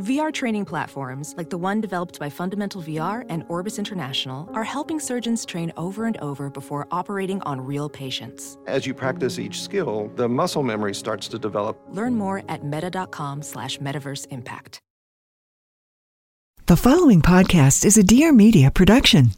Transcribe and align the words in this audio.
VR 0.00 0.32
training 0.32 0.64
platforms, 0.64 1.34
like 1.36 1.50
the 1.50 1.58
one 1.58 1.82
developed 1.82 2.18
by 2.18 2.30
Fundamental 2.30 2.80
VR 2.80 3.26
and 3.28 3.44
Orbis 3.48 3.78
International, 3.78 4.48
are 4.54 4.64
helping 4.64 4.98
surgeons 4.98 5.44
train 5.44 5.70
over 5.76 6.06
and 6.06 6.16
over 6.18 6.48
before 6.48 6.88
operating 6.90 7.42
on 7.42 7.60
real 7.60 7.90
patients. 7.90 8.56
As 8.66 8.86
you 8.86 8.94
practice 8.94 9.38
each 9.38 9.60
skill, 9.60 10.10
the 10.16 10.26
muscle 10.26 10.62
memory 10.62 10.94
starts 10.94 11.28
to 11.28 11.38
develop. 11.38 11.78
Learn 11.90 12.14
more 12.14 12.42
at 12.48 12.64
meta.com 12.64 13.42
slash 13.42 13.76
metaverse 13.76 14.26
impact. 14.30 14.80
The 16.64 16.78
following 16.78 17.20
podcast 17.20 17.84
is 17.84 17.98
a 17.98 18.02
Dear 18.02 18.32
Media 18.32 18.70
production. 18.70 19.32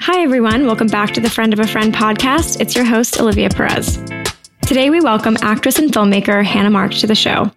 Hi, 0.00 0.22
everyone. 0.22 0.66
Welcome 0.66 0.88
back 0.88 1.14
to 1.14 1.22
the 1.22 1.30
Friend 1.30 1.54
of 1.54 1.58
a 1.58 1.66
Friend 1.66 1.94
podcast. 1.94 2.60
It's 2.60 2.76
your 2.76 2.84
host, 2.84 3.18
Olivia 3.18 3.48
Perez. 3.48 3.96
Today, 4.66 4.90
we 4.90 5.00
welcome 5.00 5.38
actress 5.40 5.78
and 5.78 5.90
filmmaker 5.90 6.44
Hannah 6.44 6.68
Marks 6.68 7.00
to 7.00 7.06
the 7.06 7.14
show. 7.14 7.50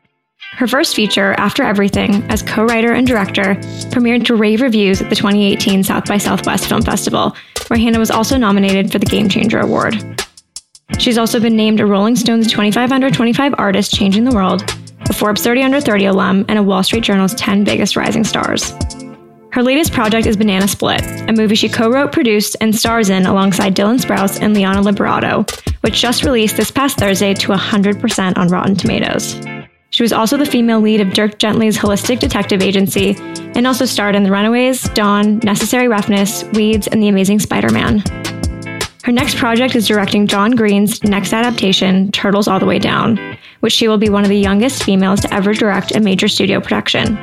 Her 0.53 0.67
first 0.67 0.95
feature, 0.95 1.33
After 1.37 1.63
Everything, 1.63 2.23
as 2.29 2.43
co 2.43 2.63
writer 2.63 2.91
and 2.93 3.07
director, 3.07 3.55
premiered 3.89 4.25
to 4.25 4.35
rave 4.35 4.61
reviews 4.61 5.01
at 5.01 5.09
the 5.09 5.15
2018 5.15 5.83
South 5.83 6.05
by 6.05 6.17
Southwest 6.17 6.67
Film 6.67 6.81
Festival, 6.81 7.35
where 7.67 7.79
Hannah 7.79 7.99
was 7.99 8.11
also 8.11 8.37
nominated 8.37 8.91
for 8.91 8.99
the 8.99 9.05
Game 9.05 9.29
Changer 9.29 9.59
Award. 9.59 9.95
She's 10.99 11.17
also 11.17 11.39
been 11.39 11.55
named 11.55 11.79
a 11.79 11.85
Rolling 11.85 12.15
Stones 12.15 12.51
25 12.51 12.91
Under 12.91 13.09
25 13.09 13.55
Artist 13.57 13.93
Changing 13.93 14.25
the 14.25 14.35
World, 14.35 14.63
a 15.09 15.13
Forbes 15.13 15.41
30 15.41 15.63
Under 15.63 15.81
30 15.81 16.05
alum, 16.05 16.45
and 16.47 16.59
a 16.59 16.63
Wall 16.63 16.83
Street 16.83 17.03
Journal's 17.03 17.33
10 17.35 17.63
Biggest 17.63 17.95
Rising 17.95 18.25
Stars. 18.25 18.73
Her 19.53 19.63
latest 19.63 19.93
project 19.93 20.27
is 20.27 20.37
Banana 20.37 20.67
Split, 20.67 21.01
a 21.27 21.33
movie 21.33 21.55
she 21.55 21.69
co 21.69 21.89
wrote, 21.89 22.11
produced, 22.11 22.55
and 22.61 22.75
stars 22.75 23.09
in 23.09 23.25
alongside 23.25 23.75
Dylan 23.75 23.99
Sprouse 23.99 24.39
and 24.41 24.53
Liana 24.53 24.81
Liberato, 24.81 25.49
which 25.81 25.99
just 25.99 26.23
released 26.23 26.57
this 26.57 26.71
past 26.71 26.97
Thursday 26.97 27.33
to 27.33 27.47
100% 27.47 28.37
on 28.37 28.47
Rotten 28.49 28.75
Tomatoes. 28.75 29.35
She 29.91 30.03
was 30.03 30.13
also 30.13 30.37
the 30.37 30.45
female 30.45 30.79
lead 30.79 31.01
of 31.01 31.11
Dirk 31.11 31.37
Gently's 31.37 31.77
holistic 31.77 32.19
detective 32.19 32.61
agency 32.61 33.13
and 33.55 33.67
also 33.67 33.83
starred 33.83 34.15
in 34.15 34.23
The 34.23 34.31
Runaways, 34.31 34.83
Dawn, 34.89 35.39
Necessary 35.39 35.89
Roughness, 35.89 36.45
Weeds, 36.53 36.87
and 36.87 37.03
The 37.03 37.09
Amazing 37.09 37.39
Spider 37.39 37.69
Man. 37.69 37.99
Her 39.03 39.11
next 39.11 39.35
project 39.35 39.75
is 39.75 39.89
directing 39.89 40.27
John 40.27 40.51
Green's 40.51 41.03
next 41.03 41.33
adaptation, 41.33 42.09
Turtles 42.13 42.47
All 42.47 42.57
the 42.57 42.65
Way 42.65 42.79
Down, 42.79 43.37
which 43.59 43.73
she 43.73 43.89
will 43.89 43.97
be 43.97 44.09
one 44.09 44.23
of 44.23 44.29
the 44.29 44.39
youngest 44.39 44.83
females 44.83 45.19
to 45.21 45.33
ever 45.33 45.53
direct 45.53 45.93
a 45.93 45.99
major 45.99 46.29
studio 46.29 46.61
production. 46.61 47.17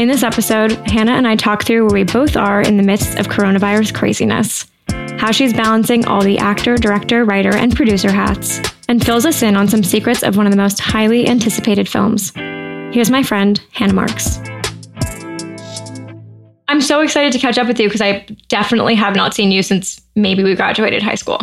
In 0.00 0.08
this 0.08 0.24
episode, 0.24 0.72
Hannah 0.88 1.12
and 1.12 1.28
I 1.28 1.36
talk 1.36 1.64
through 1.64 1.86
where 1.86 1.94
we 1.94 2.04
both 2.04 2.36
are 2.36 2.62
in 2.62 2.78
the 2.78 2.82
midst 2.82 3.16
of 3.16 3.28
coronavirus 3.28 3.94
craziness, 3.94 4.66
how 4.88 5.30
she's 5.30 5.52
balancing 5.52 6.04
all 6.06 6.22
the 6.22 6.38
actor, 6.38 6.76
director, 6.76 7.24
writer, 7.24 7.54
and 7.54 7.76
producer 7.76 8.10
hats, 8.10 8.60
and 8.88 9.04
fills 9.04 9.26
us 9.26 9.42
in 9.42 9.56
on 9.56 9.68
some 9.68 9.82
secrets 9.82 10.22
of 10.22 10.36
one 10.36 10.46
of 10.46 10.52
the 10.52 10.56
most 10.56 10.78
highly 10.80 11.28
anticipated 11.28 11.88
films. 11.88 12.32
Here's 12.94 13.10
my 13.10 13.22
friend, 13.22 13.60
Hannah 13.72 13.94
Marks. 13.94 14.38
I'm 16.68 16.80
so 16.80 17.00
excited 17.00 17.32
to 17.32 17.38
catch 17.38 17.58
up 17.58 17.68
with 17.68 17.78
you 17.78 17.88
because 17.88 18.00
I 18.00 18.26
definitely 18.48 18.94
have 18.96 19.14
not 19.14 19.34
seen 19.34 19.52
you 19.52 19.62
since 19.62 20.00
maybe 20.14 20.42
we 20.42 20.54
graduated 20.54 21.02
high 21.02 21.14
school. 21.14 21.40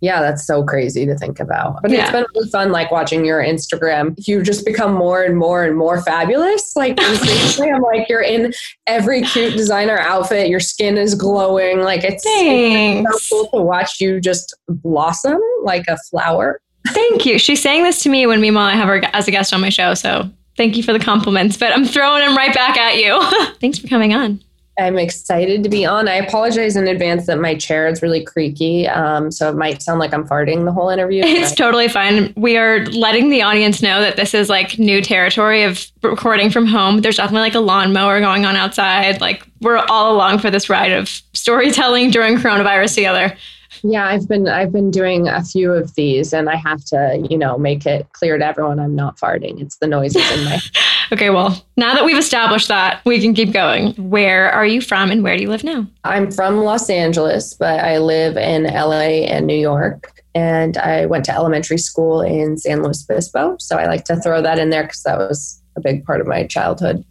Yeah, 0.00 0.20
that's 0.20 0.46
so 0.46 0.62
crazy 0.62 1.04
to 1.06 1.16
think 1.16 1.40
about. 1.40 1.82
But 1.82 1.90
Yeah. 1.90 2.02
it's 2.02 2.12
been 2.12 2.24
really 2.34 2.48
fun, 2.50 2.70
like 2.70 2.90
watching 2.90 3.24
your 3.24 3.42
Instagram. 3.42 4.14
You 4.28 4.42
just 4.42 4.64
become 4.64 4.92
more 4.94 5.22
and 5.24 5.36
more 5.36 5.64
and 5.64 5.76
more 5.76 6.00
fabulous. 6.02 6.76
Like 6.76 6.98
I'm 7.00 7.82
like, 7.82 8.08
you're 8.08 8.22
in 8.22 8.52
every 8.86 9.22
cute 9.22 9.56
designer 9.56 9.98
outfit. 9.98 10.48
Your 10.48 10.60
skin 10.60 10.96
is 10.96 11.14
glowing. 11.14 11.80
Like 11.80 12.04
it's, 12.04 12.22
it's 12.26 13.24
so 13.28 13.46
cool 13.48 13.60
to 13.60 13.64
watch 13.64 14.00
you 14.00 14.20
just 14.20 14.56
blossom 14.68 15.40
like 15.64 15.84
a 15.88 15.96
flower. 16.10 16.60
Thank 16.88 17.26
you. 17.26 17.38
She's 17.38 17.60
saying 17.60 17.82
this 17.82 18.02
to 18.04 18.08
me 18.08 18.26
when 18.26 18.40
meanwhile 18.40 18.66
I 18.66 18.74
have 18.74 18.88
her 18.88 19.02
as 19.12 19.26
a 19.26 19.30
guest 19.30 19.52
on 19.52 19.60
my 19.60 19.68
show. 19.68 19.94
So 19.94 20.30
thank 20.56 20.76
you 20.76 20.82
for 20.82 20.92
the 20.92 21.00
compliments, 21.00 21.56
but 21.56 21.72
I'm 21.72 21.84
throwing 21.84 22.24
them 22.24 22.36
right 22.36 22.54
back 22.54 22.76
at 22.76 22.98
you. 22.98 23.20
Thanks 23.60 23.78
for 23.78 23.88
coming 23.88 24.14
on. 24.14 24.40
I'm 24.78 24.96
excited 24.96 25.62
to 25.64 25.68
be 25.68 25.84
on. 25.84 26.06
I 26.08 26.14
apologize 26.14 26.76
in 26.76 26.86
advance 26.86 27.26
that 27.26 27.38
my 27.40 27.54
chair 27.56 27.88
is 27.88 28.00
really 28.00 28.22
creaky, 28.24 28.86
um, 28.86 29.32
so 29.32 29.48
it 29.48 29.56
might 29.56 29.82
sound 29.82 29.98
like 29.98 30.14
I'm 30.14 30.26
farting 30.26 30.64
the 30.64 30.72
whole 30.72 30.88
interview. 30.88 31.22
It's 31.24 31.54
totally 31.54 31.88
fine. 31.88 32.32
We 32.36 32.56
are 32.56 32.84
letting 32.86 33.28
the 33.30 33.42
audience 33.42 33.82
know 33.82 34.00
that 34.00 34.16
this 34.16 34.34
is 34.34 34.48
like 34.48 34.78
new 34.78 35.02
territory 35.02 35.64
of 35.64 35.84
recording 36.02 36.50
from 36.50 36.66
home. 36.66 37.00
There's 37.00 37.16
definitely 37.16 37.40
like 37.40 37.54
a 37.54 37.60
lawnmower 37.60 38.20
going 38.20 38.44
on 38.44 38.56
outside. 38.56 39.20
Like 39.20 39.46
we're 39.60 39.78
all 39.88 40.14
along 40.14 40.38
for 40.38 40.50
this 40.50 40.68
ride 40.70 40.92
of 40.92 41.08
storytelling 41.32 42.10
during 42.10 42.36
coronavirus 42.36 42.94
together. 42.94 43.36
Yeah, 43.82 44.06
I've 44.06 44.28
been 44.28 44.48
I've 44.48 44.72
been 44.72 44.90
doing 44.90 45.28
a 45.28 45.44
few 45.44 45.72
of 45.72 45.94
these, 45.94 46.32
and 46.32 46.48
I 46.48 46.56
have 46.56 46.84
to, 46.86 47.26
you 47.28 47.38
know, 47.38 47.58
make 47.58 47.86
it 47.86 48.06
clear 48.12 48.38
to 48.38 48.44
everyone 48.44 48.80
I'm 48.80 48.94
not 48.94 49.18
farting. 49.18 49.60
It's 49.60 49.76
the 49.76 49.86
noises 49.86 50.30
in 50.32 50.44
my. 50.44 50.58
Okay, 51.10 51.30
well, 51.30 51.64
now 51.78 51.94
that 51.94 52.04
we've 52.04 52.18
established 52.18 52.68
that, 52.68 53.02
we 53.06 53.18
can 53.18 53.32
keep 53.32 53.50
going. 53.50 53.94
Where 53.94 54.50
are 54.50 54.66
you 54.66 54.82
from 54.82 55.10
and 55.10 55.22
where 55.22 55.38
do 55.38 55.42
you 55.42 55.48
live 55.48 55.64
now? 55.64 55.86
I'm 56.04 56.30
from 56.30 56.58
Los 56.58 56.90
Angeles, 56.90 57.54
but 57.54 57.80
I 57.80 57.96
live 57.96 58.36
in 58.36 58.64
LA 58.64 59.24
and 59.24 59.46
New 59.46 59.56
York, 59.56 60.22
and 60.34 60.76
I 60.76 61.06
went 61.06 61.24
to 61.24 61.32
elementary 61.32 61.78
school 61.78 62.20
in 62.20 62.58
San 62.58 62.82
Luis 62.82 63.08
Obispo. 63.08 63.56
So 63.58 63.78
I 63.78 63.86
like 63.86 64.04
to 64.04 64.16
throw 64.16 64.42
that 64.42 64.58
in 64.58 64.68
there 64.68 64.82
because 64.82 65.02
that 65.04 65.16
was 65.16 65.62
a 65.76 65.80
big 65.80 66.04
part 66.04 66.20
of 66.20 66.26
my 66.26 66.46
childhood. 66.46 67.02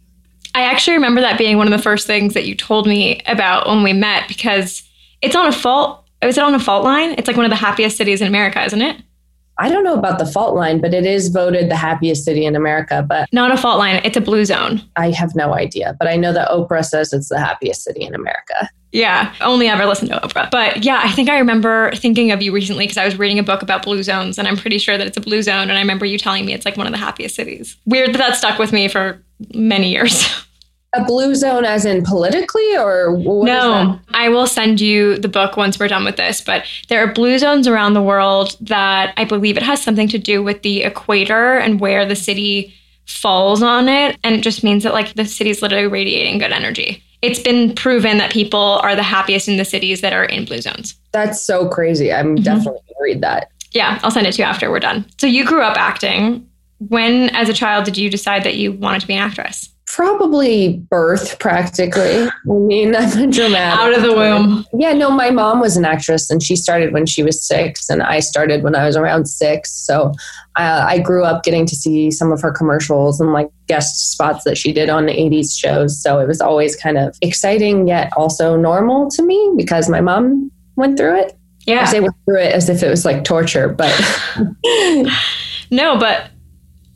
I 0.54 0.62
actually 0.62 0.94
remember 0.94 1.20
that 1.20 1.38
being 1.38 1.56
one 1.56 1.66
of 1.66 1.72
the 1.72 1.82
first 1.82 2.06
things 2.06 2.34
that 2.34 2.46
you 2.46 2.54
told 2.54 2.86
me 2.86 3.20
about 3.26 3.66
when 3.66 3.82
we 3.82 3.92
met 3.92 4.28
because 4.28 4.82
it's 5.22 5.36
on 5.36 5.46
a 5.46 5.52
fault. 5.52 6.04
Is 6.22 6.36
it 6.36 6.44
on 6.44 6.54
a 6.54 6.58
fault 6.58 6.84
line? 6.84 7.14
It's 7.18 7.28
like 7.28 7.36
one 7.36 7.46
of 7.46 7.50
the 7.50 7.56
happiest 7.56 7.96
cities 7.96 8.20
in 8.20 8.26
America, 8.26 8.64
isn't 8.64 8.82
it? 8.82 9.02
I 9.60 9.68
don't 9.68 9.82
know 9.82 9.94
about 9.94 10.20
the 10.20 10.26
fault 10.26 10.54
line, 10.54 10.80
but 10.80 10.94
it 10.94 11.04
is 11.04 11.28
voted 11.28 11.68
the 11.68 11.76
happiest 11.76 12.24
city 12.24 12.46
in 12.46 12.54
America. 12.54 13.04
But 13.06 13.28
Not 13.32 13.50
a 13.50 13.56
fault 13.56 13.78
line. 13.78 14.00
It's 14.04 14.16
a 14.16 14.20
blue 14.20 14.44
zone. 14.44 14.80
I 14.96 15.10
have 15.10 15.34
no 15.34 15.52
idea. 15.52 15.96
But 15.98 16.06
I 16.06 16.16
know 16.16 16.32
that 16.32 16.48
Oprah 16.48 16.84
says 16.84 17.12
it's 17.12 17.28
the 17.28 17.40
happiest 17.40 17.82
city 17.82 18.04
in 18.04 18.14
America. 18.14 18.70
Yeah, 18.92 19.34
only 19.40 19.68
ever 19.68 19.84
listened 19.84 20.10
to 20.10 20.16
Oprah. 20.20 20.50
But 20.50 20.84
yeah, 20.84 21.00
I 21.04 21.10
think 21.10 21.28
I 21.28 21.38
remember 21.38 21.90
thinking 21.96 22.30
of 22.30 22.40
you 22.40 22.52
recently 22.52 22.84
because 22.84 22.96
I 22.96 23.04
was 23.04 23.18
reading 23.18 23.38
a 23.38 23.42
book 23.42 23.60
about 23.60 23.82
blue 23.82 24.02
zones, 24.02 24.38
and 24.38 24.48
I'm 24.48 24.56
pretty 24.56 24.78
sure 24.78 24.96
that 24.96 25.06
it's 25.06 25.16
a 25.16 25.20
blue 25.20 25.42
zone. 25.42 25.68
And 25.68 25.72
I 25.72 25.80
remember 25.80 26.06
you 26.06 26.18
telling 26.18 26.46
me 26.46 26.54
it's 26.54 26.64
like 26.64 26.76
one 26.76 26.86
of 26.86 26.92
the 26.92 26.98
happiest 26.98 27.34
cities. 27.34 27.76
Weird 27.84 28.14
that 28.14 28.18
that 28.18 28.36
stuck 28.36 28.58
with 28.58 28.72
me 28.72 28.88
for 28.88 29.22
many 29.54 29.90
years. 29.90 30.26
A 30.94 31.04
blue 31.04 31.34
zone, 31.34 31.66
as 31.66 31.84
in 31.84 32.02
politically, 32.02 32.76
or 32.76 33.14
no, 33.18 34.00
I 34.14 34.30
will 34.30 34.46
send 34.46 34.80
you 34.80 35.18
the 35.18 35.28
book 35.28 35.56
once 35.56 35.78
we're 35.78 35.88
done 35.88 36.04
with 36.04 36.16
this. 36.16 36.40
But 36.40 36.64
there 36.88 37.02
are 37.04 37.12
blue 37.12 37.38
zones 37.38 37.68
around 37.68 37.92
the 37.92 38.02
world 38.02 38.56
that 38.62 39.12
I 39.18 39.24
believe 39.24 39.58
it 39.58 39.62
has 39.62 39.82
something 39.82 40.08
to 40.08 40.18
do 40.18 40.42
with 40.42 40.62
the 40.62 40.84
equator 40.84 41.58
and 41.58 41.78
where 41.78 42.06
the 42.06 42.16
city 42.16 42.74
falls 43.04 43.62
on 43.62 43.88
it. 43.88 44.18
And 44.24 44.34
it 44.34 44.40
just 44.40 44.64
means 44.64 44.82
that 44.84 44.92
like 44.94 45.14
the 45.14 45.24
city's 45.26 45.60
literally 45.60 45.86
radiating 45.86 46.38
good 46.38 46.52
energy. 46.52 47.02
It's 47.20 47.40
been 47.40 47.74
proven 47.74 48.18
that 48.18 48.30
people 48.30 48.80
are 48.82 48.94
the 48.94 49.02
happiest 49.02 49.48
in 49.48 49.56
the 49.56 49.64
cities 49.64 50.00
that 50.02 50.12
are 50.12 50.24
in 50.24 50.44
blue 50.44 50.60
zones. 50.60 50.94
That's 51.12 51.42
so 51.42 51.68
crazy. 51.68 52.12
I'm 52.12 52.36
mm-hmm. 52.36 52.44
definitely 52.44 52.80
gonna 52.88 53.02
read 53.02 53.20
that. 53.22 53.50
Yeah, 53.72 53.98
I'll 54.02 54.10
send 54.10 54.26
it 54.26 54.32
to 54.32 54.42
you 54.42 54.44
after 54.44 54.70
we're 54.70 54.80
done. 54.80 55.04
So 55.18 55.26
you 55.26 55.44
grew 55.44 55.62
up 55.62 55.76
acting. 55.76 56.48
When, 56.78 57.30
as 57.30 57.48
a 57.48 57.52
child, 57.52 57.84
did 57.84 57.98
you 57.98 58.08
decide 58.08 58.44
that 58.44 58.54
you 58.54 58.72
wanted 58.72 59.00
to 59.00 59.06
be 59.08 59.14
an 59.14 59.18
actress? 59.18 59.68
Probably 59.94 60.76
birth, 60.90 61.38
practically. 61.38 62.28
I 62.28 62.30
mean, 62.46 62.94
I'm 62.96 63.28
a 63.28 63.32
dramatic. 63.32 63.80
Out 63.80 63.94
of 63.96 64.02
the 64.02 64.12
womb. 64.14 64.64
Yeah, 64.74 64.92
no, 64.92 65.10
my 65.10 65.30
mom 65.30 65.60
was 65.60 65.76
an 65.76 65.84
actress 65.84 66.30
and 66.30 66.42
she 66.42 66.56
started 66.56 66.92
when 66.92 67.06
she 67.06 67.22
was 67.22 67.42
six, 67.44 67.88
and 67.88 68.02
I 68.02 68.20
started 68.20 68.62
when 68.62 68.74
I 68.74 68.84
was 68.86 68.96
around 68.96 69.26
six. 69.26 69.72
So 69.72 70.12
uh, 70.56 70.84
I 70.86 70.98
grew 70.98 71.24
up 71.24 71.42
getting 71.42 71.66
to 71.66 71.74
see 71.74 72.10
some 72.10 72.30
of 72.32 72.40
her 72.42 72.52
commercials 72.52 73.20
and 73.20 73.32
like 73.32 73.48
guest 73.66 74.12
spots 74.12 74.44
that 74.44 74.56
she 74.58 74.72
did 74.72 74.88
on 74.88 75.06
the 75.06 75.12
80s 75.12 75.58
shows. 75.58 76.00
So 76.00 76.18
it 76.18 76.28
was 76.28 76.40
always 76.40 76.76
kind 76.76 76.98
of 76.98 77.16
exciting, 77.22 77.88
yet 77.88 78.12
also 78.16 78.56
normal 78.56 79.10
to 79.12 79.22
me 79.22 79.52
because 79.56 79.88
my 79.88 80.00
mom 80.00 80.50
went 80.76 80.96
through 80.98 81.18
it. 81.20 81.32
I 81.66 81.72
Yeah. 81.72 81.84
say 81.86 82.00
went 82.00 82.14
through 82.24 82.40
it 82.40 82.52
as 82.54 82.68
if 82.68 82.82
it 82.82 82.88
was 82.88 83.04
like 83.04 83.24
torture, 83.24 83.68
but 83.68 83.92
No, 85.70 85.98
but 85.98 86.30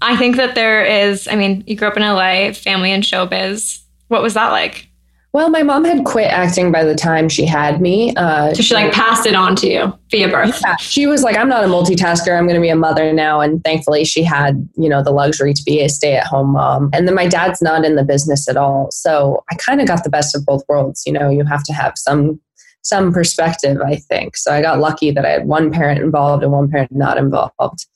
I 0.03 0.17
think 0.17 0.37
that 0.37 0.55
there 0.55 0.85
is, 0.85 1.27
I 1.29 1.37
mean, 1.37 1.65
you 1.67 1.77
grew 1.77 1.89
up 1.89 1.97
in 1.97 2.03
LA, 2.03 2.53
family 2.53 2.93
in 2.93 3.01
showbiz. 3.01 3.81
What 4.09 4.23
was 4.23 4.35
that 4.35 4.51
like? 4.51 4.89
Well, 5.35 5.49
my 5.49 5.63
mom 5.63 5.87
had 5.87 6.05
quit 6.05 6.31
acting 6.31 6.71
by 6.71 6.85
the 6.85 6.95
time 6.95 7.31
she 7.31 7.47
had 7.47 7.81
me. 7.81 8.15
Uh, 8.17 8.53
So 8.53 8.61
she 8.63 8.75
like 8.75 8.93
passed 8.93 9.25
it 9.25 9.35
on 9.35 9.57
to 9.57 9.67
you 9.67 9.99
via 10.11 10.29
birth. 10.29 10.61
yeah, 10.63 10.77
she 10.77 11.07
was 11.07 11.23
like, 11.23 11.39
I'm 11.39 11.49
not 11.49 11.65
a 11.65 11.69
multitasker. 11.69 12.37
I'm 12.37 12.45
going 12.45 12.57
to 12.57 12.61
be 12.61 12.69
a 12.69 12.77
mother 12.77 13.15
now. 13.15 13.41
And 13.41 13.65
thankfully, 13.65 14.05
she 14.05 14.23
had, 14.23 14.69
you 14.77 14.91
know, 14.91 15.03
the 15.03 15.11
luxury 15.11 15.55
to 15.55 15.63
be 15.65 15.81
a 15.81 15.89
stay 15.89 16.17
at 16.17 16.27
home 16.27 16.49
mom. 16.53 16.91
And 16.93 17.09
then 17.09 17.15
my 17.15 17.27
dad's 17.27 17.63
not 17.63 17.83
in 17.87 17.97
the 17.97 18.05
business 18.05 18.47
at 18.47 18.59
all. 18.59 18.91
So 18.91 19.43
I 19.51 19.55
kind 19.55 19.81
of 19.81 19.87
got 19.89 20.05
the 20.05 20.11
best 20.11 20.37
of 20.37 20.45
both 20.45 20.65
worlds. 20.69 21.05
You 21.07 21.15
know, 21.15 21.31
you 21.31 21.45
have 21.47 21.65
to 21.65 21.73
have 21.73 21.95
some 21.97 22.39
some 22.83 23.13
perspective, 23.13 23.81
I 23.81 23.97
think. 23.97 24.37
So 24.37 24.53
I 24.53 24.61
got 24.61 24.81
lucky 24.81 25.13
that 25.13 25.25
I 25.25 25.31
had 25.31 25.47
one 25.47 25.71
parent 25.71 26.03
involved 26.03 26.43
and 26.43 26.53
one 26.53 26.69
parent 26.69 26.91
not 26.93 27.17
involved, 27.17 27.87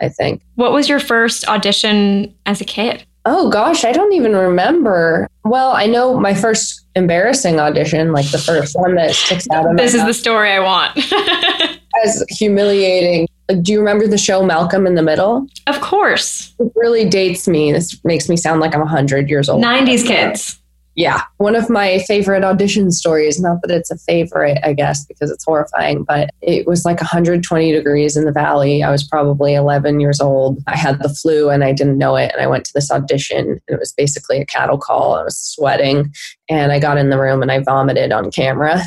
I 0.00 0.08
think. 0.08 0.42
What 0.54 0.72
was 0.72 0.88
your 0.88 1.00
first 1.00 1.46
audition 1.48 2.34
as 2.46 2.60
a 2.60 2.64
kid? 2.64 3.04
Oh 3.26 3.50
gosh, 3.50 3.84
I 3.84 3.92
don't 3.92 4.12
even 4.14 4.34
remember. 4.34 5.28
Well, 5.44 5.72
I 5.72 5.86
know 5.86 6.18
my 6.18 6.34
first 6.34 6.86
embarrassing 6.96 7.60
audition, 7.60 8.12
like 8.12 8.30
the 8.30 8.38
first 8.38 8.74
one 8.78 8.94
that 8.94 9.14
sticks 9.14 9.46
out 9.52 9.70
of 9.70 9.76
This 9.76 9.94
is 9.94 10.04
the 10.04 10.14
story 10.14 10.52
I 10.52 10.60
want. 10.60 10.98
as 12.04 12.24
humiliating. 12.30 13.28
Do 13.62 13.72
you 13.72 13.80
remember 13.80 14.06
the 14.06 14.18
show 14.18 14.44
Malcolm 14.44 14.86
in 14.86 14.94
the 14.94 15.02
Middle? 15.02 15.46
of 15.66 15.80
course. 15.80 16.54
It 16.58 16.72
really 16.76 17.08
dates 17.08 17.48
me. 17.48 17.72
This 17.72 18.02
makes 18.04 18.28
me 18.28 18.36
sound 18.36 18.60
like 18.60 18.74
I'm 18.74 18.80
100 18.80 19.28
years 19.28 19.48
old. 19.48 19.62
90s 19.62 20.06
kids. 20.06 20.59
Yeah. 20.96 21.22
One 21.36 21.54
of 21.54 21.70
my 21.70 22.00
favorite 22.00 22.42
audition 22.42 22.90
stories, 22.90 23.40
not 23.40 23.62
that 23.62 23.70
it's 23.70 23.90
a 23.90 23.98
favorite, 23.98 24.58
I 24.64 24.72
guess, 24.72 25.06
because 25.06 25.30
it's 25.30 25.44
horrifying, 25.44 26.02
but 26.02 26.30
it 26.42 26.66
was 26.66 26.84
like 26.84 27.00
120 27.00 27.72
degrees 27.72 28.16
in 28.16 28.24
the 28.24 28.32
valley. 28.32 28.82
I 28.82 28.90
was 28.90 29.04
probably 29.04 29.54
11 29.54 30.00
years 30.00 30.20
old. 30.20 30.58
I 30.66 30.76
had 30.76 31.00
the 31.00 31.08
flu 31.08 31.48
and 31.48 31.62
I 31.62 31.72
didn't 31.72 31.98
know 31.98 32.16
it. 32.16 32.32
And 32.32 32.42
I 32.42 32.48
went 32.48 32.64
to 32.66 32.72
this 32.74 32.90
audition 32.90 33.50
and 33.50 33.60
it 33.68 33.78
was 33.78 33.92
basically 33.92 34.40
a 34.40 34.46
cattle 34.46 34.78
call. 34.78 35.14
I 35.14 35.22
was 35.22 35.38
sweating 35.38 36.12
and 36.48 36.72
I 36.72 36.80
got 36.80 36.98
in 36.98 37.10
the 37.10 37.20
room 37.20 37.40
and 37.40 37.52
I 37.52 37.60
vomited 37.60 38.10
on 38.10 38.32
camera. 38.32 38.82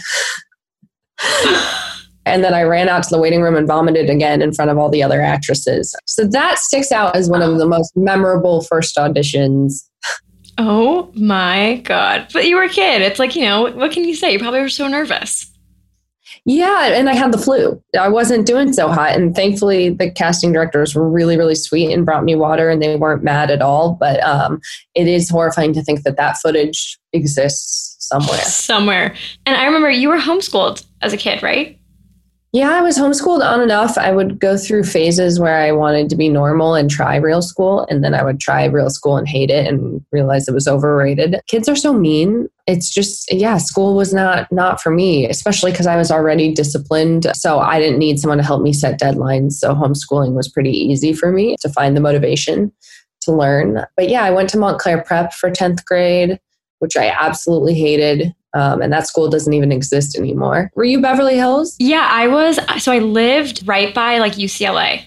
and 2.25 2.43
then 2.43 2.53
I 2.53 2.63
ran 2.63 2.89
out 2.89 3.03
to 3.03 3.09
the 3.09 3.19
waiting 3.19 3.41
room 3.41 3.55
and 3.55 3.67
vomited 3.67 4.09
again 4.09 4.41
in 4.41 4.51
front 4.51 4.69
of 4.69 4.77
all 4.77 4.89
the 4.89 5.03
other 5.03 5.21
actresses. 5.21 5.95
So 6.05 6.25
that 6.25 6.59
sticks 6.59 6.91
out 6.91 7.15
as 7.15 7.29
one 7.29 7.41
of 7.41 7.57
the 7.57 7.65
most 7.65 7.95
memorable 7.95 8.61
first 8.61 8.97
auditions 8.97 9.87
Oh 10.57 11.11
my 11.15 11.81
God. 11.83 12.27
But 12.33 12.45
you 12.45 12.55
were 12.55 12.63
a 12.63 12.69
kid. 12.69 13.01
It's 13.01 13.19
like, 13.19 13.35
you 13.35 13.43
know, 13.43 13.71
what 13.71 13.91
can 13.91 14.03
you 14.03 14.15
say? 14.15 14.33
You 14.33 14.39
probably 14.39 14.59
were 14.59 14.69
so 14.69 14.87
nervous. 14.87 15.49
Yeah, 16.45 16.87
and 16.87 17.09
I 17.09 17.13
had 17.13 17.31
the 17.31 17.37
flu. 17.37 17.81
I 17.97 18.09
wasn't 18.09 18.45
doing 18.45 18.73
so 18.73 18.89
hot. 18.89 19.15
And 19.15 19.33
thankfully, 19.33 19.89
the 19.89 20.11
casting 20.11 20.51
directors 20.51 20.93
were 20.93 21.09
really, 21.09 21.37
really 21.37 21.55
sweet 21.55 21.93
and 21.93 22.05
brought 22.05 22.25
me 22.25 22.35
water 22.35 22.69
and 22.69 22.81
they 22.81 22.97
weren't 22.97 23.23
mad 23.23 23.49
at 23.49 23.61
all. 23.61 23.93
But 23.97 24.21
um, 24.23 24.59
it 24.93 25.07
is 25.07 25.29
horrifying 25.29 25.73
to 25.73 25.81
think 25.81 26.03
that 26.03 26.17
that 26.17 26.37
footage 26.37 26.99
exists 27.13 27.95
somewhere. 27.99 28.41
Somewhere. 28.41 29.15
And 29.45 29.55
I 29.55 29.65
remember 29.65 29.89
you 29.89 30.09
were 30.09 30.17
homeschooled 30.17 30.85
as 31.01 31.13
a 31.13 31.17
kid, 31.17 31.41
right? 31.41 31.79
Yeah, 32.53 32.69
I 32.69 32.81
was 32.83 32.99
homeschooled 32.99 33.43
on 33.43 33.61
and 33.61 33.71
off. 33.71 33.97
I 33.97 34.11
would 34.11 34.39
go 34.39 34.57
through 34.57 34.83
phases 34.83 35.39
where 35.39 35.57
I 35.57 35.71
wanted 35.71 36.07
to 36.11 36.15
be 36.15 36.29
normal 36.29 36.75
and 36.75 36.87
try 36.87 37.15
real 37.15 37.41
school, 37.41 37.87
and 37.89 38.03
then 38.03 38.13
I 38.13 38.23
would 38.23 38.39
try 38.39 38.65
real 38.65 38.91
school 38.91 39.17
and 39.17 39.27
hate 39.27 39.49
it 39.49 39.65
and 39.67 40.05
realize 40.11 40.47
it 40.47 40.53
was 40.53 40.67
overrated. 40.67 41.41
Kids 41.47 41.67
are 41.67 41.75
so 41.75 41.93
mean. 41.93 42.47
It's 42.67 42.93
just 42.93 43.33
yeah, 43.33 43.57
school 43.57 43.95
was 43.95 44.13
not 44.13 44.51
not 44.51 44.79
for 44.79 44.91
me, 44.91 45.27
especially 45.27 45.71
because 45.71 45.87
I 45.87 45.97
was 45.97 46.11
already 46.11 46.53
disciplined. 46.53 47.25
So 47.33 47.57
I 47.57 47.79
didn't 47.79 47.97
need 47.97 48.19
someone 48.19 48.37
to 48.37 48.43
help 48.43 48.61
me 48.61 48.71
set 48.71 48.99
deadlines. 48.99 49.53
So 49.53 49.73
homeschooling 49.73 50.33
was 50.33 50.47
pretty 50.47 50.71
easy 50.71 51.11
for 51.11 51.31
me 51.31 51.55
to 51.61 51.69
find 51.69 51.97
the 51.97 52.01
motivation 52.01 52.71
to 53.21 53.31
learn. 53.31 53.83
But 53.97 54.09
yeah, 54.09 54.23
I 54.23 54.29
went 54.29 54.49
to 54.49 54.59
Montclair 54.59 55.01
Prep 55.01 55.33
for 55.33 55.49
10th 55.49 55.83
grade, 55.85 56.39
which 56.77 56.97
I 56.97 57.07
absolutely 57.07 57.73
hated. 57.73 58.35
Um, 58.55 58.81
and 58.81 58.93
that 58.93 59.07
school 59.07 59.29
doesn't 59.29 59.53
even 59.53 59.71
exist 59.71 60.17
anymore. 60.17 60.71
Were 60.75 60.83
you 60.83 61.01
Beverly 61.01 61.35
Hills? 61.35 61.75
Yeah, 61.79 62.07
I 62.11 62.27
was. 62.27 62.59
So 62.79 62.91
I 62.91 62.99
lived 62.99 63.67
right 63.67 63.93
by 63.93 64.19
like 64.19 64.33
UCLA. 64.33 65.03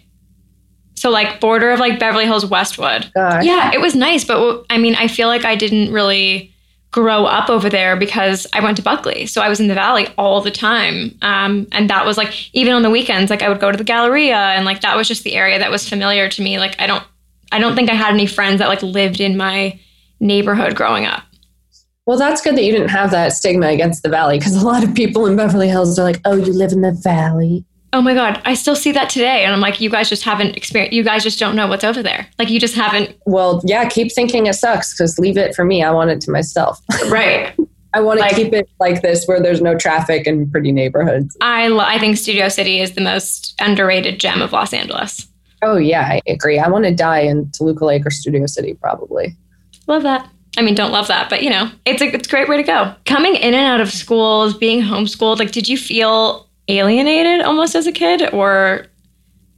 So 0.94 1.10
like 1.10 1.40
border 1.40 1.70
of 1.70 1.78
like 1.78 2.00
Beverly 2.00 2.24
Hills, 2.24 2.44
Westwood. 2.46 3.10
Gosh. 3.14 3.44
Yeah, 3.44 3.72
it 3.72 3.80
was 3.80 3.94
nice. 3.94 4.24
But 4.24 4.64
I 4.70 4.78
mean, 4.78 4.94
I 4.96 5.08
feel 5.08 5.28
like 5.28 5.44
I 5.44 5.54
didn't 5.54 5.92
really 5.92 6.52
grow 6.90 7.26
up 7.26 7.50
over 7.50 7.68
there 7.68 7.94
because 7.94 8.46
I 8.54 8.60
went 8.60 8.78
to 8.78 8.82
Buckley. 8.82 9.26
So 9.26 9.42
I 9.42 9.48
was 9.50 9.60
in 9.60 9.68
the 9.68 9.74
valley 9.74 10.08
all 10.16 10.40
the 10.40 10.50
time. 10.50 11.16
Um, 11.20 11.66
and 11.70 11.90
that 11.90 12.06
was 12.06 12.16
like, 12.16 12.54
even 12.54 12.72
on 12.72 12.80
the 12.80 12.90
weekends, 12.90 13.30
like 13.30 13.42
I 13.42 13.50
would 13.50 13.60
go 13.60 13.70
to 13.70 13.76
the 13.76 13.84
Galleria 13.84 14.36
and 14.36 14.64
like 14.64 14.80
that 14.80 14.96
was 14.96 15.06
just 15.06 15.22
the 15.22 15.34
area 15.34 15.58
that 15.58 15.70
was 15.70 15.86
familiar 15.86 16.28
to 16.30 16.42
me. 16.42 16.58
Like 16.58 16.74
I 16.80 16.86
don't, 16.86 17.04
I 17.52 17.58
don't 17.58 17.76
think 17.76 17.90
I 17.90 17.94
had 17.94 18.14
any 18.14 18.26
friends 18.26 18.60
that 18.60 18.68
like 18.68 18.82
lived 18.82 19.20
in 19.20 19.36
my 19.36 19.78
neighborhood 20.20 20.74
growing 20.74 21.04
up. 21.04 21.22
Well, 22.06 22.16
that's 22.18 22.40
good 22.40 22.56
that 22.56 22.62
you 22.62 22.72
didn't 22.72 22.88
have 22.90 23.10
that 23.10 23.32
stigma 23.32 23.66
against 23.68 24.02
the 24.02 24.08
valley 24.08 24.38
because 24.38 24.54
a 24.54 24.64
lot 24.64 24.84
of 24.84 24.94
people 24.94 25.26
in 25.26 25.36
Beverly 25.36 25.68
Hills 25.68 25.98
are 25.98 26.04
like, 26.04 26.20
oh, 26.24 26.36
you 26.36 26.52
live 26.52 26.72
in 26.72 26.80
the 26.82 26.92
valley. 26.92 27.64
Oh 27.92 28.00
my 28.02 28.14
God, 28.14 28.40
I 28.44 28.54
still 28.54 28.76
see 28.76 28.92
that 28.92 29.08
today. 29.10 29.44
And 29.44 29.52
I'm 29.52 29.60
like, 29.60 29.80
you 29.80 29.90
guys 29.90 30.08
just 30.08 30.22
haven't 30.22 30.56
experienced, 30.56 30.92
you 30.92 31.02
guys 31.02 31.22
just 31.24 31.38
don't 31.38 31.56
know 31.56 31.66
what's 31.66 31.82
over 31.84 32.02
there. 32.02 32.26
Like, 32.38 32.48
you 32.50 32.60
just 32.60 32.74
haven't. 32.74 33.16
Well, 33.26 33.60
yeah, 33.64 33.88
keep 33.88 34.12
thinking 34.12 34.46
it 34.46 34.54
sucks 34.54 34.92
because 34.94 35.18
leave 35.18 35.36
it 35.36 35.54
for 35.54 35.64
me. 35.64 35.82
I 35.82 35.90
want 35.90 36.10
it 36.10 36.20
to 36.22 36.30
myself. 36.30 36.80
Right. 37.08 37.52
I 37.94 38.00
want 38.00 38.18
to 38.18 38.24
Like- 38.26 38.36
keep 38.36 38.52
it 38.52 38.68
like 38.78 39.02
this 39.02 39.24
where 39.26 39.40
there's 39.40 39.60
no 39.62 39.76
traffic 39.76 40.26
and 40.26 40.50
pretty 40.52 40.70
neighborhoods. 40.70 41.36
I, 41.40 41.68
lo- 41.68 41.84
I 41.84 41.98
think 41.98 42.18
Studio 42.18 42.48
City 42.48 42.80
is 42.80 42.92
the 42.92 43.00
most 43.00 43.54
underrated 43.60 44.20
gem 44.20 44.42
of 44.42 44.52
Los 44.52 44.72
Angeles. 44.74 45.26
Oh, 45.62 45.76
yeah, 45.78 46.02
I 46.02 46.20
agree. 46.28 46.58
I 46.58 46.68
want 46.68 46.84
to 46.84 46.94
die 46.94 47.20
in 47.20 47.50
Toluca 47.52 47.84
Lake 47.86 48.04
or 48.06 48.10
Studio 48.10 48.44
City, 48.46 48.74
probably. 48.74 49.34
Love 49.86 50.02
that. 50.02 50.28
I 50.56 50.62
mean, 50.62 50.74
don't 50.74 50.92
love 50.92 51.08
that, 51.08 51.28
but 51.28 51.42
you 51.42 51.50
know, 51.50 51.70
it's 51.84 52.00
a, 52.00 52.06
it's 52.06 52.26
a 52.26 52.30
great 52.30 52.48
way 52.48 52.56
to 52.56 52.62
go. 52.62 52.94
Coming 53.04 53.34
in 53.34 53.54
and 53.54 53.66
out 53.66 53.80
of 53.80 53.90
schools, 53.90 54.56
being 54.56 54.80
homeschooled, 54.80 55.38
like, 55.38 55.52
did 55.52 55.68
you 55.68 55.76
feel 55.76 56.48
alienated 56.68 57.42
almost 57.42 57.74
as 57.74 57.86
a 57.86 57.92
kid? 57.92 58.32
Or 58.32 58.86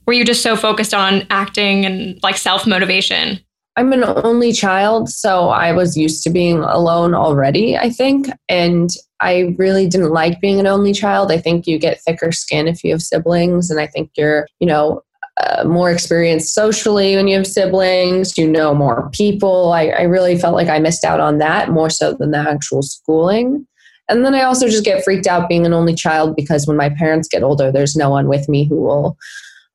were 0.07 0.13
you 0.13 0.25
just 0.25 0.43
so 0.43 0.57
focused 0.57 0.95
on 0.95 1.27
acting 1.31 1.85
and 1.85 2.19
like 2.23 2.37
self 2.37 2.67
motivation? 2.67 3.41
I'm 3.77 3.93
an 3.93 4.03
only 4.05 4.53
child, 4.53 5.09
so 5.09 5.51
I 5.51 5.71
was 5.71 5.97
used 5.97 6.25
to 6.25 6.31
being 6.31 6.59
alone 6.59 7.15
already, 7.15 7.77
I 7.77 7.91
think. 7.91 8.27
And 8.49 8.91
I 9.21 9.55
really 9.57 9.87
didn't 9.87 10.11
like 10.11 10.41
being 10.41 10.59
an 10.59 10.67
only 10.67 10.93
child. 10.93 11.31
I 11.31 11.39
think 11.39 11.67
you 11.69 11.79
get 11.79 12.01
thicker 12.01 12.33
skin 12.33 12.67
if 12.67 12.83
you 12.83 12.91
have 12.91 13.03
siblings. 13.03 13.71
And 13.71 13.79
I 13.79 13.87
think 13.87 14.11
you're, 14.17 14.49
you 14.59 14.67
know, 14.67 15.03
uh, 15.41 15.65
more 15.65 15.91
experienced 15.91 16.55
socially 16.55 17.17
when 17.17 17.29
you 17.29 17.37
have 17.37 17.47
siblings. 17.47 18.37
You 18.37 18.49
know 18.49 18.75
more 18.75 19.09
people. 19.11 19.73
I, 19.73 19.87
I 19.89 20.03
really 20.03 20.37
felt 20.39 20.55
like 20.55 20.69
I 20.69 20.79
missed 20.79 21.05
out 21.05 21.21
on 21.21 21.39
that 21.39 21.71
more 21.71 21.91
so 21.91 22.13
than 22.15 22.31
the 22.31 22.39
actual 22.39 22.83
schooling. 22.83 23.67
And 24.09 24.25
then 24.25 24.35
I 24.35 24.43
also 24.43 24.69
just 24.69 24.85
get 24.85 25.05
freaked 25.05 25.27
out 25.27 25.49
being 25.49 25.67
an 25.67 25.75
only 25.75 25.95
child 25.95 26.35
because 26.35 26.67
when 26.67 26.77
my 26.79 26.89
parents 26.89 27.29
get 27.29 27.43
older, 27.43 27.71
there's 27.71 27.95
no 27.95 28.09
one 28.09 28.27
with 28.27 28.49
me 28.49 28.65
who 28.65 28.77
will 28.77 29.19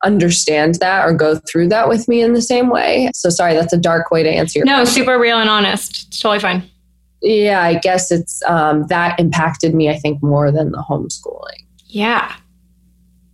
understand 0.04 0.76
that 0.76 1.06
or 1.06 1.14
go 1.14 1.40
through 1.48 1.70
that 1.70 1.88
with 1.88 2.08
me 2.08 2.22
in 2.22 2.34
the 2.34 2.42
same 2.42 2.70
way. 2.70 3.10
So 3.14 3.30
sorry, 3.30 3.54
that's 3.54 3.74
a 3.74 3.78
dark 3.78 4.12
way 4.12 4.24
to 4.24 4.30
answer 4.30 4.60
your 4.60 4.66
No, 4.66 4.78
question. 4.78 5.04
super 5.04 5.20
real 5.20 5.38
and 5.40 5.50
honest. 5.50 6.08
It's 6.08 6.20
totally 6.20 6.40
fine. 6.40 6.64
Yeah, 7.22 7.62
I 7.62 7.76
guess 7.76 8.12
it's 8.12 8.44
um, 8.48 8.86
that 8.88 9.18
impacted 9.20 9.74
me, 9.74 9.90
I 9.90 9.98
think, 9.98 10.22
more 10.22 10.52
than 10.52 10.72
the 10.72 10.84
homeschooling. 10.90 11.64
Yeah. 11.86 12.36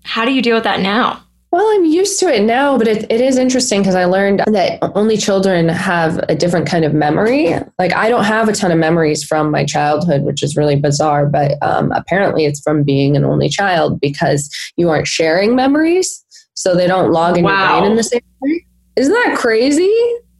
How 0.04 0.26
do 0.26 0.32
you 0.32 0.42
deal 0.44 0.56
with 0.56 0.66
that 0.66 0.80
now? 0.82 1.24
Well, 1.52 1.66
I'm 1.74 1.86
used 1.86 2.20
to 2.20 2.28
it 2.28 2.44
now, 2.44 2.78
but 2.78 2.88
it, 2.88 3.12
it 3.12 3.22
is 3.22 3.38
interesting 3.40 3.82
because 3.82 3.96
I 3.96 4.06
learned 4.06 4.42
that 4.46 4.78
only 4.94 5.18
children 5.18 5.68
have 5.68 6.20
a 6.30 6.36
different 6.36 6.68
kind 6.68 6.86
of 6.86 6.94
memory. 6.94 7.56
Like, 7.80 7.92
I 7.94 8.08
don't 8.08 8.24
have 8.26 8.48
a 8.50 8.54
ton 8.54 8.72
of 8.72 8.78
memories 8.78 9.24
from 9.24 9.50
my 9.50 9.66
childhood, 9.66 10.22
which 10.22 10.44
is 10.44 10.56
really 10.56 10.76
bizarre, 10.76 11.26
but 11.26 11.58
um, 11.64 11.92
apparently 11.94 12.46
it's 12.46 12.60
from 12.62 12.84
being 12.84 13.18
an 13.18 13.26
only 13.26 13.50
child 13.50 14.00
because 14.00 14.48
you 14.78 14.90
aren't 14.90 15.08
sharing 15.08 15.56
memories. 15.56 16.24
So 16.54 16.76
they 16.76 16.86
don't 16.86 17.12
log 17.12 17.36
in 17.38 17.46
Wow. 17.46 17.72
your 17.72 17.80
brain 17.82 17.92
in 17.92 17.98
the 17.98 18.04
same 18.04 18.22
way. 18.42 18.66
Isn't 18.96 19.14
that 19.14 19.36
crazy? 19.36 19.92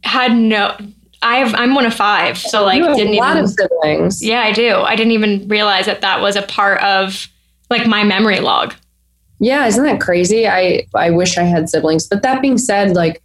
Had 0.04 0.32
no, 0.36 0.76
I've, 1.22 1.52
I'm 1.56 1.74
one 1.74 1.86
of 1.86 1.94
five. 1.94 2.38
So 2.38 2.62
like, 2.64 2.82
have 2.84 2.96
didn't 2.96 3.14
a 3.14 3.18
lot 3.18 3.32
even, 3.32 3.44
of 3.44 3.50
siblings. 3.50 4.22
yeah, 4.22 4.42
I 4.42 4.52
do. 4.52 4.76
I 4.76 4.94
didn't 4.94 5.12
even 5.12 5.48
realize 5.48 5.86
that 5.86 6.02
that 6.02 6.20
was 6.20 6.36
a 6.36 6.42
part 6.42 6.80
of 6.82 7.26
like 7.68 7.86
my 7.88 8.04
memory 8.04 8.38
log. 8.38 8.74
Yeah, 9.40 9.66
isn't 9.66 9.84
that 9.84 10.00
crazy? 10.00 10.46
I 10.46 10.86
I 10.94 11.10
wish 11.10 11.38
I 11.38 11.42
had 11.42 11.68
siblings. 11.68 12.06
But 12.06 12.22
that 12.22 12.42
being 12.42 12.58
said, 12.58 12.94
like 12.94 13.22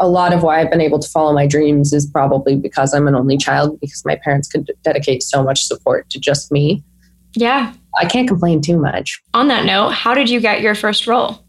a 0.00 0.08
lot 0.08 0.32
of 0.32 0.42
why 0.42 0.60
I've 0.60 0.70
been 0.70 0.80
able 0.80 0.98
to 0.98 1.08
follow 1.08 1.32
my 1.32 1.46
dreams 1.46 1.92
is 1.92 2.06
probably 2.06 2.56
because 2.56 2.94
I'm 2.94 3.08
an 3.08 3.14
only 3.14 3.36
child 3.36 3.78
because 3.80 4.04
my 4.04 4.16
parents 4.16 4.48
could 4.48 4.70
dedicate 4.82 5.22
so 5.22 5.42
much 5.42 5.62
support 5.62 6.08
to 6.10 6.20
just 6.20 6.52
me. 6.52 6.82
Yeah. 7.34 7.72
I 7.96 8.06
can't 8.06 8.28
complain 8.28 8.60
too 8.60 8.78
much. 8.78 9.20
On 9.34 9.48
that 9.48 9.64
note, 9.64 9.90
how 9.90 10.14
did 10.14 10.30
you 10.30 10.40
get 10.40 10.60
your 10.60 10.74
first 10.74 11.06
role? 11.06 11.44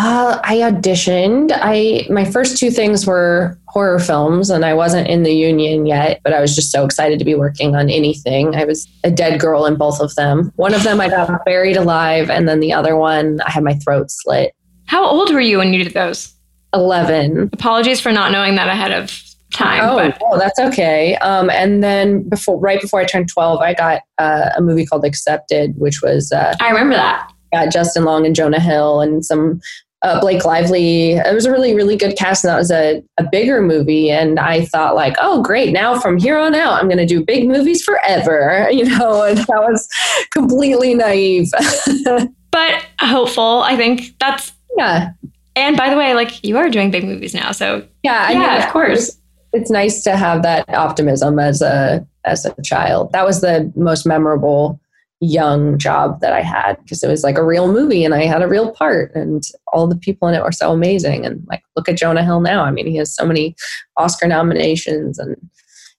Uh, 0.00 0.40
I 0.44 0.58
auditioned. 0.58 1.50
I 1.52 2.06
my 2.08 2.24
first 2.24 2.56
two 2.56 2.70
things 2.70 3.04
were 3.04 3.58
horror 3.66 3.98
films, 3.98 4.48
and 4.48 4.64
I 4.64 4.72
wasn't 4.72 5.08
in 5.08 5.24
the 5.24 5.32
union 5.32 5.86
yet, 5.86 6.20
but 6.22 6.32
I 6.32 6.40
was 6.40 6.54
just 6.54 6.70
so 6.70 6.84
excited 6.84 7.18
to 7.18 7.24
be 7.24 7.34
working 7.34 7.74
on 7.74 7.90
anything. 7.90 8.54
I 8.54 8.64
was 8.64 8.86
a 9.02 9.10
dead 9.10 9.40
girl 9.40 9.66
in 9.66 9.74
both 9.74 10.00
of 10.00 10.14
them. 10.14 10.52
One 10.54 10.72
of 10.72 10.84
them 10.84 11.00
I 11.00 11.08
got 11.08 11.44
buried 11.44 11.76
alive, 11.76 12.30
and 12.30 12.48
then 12.48 12.60
the 12.60 12.72
other 12.72 12.94
one 12.94 13.40
I 13.40 13.50
had 13.50 13.64
my 13.64 13.74
throat 13.74 14.08
slit. 14.08 14.54
How 14.86 15.04
old 15.04 15.32
were 15.32 15.40
you 15.40 15.58
when 15.58 15.74
you 15.74 15.82
did 15.82 15.94
those? 15.94 16.32
Eleven. 16.72 17.50
Apologies 17.52 17.98
for 18.00 18.12
not 18.12 18.30
knowing 18.30 18.54
that 18.54 18.68
ahead 18.68 18.92
of 18.92 19.20
time. 19.52 19.80
Oh, 19.82 19.96
but 19.96 20.16
oh, 20.22 20.38
that's 20.38 20.60
okay. 20.60 21.16
Um, 21.16 21.50
and 21.50 21.82
then 21.82 22.28
before, 22.28 22.60
right 22.60 22.80
before 22.80 23.00
I 23.00 23.04
turned 23.04 23.28
twelve, 23.30 23.60
I 23.60 23.74
got 23.74 24.02
uh, 24.18 24.50
a 24.56 24.62
movie 24.62 24.86
called 24.86 25.04
Accepted, 25.04 25.74
which 25.76 26.02
was 26.02 26.30
uh, 26.30 26.54
I 26.60 26.68
remember 26.68 26.94
that. 26.94 27.32
got 27.52 27.72
Justin 27.72 28.04
Long 28.04 28.26
and 28.26 28.36
Jonah 28.36 28.60
Hill 28.60 29.00
and 29.00 29.24
some 29.24 29.60
uh, 30.02 30.20
Blake 30.20 30.44
Lively. 30.44 31.12
It 31.12 31.34
was 31.34 31.44
a 31.46 31.50
really, 31.50 31.74
really 31.74 31.96
good 31.96 32.16
cast, 32.16 32.44
and 32.44 32.50
that 32.52 32.58
was 32.58 32.70
a, 32.70 33.02
a 33.18 33.24
bigger 33.30 33.60
movie. 33.60 34.10
And 34.10 34.38
I 34.38 34.64
thought, 34.66 34.94
like, 34.94 35.16
oh, 35.20 35.42
great! 35.42 35.72
Now 35.72 35.98
from 35.98 36.18
here 36.18 36.38
on 36.38 36.54
out, 36.54 36.74
I'm 36.74 36.86
going 36.86 36.98
to 36.98 37.06
do 37.06 37.24
big 37.24 37.48
movies 37.48 37.82
forever, 37.82 38.68
you 38.72 38.84
know. 38.84 39.22
And 39.24 39.38
that 39.38 39.48
was 39.48 39.88
completely 40.30 40.94
naive. 40.94 41.50
But 42.50 42.82
hopeful. 42.98 43.60
I 43.62 43.76
think 43.76 44.18
that's. 44.18 44.52
yeah, 44.78 45.10
And 45.54 45.76
by 45.76 45.90
the 45.90 45.96
way, 45.98 46.14
like 46.14 46.42
you 46.42 46.56
are 46.56 46.70
doing 46.70 46.90
big 46.90 47.04
movies 47.04 47.34
now, 47.34 47.52
so 47.52 47.86
yeah, 48.02 48.24
I 48.26 48.32
yeah, 48.32 48.38
mean, 48.38 48.62
of 48.62 48.72
course. 48.72 49.18
it's 49.52 49.70
nice 49.70 50.02
to 50.04 50.16
have 50.16 50.42
that 50.44 50.66
optimism 50.70 51.38
as 51.38 51.60
a 51.60 52.06
as 52.24 52.46
a 52.46 52.54
child. 52.62 53.12
That 53.12 53.26
was 53.26 53.42
the 53.42 53.70
most 53.76 54.06
memorable 54.06 54.80
young 55.20 55.78
job 55.78 56.20
that 56.20 56.32
I 56.32 56.42
had 56.42 56.74
because 56.82 57.02
it 57.02 57.08
was 57.08 57.24
like 57.24 57.36
a 57.36 57.44
real 57.44 57.72
movie 57.72 58.04
and 58.04 58.14
I 58.14 58.24
had 58.24 58.42
a 58.42 58.48
real 58.48 58.70
part 58.70 59.12
and 59.14 59.42
all 59.72 59.88
the 59.88 59.96
people 59.96 60.28
in 60.28 60.34
it 60.34 60.42
were 60.42 60.52
so 60.52 60.72
amazing 60.72 61.26
and 61.26 61.44
like 61.48 61.62
look 61.76 61.88
at 61.88 61.98
Jonah 61.98 62.24
Hill 62.24 62.40
now. 62.40 62.64
I 62.64 62.70
mean, 62.70 62.86
he 62.86 62.96
has 62.96 63.14
so 63.14 63.26
many 63.26 63.56
Oscar 63.96 64.28
nominations 64.28 65.18
and 65.18 65.36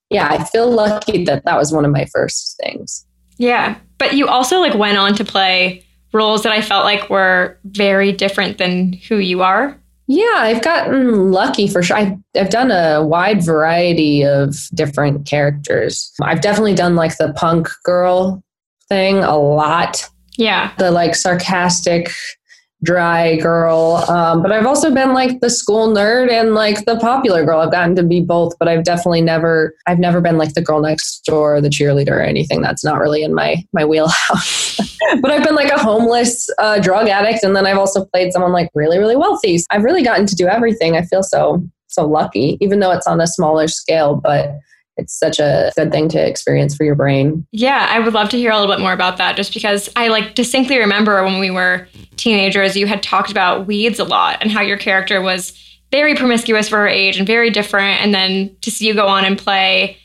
yeah, 0.09 0.29
I 0.29 0.43
feel 0.45 0.71
lucky 0.71 1.23
that 1.25 1.43
that 1.45 1.57
was 1.57 1.71
one 1.71 1.85
of 1.85 1.91
my 1.91 2.05
first 2.05 2.57
things. 2.63 3.05
Yeah. 3.37 3.77
But 3.97 4.13
you 4.13 4.27
also 4.27 4.59
like 4.59 4.73
went 4.73 4.97
on 4.97 5.15
to 5.15 5.25
play 5.25 5.83
roles 6.13 6.43
that 6.43 6.53
I 6.53 6.61
felt 6.61 6.85
like 6.85 7.09
were 7.09 7.57
very 7.65 8.11
different 8.11 8.57
than 8.57 8.93
who 8.93 9.17
you 9.17 9.41
are. 9.41 9.79
Yeah, 10.07 10.37
I've 10.37 10.63
gotten 10.63 11.31
lucky 11.31 11.67
for 11.67 11.83
sure. 11.83 11.97
I've, 11.97 12.13
I've 12.35 12.49
done 12.49 12.71
a 12.71 13.05
wide 13.05 13.45
variety 13.45 14.23
of 14.23 14.55
different 14.73 15.27
characters. 15.27 16.11
I've 16.19 16.41
definitely 16.41 16.73
done 16.73 16.95
like 16.95 17.17
the 17.17 17.31
punk 17.33 17.69
girl 17.83 18.43
thing 18.89 19.17
a 19.23 19.37
lot, 19.37 20.07
Yeah. 20.37 20.71
the 20.77 20.91
like 20.91 21.15
sarcastic, 21.15 22.09
dry 22.81 23.35
girl. 23.35 24.05
Um, 24.07 24.41
but 24.41 24.53
I've 24.53 24.65
also 24.65 24.93
been 24.93 25.13
like 25.13 25.41
the 25.41 25.49
school 25.49 25.89
nerd 25.93 26.31
and 26.31 26.53
like 26.55 26.85
the 26.85 26.97
popular 26.97 27.43
girl. 27.43 27.59
I've 27.59 27.71
gotten 27.71 27.93
to 27.97 28.03
be 28.03 28.21
both, 28.21 28.53
but 28.57 28.69
I've 28.69 28.85
definitely 28.85 29.19
never, 29.21 29.75
I've 29.85 29.99
never 29.99 30.21
been 30.21 30.37
like 30.37 30.53
the 30.53 30.61
girl 30.61 30.79
next 30.81 31.19
door, 31.25 31.55
or 31.55 31.61
the 31.61 31.67
cheerleader, 31.69 32.11
or 32.11 32.21
anything. 32.21 32.61
That's 32.61 32.83
not 32.85 32.99
really 32.99 33.21
in 33.21 33.33
my 33.33 33.57
my 33.73 33.83
wheelhouse. 33.83 34.77
but 35.21 35.29
I've 35.29 35.43
been 35.43 35.55
like 35.55 35.71
a 35.71 35.77
homeless 35.77 36.49
uh, 36.57 36.79
drug 36.79 37.09
addict, 37.09 37.43
and 37.43 37.53
then 37.53 37.65
I've 37.67 37.77
also 37.77 38.05
played 38.05 38.31
someone 38.31 38.53
like 38.53 38.69
really, 38.73 38.97
really 38.97 39.17
wealthy. 39.17 39.57
So 39.57 39.65
I've 39.71 39.83
really 39.83 40.03
gotten 40.03 40.25
to 40.27 40.35
do 40.35 40.47
everything. 40.47 40.95
I 40.95 41.01
feel 41.01 41.21
so 41.23 41.61
so 41.87 42.05
lucky, 42.07 42.57
even 42.61 42.79
though 42.79 42.91
it's 42.91 43.07
on 43.07 43.19
a 43.19 43.27
smaller 43.27 43.67
scale, 43.67 44.15
but. 44.15 44.53
It's 44.99 45.17
such 45.17 45.39
a 45.39 45.71
good 45.75 45.91
thing 45.91 46.09
to 46.09 46.19
experience 46.19 46.75
for 46.75 46.83
your 46.83 46.95
brain. 46.95 47.47
Yeah, 47.51 47.87
I 47.89 47.99
would 47.99 48.13
love 48.13 48.29
to 48.29 48.37
hear 48.37 48.51
a 48.51 48.59
little 48.59 48.73
bit 48.73 48.81
more 48.81 48.93
about 48.93 49.17
that 49.17 49.35
just 49.35 49.53
because 49.53 49.89
I 49.95 50.09
like 50.09 50.35
distinctly 50.35 50.77
remember 50.77 51.23
when 51.23 51.39
we 51.39 51.49
were 51.49 51.87
teenagers, 52.17 52.75
you 52.75 52.85
had 52.85 53.01
talked 53.01 53.31
about 53.31 53.65
weeds 53.65 53.99
a 53.99 54.03
lot 54.03 54.37
and 54.41 54.51
how 54.51 54.61
your 54.61 54.77
character 54.77 55.21
was 55.21 55.53
very 55.91 56.15
promiscuous 56.15 56.69
for 56.69 56.77
her 56.77 56.87
age 56.87 57.17
and 57.17 57.25
very 57.25 57.49
different. 57.49 58.01
And 58.01 58.13
then 58.13 58.55
to 58.61 58.69
see 58.69 58.87
you 58.87 58.93
go 58.93 59.07
on 59.07 59.25
and 59.25 59.37
play 59.37 59.97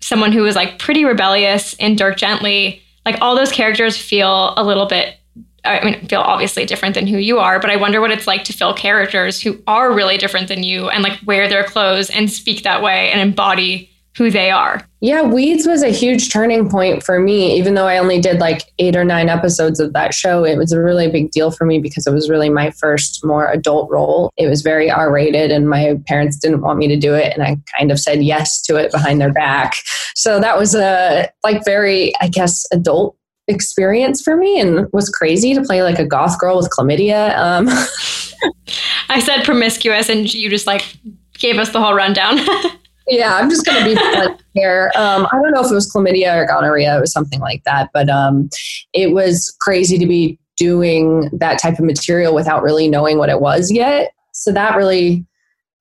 someone 0.00 0.32
who 0.32 0.42
was 0.42 0.54
like 0.54 0.78
pretty 0.78 1.04
rebellious 1.04 1.74
in 1.74 1.96
Dirk 1.96 2.16
Gently, 2.16 2.82
like 3.04 3.20
all 3.20 3.34
those 3.34 3.50
characters 3.50 3.96
feel 3.96 4.54
a 4.56 4.62
little 4.62 4.86
bit. 4.86 5.16
I 5.64 5.84
mean, 5.84 6.06
feel 6.06 6.20
obviously 6.20 6.64
different 6.64 6.94
than 6.94 7.08
who 7.08 7.18
you 7.18 7.38
are, 7.38 7.58
but 7.58 7.70
I 7.70 7.76
wonder 7.76 8.00
what 8.00 8.12
it's 8.12 8.28
like 8.28 8.44
to 8.44 8.52
fill 8.52 8.72
characters 8.72 9.40
who 9.40 9.60
are 9.66 9.92
really 9.92 10.16
different 10.16 10.46
than 10.46 10.62
you 10.62 10.88
and 10.88 11.02
like 11.02 11.18
wear 11.26 11.48
their 11.48 11.64
clothes 11.64 12.08
and 12.08 12.30
speak 12.30 12.62
that 12.62 12.82
way 12.82 13.10
and 13.10 13.20
embody 13.20 13.90
who 14.16 14.30
they 14.30 14.50
are. 14.50 14.86
Yeah, 15.00 15.22
Weeds 15.22 15.66
was 15.66 15.82
a 15.82 15.90
huge 15.90 16.32
turning 16.32 16.70
point 16.70 17.02
for 17.02 17.20
me. 17.20 17.56
Even 17.56 17.74
though 17.74 17.86
I 17.86 17.98
only 17.98 18.20
did 18.20 18.40
like 18.40 18.62
eight 18.78 18.96
or 18.96 19.04
nine 19.04 19.28
episodes 19.28 19.78
of 19.78 19.92
that 19.92 20.14
show, 20.14 20.42
it 20.42 20.56
was 20.56 20.72
a 20.72 20.80
really 20.80 21.10
big 21.10 21.30
deal 21.32 21.50
for 21.50 21.66
me 21.66 21.78
because 21.78 22.06
it 22.06 22.12
was 22.12 22.30
really 22.30 22.48
my 22.48 22.70
first 22.70 23.24
more 23.24 23.50
adult 23.50 23.90
role. 23.90 24.30
It 24.38 24.48
was 24.48 24.62
very 24.62 24.90
R 24.90 25.12
rated, 25.12 25.50
and 25.50 25.68
my 25.68 26.00
parents 26.06 26.38
didn't 26.38 26.62
want 26.62 26.78
me 26.78 26.88
to 26.88 26.96
do 26.96 27.14
it. 27.14 27.32
And 27.34 27.42
I 27.42 27.58
kind 27.78 27.92
of 27.92 28.00
said 28.00 28.22
yes 28.22 28.62
to 28.62 28.76
it 28.76 28.90
behind 28.90 29.20
their 29.20 29.32
back. 29.32 29.74
So 30.14 30.40
that 30.40 30.58
was 30.58 30.74
a 30.74 31.30
like 31.44 31.64
very, 31.64 32.14
I 32.20 32.28
guess, 32.28 32.64
adult 32.72 33.16
experience 33.48 34.22
for 34.22 34.36
me 34.36 34.60
and 34.60 34.88
was 34.92 35.08
crazy 35.10 35.54
to 35.54 35.62
play 35.62 35.82
like 35.82 35.98
a 35.98 36.06
goth 36.06 36.38
girl 36.38 36.56
with 36.56 36.70
chlamydia. 36.70 37.36
Um, 37.36 37.68
I 39.08 39.20
said 39.20 39.44
promiscuous, 39.44 40.08
and 40.08 40.32
you 40.32 40.48
just 40.48 40.66
like 40.66 40.96
gave 41.34 41.58
us 41.58 41.70
the 41.70 41.82
whole 41.82 41.94
rundown. 41.94 42.38
Yeah, 43.08 43.36
I'm 43.36 43.48
just 43.48 43.64
going 43.64 43.78
to 43.78 43.84
be 43.84 43.94
blunt 44.12 44.42
here. 44.54 44.90
Um, 44.96 45.26
I 45.26 45.40
don't 45.40 45.52
know 45.52 45.64
if 45.64 45.70
it 45.70 45.74
was 45.74 45.90
chlamydia 45.92 46.36
or 46.36 46.46
gonorrhea. 46.46 47.00
Was 47.00 47.12
something 47.12 47.40
like 47.40 47.62
that. 47.64 47.90
But 47.92 48.08
um, 48.08 48.48
it 48.92 49.12
was 49.12 49.54
crazy 49.60 49.98
to 49.98 50.06
be 50.06 50.38
doing 50.56 51.30
that 51.32 51.60
type 51.60 51.78
of 51.78 51.84
material 51.84 52.34
without 52.34 52.62
really 52.62 52.88
knowing 52.88 53.18
what 53.18 53.28
it 53.28 53.40
was 53.40 53.70
yet. 53.70 54.12
So 54.32 54.52
that 54.52 54.76
really 54.76 55.26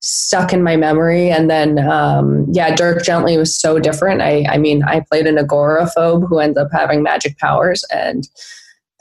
stuck 0.01 0.53
in 0.53 0.61
my 0.61 0.75
memory. 0.75 1.31
And 1.31 1.49
then, 1.49 1.79
um, 1.79 2.45
yeah, 2.51 2.75
Dirk 2.75 3.03
Gently 3.03 3.37
was 3.37 3.59
so 3.59 3.79
different. 3.79 4.21
I, 4.21 4.45
I 4.47 4.57
mean, 4.57 4.83
I 4.83 4.99
played 4.99 5.25
an 5.25 5.37
agoraphobe 5.37 6.27
who 6.29 6.39
ends 6.39 6.57
up 6.57 6.69
having 6.71 7.01
magic 7.01 7.37
powers. 7.39 7.83
And 7.91 8.27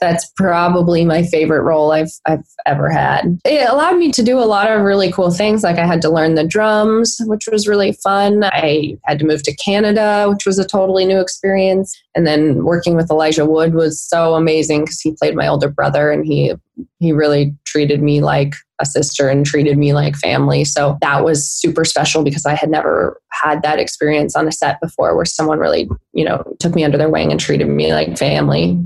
that's 0.05 0.31
probably 0.37 1.03
my 1.03 1.23
favorite 1.23 1.63
role 1.63 1.91
I've 1.91 2.11
I've 2.25 2.45
ever 2.65 2.89
had. 2.89 3.39
It 3.43 3.67
allowed 3.67 3.97
me 3.97 4.11
to 4.11 4.23
do 4.23 4.37
a 4.37 4.45
lot 4.45 4.69
of 4.69 4.81
really 4.81 5.11
cool 5.11 5.31
things. 5.31 5.63
Like 5.63 5.77
I 5.77 5.85
had 5.85 6.01
to 6.03 6.09
learn 6.09 6.35
the 6.35 6.45
drums, 6.45 7.17
which 7.25 7.47
was 7.51 7.67
really 7.67 7.93
fun. 7.93 8.43
I 8.43 8.97
had 9.05 9.17
to 9.19 9.25
move 9.25 9.41
to 9.43 9.55
Canada, 9.55 10.27
which 10.29 10.45
was 10.45 10.59
a 10.59 10.67
totally 10.67 11.05
new 11.05 11.19
experience. 11.19 11.99
And 12.13 12.27
then 12.27 12.63
working 12.63 12.95
with 12.95 13.09
Elijah 13.09 13.45
Wood 13.45 13.73
was 13.73 14.01
so 14.01 14.35
amazing 14.35 14.81
because 14.81 15.01
he 15.01 15.15
played 15.19 15.35
my 15.35 15.47
older 15.47 15.69
brother 15.69 16.11
and 16.11 16.25
he 16.25 16.53
he 16.99 17.11
really 17.11 17.55
treated 17.65 18.01
me 18.01 18.21
like 18.21 18.53
a 18.81 18.85
sister 18.85 19.29
and 19.29 19.45
treated 19.45 19.77
me 19.77 19.93
like 19.93 20.15
family. 20.15 20.65
So 20.65 20.97
that 21.01 21.23
was 21.23 21.49
super 21.49 21.85
special 21.85 22.23
because 22.23 22.45
I 22.45 22.55
had 22.55 22.69
never 22.69 23.21
had 23.31 23.61
that 23.63 23.79
experience 23.79 24.35
on 24.35 24.47
a 24.47 24.51
set 24.51 24.81
before 24.81 25.15
where 25.15 25.25
someone 25.25 25.59
really, 25.59 25.89
you 26.13 26.25
know, 26.25 26.43
took 26.59 26.75
me 26.75 26.83
under 26.83 26.97
their 26.97 27.09
wing 27.09 27.31
and 27.31 27.39
treated 27.39 27.67
me 27.69 27.93
like 27.93 28.17
family. 28.17 28.77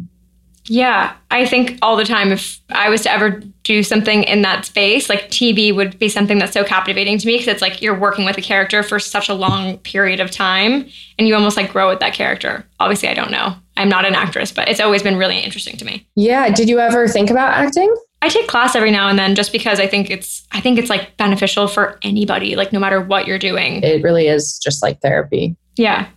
Yeah, 0.69 1.15
I 1.31 1.45
think 1.45 1.79
all 1.81 1.95
the 1.95 2.05
time 2.05 2.31
if 2.31 2.59
I 2.69 2.89
was 2.89 3.01
to 3.01 3.11
ever 3.11 3.41
do 3.63 3.81
something 3.81 4.23
in 4.23 4.43
that 4.43 4.65
space, 4.65 5.09
like 5.09 5.29
TV 5.29 5.75
would 5.75 5.97
be 5.97 6.09
something 6.09 6.37
that's 6.37 6.53
so 6.53 6.63
captivating 6.63 7.17
to 7.17 7.27
me 7.27 7.33
because 7.33 7.47
it's 7.47 7.61
like 7.61 7.81
you're 7.81 7.97
working 7.97 8.23
with 8.23 8.37
a 8.37 8.41
character 8.41 8.83
for 8.83 8.99
such 8.99 9.29
a 9.29 9.33
long 9.33 9.79
period 9.79 10.19
of 10.19 10.29
time 10.29 10.87
and 11.17 11.27
you 11.27 11.35
almost 11.35 11.57
like 11.57 11.71
grow 11.71 11.89
with 11.89 11.99
that 11.99 12.13
character. 12.13 12.63
Obviously, 12.79 13.09
I 13.09 13.15
don't 13.15 13.31
know. 13.31 13.55
I'm 13.77 13.89
not 13.89 14.05
an 14.05 14.13
actress, 14.13 14.51
but 14.51 14.67
it's 14.67 14.79
always 14.79 15.01
been 15.01 15.17
really 15.17 15.39
interesting 15.39 15.75
to 15.77 15.85
me. 15.85 16.07
Yeah. 16.15 16.49
Did 16.49 16.69
you 16.69 16.79
ever 16.79 17.07
think 17.07 17.29
about 17.29 17.53
acting? 17.53 17.93
I 18.21 18.29
take 18.29 18.47
class 18.47 18.75
every 18.75 18.91
now 18.91 19.07
and 19.07 19.17
then 19.17 19.33
just 19.35 19.51
because 19.51 19.79
I 19.79 19.87
think 19.87 20.09
it's 20.09 20.45
I 20.51 20.59
think 20.59 20.77
it's 20.77 20.89
like 20.89 21.15
beneficial 21.17 21.67
for 21.67 21.97
anybody, 22.03 22.55
like 22.55 22.73
no 22.73 22.79
matter 22.79 23.01
what 23.01 23.25
you're 23.25 23.39
doing. 23.39 23.81
It 23.81 24.03
really 24.03 24.27
is 24.27 24.59
just 24.59 24.83
like 24.83 25.01
therapy. 25.01 25.55
Yeah. 25.77 26.07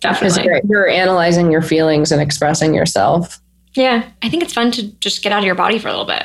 Definitely. 0.00 0.44
you're, 0.44 0.60
you're 0.68 0.88
analyzing 0.88 1.50
your 1.50 1.62
feelings 1.62 2.12
and 2.12 2.22
expressing 2.22 2.72
yourself. 2.72 3.40
Yeah. 3.74 4.08
I 4.22 4.28
think 4.28 4.42
it's 4.42 4.52
fun 4.54 4.70
to 4.72 4.90
just 4.98 5.22
get 5.22 5.32
out 5.32 5.40
of 5.40 5.44
your 5.44 5.54
body 5.54 5.78
for 5.78 5.88
a 5.88 5.90
little 5.92 6.06
bit. 6.06 6.24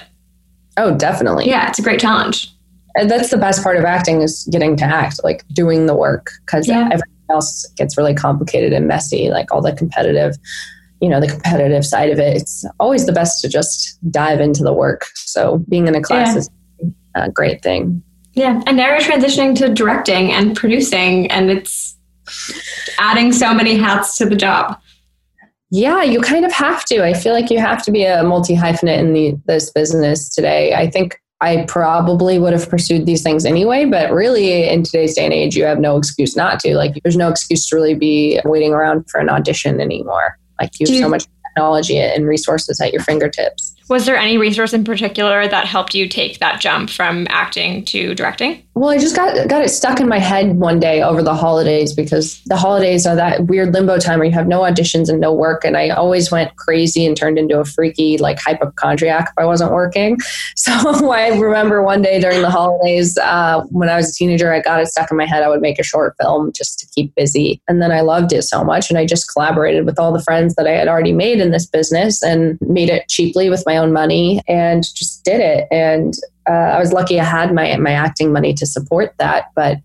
Oh, 0.78 0.96
definitely. 0.96 1.48
Yeah, 1.48 1.70
it's 1.70 1.80
a 1.80 1.84
great 1.84 2.00
challenge. 2.00 2.50
And 2.96 3.10
that's 3.10 3.30
the 3.30 3.38
best 3.38 3.64
part 3.64 3.78
of 3.78 3.86
acting 3.86 4.22
is 4.22 4.48
getting 4.52 4.76
to 4.78 4.86
act, 4.86 5.20
like 5.24 5.44
doing 5.54 5.86
the 5.88 5.96
work, 5.96 6.32
because 6.46 6.68
Yeah. 6.68 6.86
everything 6.86 7.08
else 7.30 7.66
gets 7.76 7.98
really 7.98 8.14
complicated 8.14 8.74
and 8.74 8.88
messy, 8.88 9.30
like 9.30 9.52
all 9.52 9.62
the 9.62 9.74
competitive, 9.74 10.36
you 11.02 11.10
know, 11.10 11.20
the 11.20 11.28
competitive 11.28 11.86
side 11.86 12.10
of 12.12 12.20
it. 12.20 12.38
It's 12.38 12.66
always 12.80 13.06
the 13.06 13.12
best 13.12 13.42
to 13.42 13.50
just 13.50 13.98
dive 14.12 14.40
into 14.40 14.64
the 14.64 14.74
work. 14.74 15.08
So 15.16 15.58
being 15.70 15.88
in 15.88 15.96
a 15.96 16.02
class 16.02 16.34
Yeah. 16.34 16.40
is 16.40 16.50
a 17.16 17.30
great 17.30 17.62
thing. 17.62 18.02
Yeah. 18.34 18.62
And 18.66 18.78
now 18.78 18.88
you're 18.90 19.00
transitioning 19.00 19.56
to 19.58 19.70
directing 19.70 20.32
and 20.32 20.56
producing, 20.56 21.30
and 21.32 21.52
it's 21.52 21.96
adding 23.00 23.32
so 23.34 23.54
many 23.54 23.76
hats 23.76 24.18
to 24.18 24.26
the 24.26 24.36
job. 24.36 24.78
Yeah, 25.76 26.04
you 26.04 26.22
kind 26.22 26.46
of 26.46 26.52
have 26.52 26.86
to. 26.86 27.04
I 27.04 27.16
feel 27.16 27.34
like 27.34 27.50
you 27.50 27.58
have 27.58 27.82
to 27.86 27.92
be 27.92 28.04
a 28.04 28.24
multi 28.24 28.56
hyphenate 28.56 29.00
in 29.00 29.14
the, 29.14 29.36
this 29.48 29.72
business 29.72 30.30
today. 30.30 30.76
I 30.76 30.88
think 30.88 31.20
I 31.42 31.66
probably 31.68 32.38
would 32.38 32.54
have 32.54 32.70
pursued 32.70 33.08
these 33.08 33.24
things 33.24 33.44
anyway, 33.44 33.86
but 33.86 34.12
really 34.12 34.70
in 34.70 34.84
today's 34.84 35.16
day 35.16 35.26
and 35.26 35.34
age, 35.34 35.56
you 35.56 35.64
have 35.64 35.80
no 35.80 35.98
excuse 35.98 36.36
not 36.36 36.60
to. 36.60 36.76
Like, 36.76 36.94
there's 37.04 37.18
no 37.18 37.28
excuse 37.28 37.68
to 37.70 37.76
really 37.76 37.96
be 37.96 38.40
waiting 38.46 38.72
around 38.72 39.10
for 39.10 39.20
an 39.20 39.30
audition 39.30 39.82
anymore. 39.82 40.38
Like, 40.62 40.80
you 40.80 40.86
have 40.86 40.96
so 40.96 41.10
much 41.10 41.26
technology 41.48 41.98
and 41.98 42.28
resources 42.28 42.80
at 42.80 42.94
your 42.94 43.02
fingertips. 43.02 43.76
Was 43.90 44.06
there 44.06 44.16
any 44.16 44.38
resource 44.38 44.74
in 44.74 44.84
particular 44.84 45.48
that 45.48 45.66
helped 45.66 45.96
you 45.96 46.08
take 46.08 46.38
that 46.38 46.62
jump 46.62 46.92
from 46.92 47.26
acting 47.32 47.84
to 47.86 48.14
directing? 48.14 48.63
Well, 48.76 48.90
I 48.90 48.98
just 48.98 49.16
got 49.16 49.48
got 49.48 49.64
it 49.64 49.70
stuck 49.70 50.00
in 50.00 50.08
my 50.08 50.18
head 50.18 50.58
one 50.58 50.80
day 50.80 51.04
over 51.04 51.22
the 51.22 51.36
holidays 51.36 51.94
because 51.94 52.42
the 52.46 52.58
holidays 52.58 53.06
are 53.06 53.16
that 53.16 53.46
weird 53.46 53.72
limbo 53.72 54.00
time 54.00 54.18
where 54.18 54.26
you 54.26 54.34
have 54.34 54.48
no 54.48 54.62
auditions 54.62 55.10
and 55.10 55.20
no 55.20 55.32
work, 55.32 55.64
and 55.64 55.78
I 55.78 55.90
always 55.90 56.32
went 56.32 56.56
crazy 56.56 57.06
and 57.06 57.16
turned 57.16 57.38
into 57.38 57.60
a 57.60 57.66
freaky 57.66 58.18
like 58.18 58.40
hypochondriac 58.40 59.30
if 59.30 59.34
I 59.38 59.46
wasn't 59.46 59.72
working. 59.72 60.18
So 60.56 60.72
I 61.12 61.38
remember 61.38 61.84
one 61.84 62.02
day 62.02 62.22
during 62.22 62.42
the 62.42 62.50
holidays 62.50 63.18
uh, 63.18 63.64
when 63.70 63.90
I 63.90 63.98
was 63.98 64.10
a 64.10 64.14
teenager, 64.14 64.54
I 64.54 64.62
got 64.62 64.80
it 64.82 64.88
stuck 64.88 65.12
in 65.12 65.18
my 65.18 65.26
head. 65.26 65.44
I 65.44 65.50
would 65.50 65.62
make 65.62 65.78
a 65.78 65.84
short 65.84 66.16
film 66.22 66.54
just 66.54 66.80
to 66.80 66.88
keep 66.96 67.14
busy, 67.16 67.62
and 67.68 67.82
then 67.82 67.92
I 67.92 68.02
loved 68.02 68.32
it 68.32 68.44
so 68.44 68.64
much, 68.64 68.90
and 68.90 68.98
I 68.98 69.06
just 69.06 69.32
collaborated 69.32 69.86
with 69.86 70.00
all 70.00 70.14
the 70.14 70.24
friends 70.24 70.56
that 70.56 70.66
I 70.66 70.72
had 70.72 70.88
already 70.88 71.12
made 71.12 71.42
in 71.42 71.52
this 71.52 71.66
business 71.66 72.24
and 72.24 72.58
made 72.62 72.90
it 72.90 73.08
cheaply 73.10 73.50
with 73.50 73.64
my 73.66 73.78
own 73.78 73.92
money 73.92 74.42
and 74.48 74.84
just 74.96 75.26
did 75.26 75.42
it. 75.42 75.68
And 75.70 76.14
uh, 76.50 76.52
I 76.52 76.80
was 76.80 76.92
lucky 76.92 77.20
I 77.20 77.24
had 77.24 77.54
my 77.54 77.76
my 77.78 77.92
acting 77.92 78.32
money 78.32 78.54
to 78.56 78.66
support 78.66 79.14
that. 79.20 79.52
But 79.56 79.78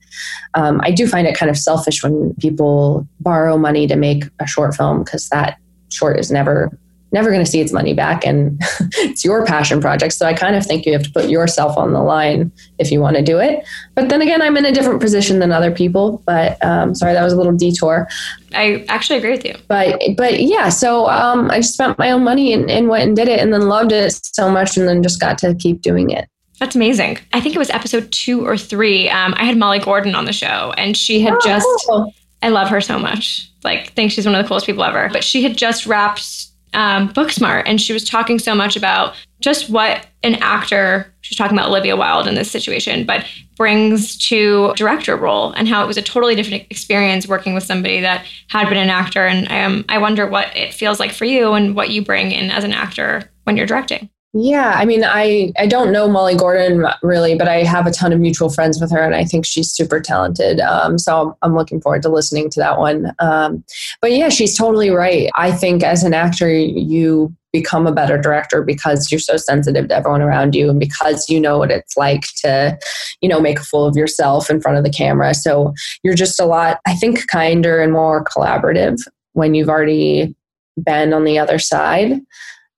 um, 0.54 0.80
I 0.82 0.90
do 0.90 1.06
find 1.06 1.26
it 1.26 1.36
kind 1.36 1.50
of 1.50 1.56
selfish 1.56 2.02
when 2.02 2.34
people 2.40 3.06
borrow 3.20 3.56
money 3.56 3.86
to 3.86 3.96
make 3.96 4.24
a 4.40 4.46
short 4.46 4.74
film 4.74 5.04
because 5.04 5.28
that 5.28 5.58
short 5.90 6.18
is 6.18 6.30
never 6.30 6.76
never 7.10 7.30
going 7.30 7.42
to 7.42 7.50
see 7.50 7.60
its 7.60 7.72
money 7.72 7.94
back 7.94 8.26
and 8.26 8.60
it's 8.96 9.24
your 9.24 9.44
passion 9.46 9.80
project 9.80 10.12
so 10.12 10.26
i 10.26 10.34
kind 10.34 10.54
of 10.54 10.66
think 10.66 10.84
you 10.84 10.92
have 10.92 11.02
to 11.02 11.10
put 11.10 11.30
yourself 11.30 11.74
on 11.78 11.94
the 11.94 12.02
line 12.02 12.52
if 12.78 12.92
you 12.92 13.00
want 13.00 13.16
to 13.16 13.22
do 13.22 13.38
it. 13.38 13.66
But 13.94 14.10
then 14.10 14.20
again 14.20 14.42
i'm 14.42 14.58
in 14.58 14.66
a 14.66 14.72
different 14.72 15.00
position 15.00 15.38
than 15.38 15.50
other 15.50 15.70
people 15.70 16.22
but 16.26 16.62
um, 16.62 16.94
sorry 16.94 17.14
that 17.14 17.24
was 17.24 17.32
a 17.32 17.36
little 17.36 17.54
detour. 17.54 18.08
I 18.52 18.84
actually 18.88 19.18
agree 19.18 19.30
with 19.30 19.44
you. 19.46 19.54
But 19.68 20.00
but 20.18 20.42
yeah 20.42 20.68
so 20.68 21.08
um, 21.08 21.50
i 21.50 21.60
just 21.60 21.74
spent 21.74 21.98
my 21.98 22.10
own 22.10 22.24
money 22.24 22.52
and, 22.52 22.70
and 22.70 22.88
went 22.88 23.04
and 23.04 23.16
did 23.16 23.28
it 23.28 23.40
and 23.40 23.54
then 23.54 23.68
loved 23.68 23.92
it 23.92 24.12
so 24.22 24.50
much 24.50 24.76
and 24.76 24.86
then 24.86 25.02
just 25.02 25.18
got 25.18 25.38
to 25.38 25.54
keep 25.54 25.80
doing 25.80 26.10
it 26.10 26.28
that's 26.58 26.74
amazing. 26.74 27.18
I 27.32 27.40
think 27.40 27.54
it 27.54 27.58
was 27.58 27.70
episode 27.70 28.10
two 28.10 28.46
or 28.46 28.56
three. 28.56 29.08
Um, 29.08 29.34
I 29.36 29.44
had 29.44 29.56
Molly 29.56 29.78
Gordon 29.78 30.14
on 30.14 30.24
the 30.24 30.32
show, 30.32 30.74
and 30.76 30.96
she 30.96 31.20
had 31.20 31.34
oh, 31.34 31.40
just. 31.44 31.66
Cool. 31.86 32.12
I 32.42 32.50
love 32.50 32.68
her 32.68 32.80
so 32.80 32.98
much. 32.98 33.50
Like, 33.64 33.92
think 33.94 34.12
she's 34.12 34.24
one 34.24 34.34
of 34.34 34.42
the 34.42 34.48
coolest 34.48 34.66
people 34.66 34.84
ever. 34.84 35.08
But 35.12 35.24
she 35.24 35.42
had 35.42 35.56
just 35.56 35.86
wrapped 35.86 36.46
um, 36.74 37.12
Booksmart, 37.12 37.64
and 37.66 37.80
she 37.80 37.92
was 37.92 38.04
talking 38.04 38.38
so 38.38 38.54
much 38.54 38.76
about 38.76 39.14
just 39.40 39.70
what 39.70 40.06
an 40.22 40.36
actor. 40.36 41.12
She's 41.20 41.38
talking 41.38 41.56
about 41.56 41.68
Olivia 41.68 41.96
Wilde 41.96 42.26
in 42.26 42.34
this 42.34 42.50
situation, 42.50 43.04
but 43.04 43.24
brings 43.56 44.16
to 44.28 44.72
director 44.74 45.16
role, 45.16 45.52
and 45.52 45.66
how 45.66 45.82
it 45.82 45.86
was 45.86 45.96
a 45.96 46.02
totally 46.02 46.34
different 46.34 46.64
experience 46.70 47.26
working 47.26 47.54
with 47.54 47.64
somebody 47.64 48.00
that 48.00 48.26
had 48.48 48.68
been 48.68 48.78
an 48.78 48.90
actor. 48.90 49.26
And 49.26 49.48
um, 49.50 49.84
I 49.88 49.98
wonder 49.98 50.26
what 50.26 50.56
it 50.56 50.74
feels 50.74 51.00
like 51.00 51.12
for 51.12 51.24
you, 51.24 51.52
and 51.52 51.74
what 51.74 51.90
you 51.90 52.02
bring 52.02 52.32
in 52.32 52.50
as 52.50 52.64
an 52.64 52.72
actor 52.72 53.30
when 53.44 53.56
you're 53.56 53.66
directing. 53.66 54.10
Yeah, 54.40 54.74
I 54.76 54.84
mean, 54.84 55.02
I 55.04 55.52
I 55.58 55.66
don't 55.66 55.90
know 55.90 56.08
Molly 56.08 56.36
Gordon 56.36 56.86
really, 57.02 57.34
but 57.34 57.48
I 57.48 57.64
have 57.64 57.88
a 57.88 57.90
ton 57.90 58.12
of 58.12 58.20
mutual 58.20 58.48
friends 58.48 58.80
with 58.80 58.92
her, 58.92 59.02
and 59.02 59.16
I 59.16 59.24
think 59.24 59.44
she's 59.44 59.68
super 59.68 59.98
talented. 59.98 60.60
Um, 60.60 60.96
so 60.96 61.36
I'm, 61.42 61.56
looking 61.56 61.80
forward 61.80 62.02
to 62.02 62.08
listening 62.08 62.48
to 62.50 62.60
that 62.60 62.78
one. 62.78 63.12
Um, 63.18 63.64
but 64.00 64.12
yeah, 64.12 64.28
she's 64.28 64.56
totally 64.56 64.90
right. 64.90 65.28
I 65.34 65.50
think 65.50 65.82
as 65.82 66.04
an 66.04 66.14
actor, 66.14 66.48
you 66.48 67.34
become 67.52 67.88
a 67.88 67.92
better 67.92 68.16
director 68.16 68.62
because 68.62 69.10
you're 69.10 69.18
so 69.18 69.36
sensitive 69.36 69.88
to 69.88 69.96
everyone 69.96 70.22
around 70.22 70.54
you, 70.54 70.70
and 70.70 70.78
because 70.78 71.28
you 71.28 71.40
know 71.40 71.58
what 71.58 71.72
it's 71.72 71.96
like 71.96 72.22
to, 72.42 72.78
you 73.20 73.28
know, 73.28 73.40
make 73.40 73.58
a 73.58 73.64
fool 73.64 73.86
of 73.86 73.96
yourself 73.96 74.50
in 74.50 74.60
front 74.60 74.78
of 74.78 74.84
the 74.84 74.90
camera. 74.90 75.34
So 75.34 75.74
you're 76.04 76.14
just 76.14 76.38
a 76.38 76.44
lot, 76.44 76.78
I 76.86 76.94
think, 76.94 77.26
kinder 77.26 77.82
and 77.82 77.92
more 77.92 78.22
collaborative 78.22 79.00
when 79.32 79.56
you've 79.56 79.68
already 79.68 80.36
been 80.80 81.12
on 81.12 81.24
the 81.24 81.40
other 81.40 81.58
side. 81.58 82.20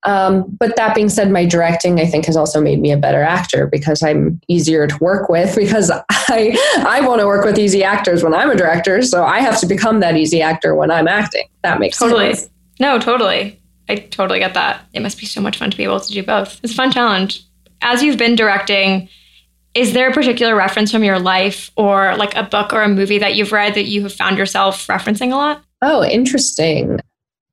Um, 0.05 0.45
but 0.59 0.77
that 0.77 0.95
being 0.95 1.11
said, 1.11 1.31
my 1.31 1.45
directing 1.45 2.01
I 2.01 2.07
think 2.07 2.25
has 2.27 2.37
also 2.37 2.61
made 2.61 2.81
me 2.81 2.91
a 2.91 2.97
better 2.97 3.23
actor 3.23 3.67
because 3.67 4.03
I'm 4.03 4.41
easier 4.49 4.87
to 4.87 4.97
work 4.99 5.29
with 5.29 5.55
because 5.57 5.91
I 6.11 6.57
I 6.87 7.07
want 7.07 7.21
to 7.21 7.27
work 7.27 7.45
with 7.45 7.59
easy 7.59 7.85
actors 7.85 8.23
when 8.23 8.35
I'm 8.35 8.51
a 8.51 8.57
director, 8.57 9.03
so 9.03 9.25
I 9.25 9.41
have 9.41 9.61
to 9.61 9.67
become 9.67 10.01
that 10.01 10.17
easy 10.17 10.41
actor 10.41 10.75
when 10.75 10.91
I'm 10.91 11.09
acting. 11.09 11.49
That 11.63 11.81
makes 11.81 11.99
totally. 11.99 12.35
sense. 12.35 12.51
No, 12.79 12.99
totally. 12.99 13.61
I 13.89 13.97
totally 13.97 14.39
get 14.39 14.55
that. 14.55 14.87
It 14.93 15.01
must 15.01 15.19
be 15.19 15.27
so 15.27 15.41
much 15.41 15.59
fun 15.59 15.71
to 15.71 15.77
be 15.77 15.85
able 15.85 16.01
to 16.01 16.13
do 16.13 16.23
both. 16.23 16.61
It's 16.63 16.73
a 16.73 16.77
fun 16.77 16.93
challenge. 16.93 17.43
As 17.83 18.03
you've 18.03 18.19
been 18.19 18.37
directing, 18.37 19.09
is 19.75 19.93
there 19.93 20.09
a 20.09 20.13
particular 20.13 20.55
reference 20.55 20.91
from 20.91 21.05
your 21.05 21.19
life 21.19 21.71
or 21.77 22.17
like 22.17 22.35
a 22.37 22.43
book 22.43 22.73
or 22.73 22.83
a 22.83 22.89
movie 22.89 23.19
that 23.19 23.35
you've 23.35 23.53
read 23.53 23.75
that 23.75 23.85
you 23.85 24.03
have 24.03 24.13
found 24.13 24.39
yourself 24.39 24.87
referencing 24.87 25.33
a 25.33 25.37
lot? 25.37 25.65
Oh, 25.83 26.05
interesting. 26.05 27.01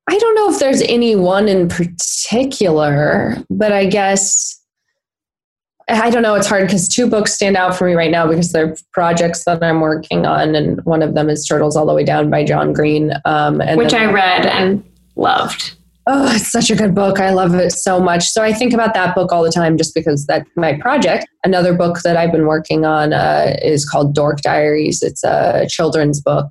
I 0.10 0.18
don't 0.18 0.36
know 0.36 0.50
if 0.52 0.60
there's 0.60 0.82
any 0.84 1.16
one 1.16 1.48
in 1.48 1.68
particular, 1.68 3.38
but 3.50 3.72
I 3.72 3.86
guess 3.86 4.58
I 5.90 6.10
don't 6.10 6.24
know. 6.24 6.36
It's 6.36 6.48
hard 6.48 6.66
because 6.68 6.88
two 6.88 7.10
books 7.10 7.34
stand 7.34 7.56
out 7.56 7.76
for 7.76 7.88
me 7.88 7.94
right 7.94 8.12
now 8.12 8.28
because 8.28 8.52
they're 8.52 8.76
projects 8.92 9.46
that 9.46 9.64
I'm 9.64 9.80
working 9.80 10.26
on, 10.26 10.54
and 10.54 10.84
one 10.84 11.02
of 11.02 11.14
them 11.14 11.30
is 11.30 11.46
Turtles 11.46 11.78
All 11.78 11.86
the 11.86 11.94
Way 11.94 12.04
Down 12.04 12.30
by 12.30 12.44
John 12.44 12.74
Green, 12.74 13.14
um, 13.24 13.62
which 13.76 13.94
I 13.94 14.12
read 14.12 14.46
and 14.46 14.84
loved. 15.16 15.76
Oh, 16.10 16.34
it's 16.34 16.50
such 16.50 16.70
a 16.72 16.76
good 16.76 16.96
book. 16.96 17.20
I 17.20 17.32
love 17.32 17.54
it 17.54 17.72
so 17.72 18.00
much. 18.00 18.30
So 18.30 18.42
I 18.42 18.54
think 18.54 18.74
about 18.74 18.94
that 18.94 19.14
book 19.14 19.34
all 19.34 19.44
the 19.44 19.52
time 19.52 19.78
just 19.78 19.94
because 19.94 20.26
that's 20.26 20.50
my 20.56 20.80
project. 20.80 21.28
Another 21.44 21.74
book 21.74 22.00
that 22.04 22.16
I've 22.16 22.32
been 22.32 22.48
working 22.48 22.86
on 22.86 23.12
uh, 23.12 23.58
is 23.62 23.88
called 23.88 24.16
Dork 24.16 24.40
Diaries. 24.40 25.04
It's 25.04 25.26
a 25.26 25.68
children's 25.70 26.22
book. 26.22 26.48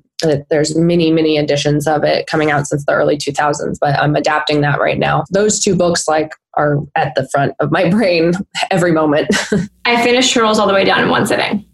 There's 0.51 0.77
many, 0.77 1.11
many 1.11 1.37
editions 1.37 1.87
of 1.87 2.03
it 2.03 2.27
coming 2.27 2.51
out 2.51 2.67
since 2.67 2.85
the 2.85 2.93
early 2.93 3.17
2000s, 3.17 3.77
but 3.81 3.99
I'm 3.99 4.15
adapting 4.15 4.61
that 4.61 4.79
right 4.79 4.99
now. 4.99 5.23
Those 5.31 5.59
two 5.59 5.75
books, 5.75 6.07
like, 6.07 6.33
are 6.53 6.77
at 6.95 7.15
the 7.15 7.27
front 7.29 7.53
of 7.59 7.71
my 7.71 7.89
brain 7.89 8.33
every 8.71 8.91
moment. 8.91 9.29
I 9.85 10.03
finished 10.03 10.33
Turtles 10.33 10.59
all 10.59 10.67
the 10.67 10.73
way 10.73 10.85
down 10.85 11.01
in 11.01 11.09
one 11.09 11.25
sitting 11.25 11.65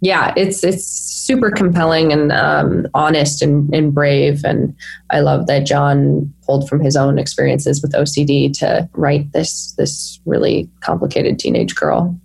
yeah, 0.00 0.32
it's 0.36 0.64
it's 0.64 0.86
super 0.86 1.50
compelling 1.50 2.12
and 2.12 2.32
um, 2.32 2.86
honest 2.94 3.42
and, 3.42 3.72
and 3.74 3.94
brave, 3.94 4.44
and 4.44 4.74
I 5.10 5.20
love 5.20 5.46
that 5.46 5.66
John 5.66 6.32
pulled 6.46 6.68
from 6.68 6.80
his 6.80 6.96
own 6.96 7.18
experiences 7.18 7.82
with 7.82 7.92
OCD 7.92 8.52
to 8.58 8.88
write 8.94 9.32
this 9.32 9.72
this 9.72 10.18
really 10.24 10.68
complicated 10.80 11.38
teenage 11.38 11.74
girl. 11.74 12.18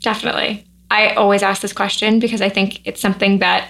Definitely, 0.00 0.64
I 0.90 1.10
always 1.14 1.42
ask 1.42 1.62
this 1.62 1.72
question 1.72 2.20
because 2.20 2.40
I 2.40 2.48
think 2.48 2.86
it's 2.86 3.00
something 3.00 3.38
that 3.38 3.68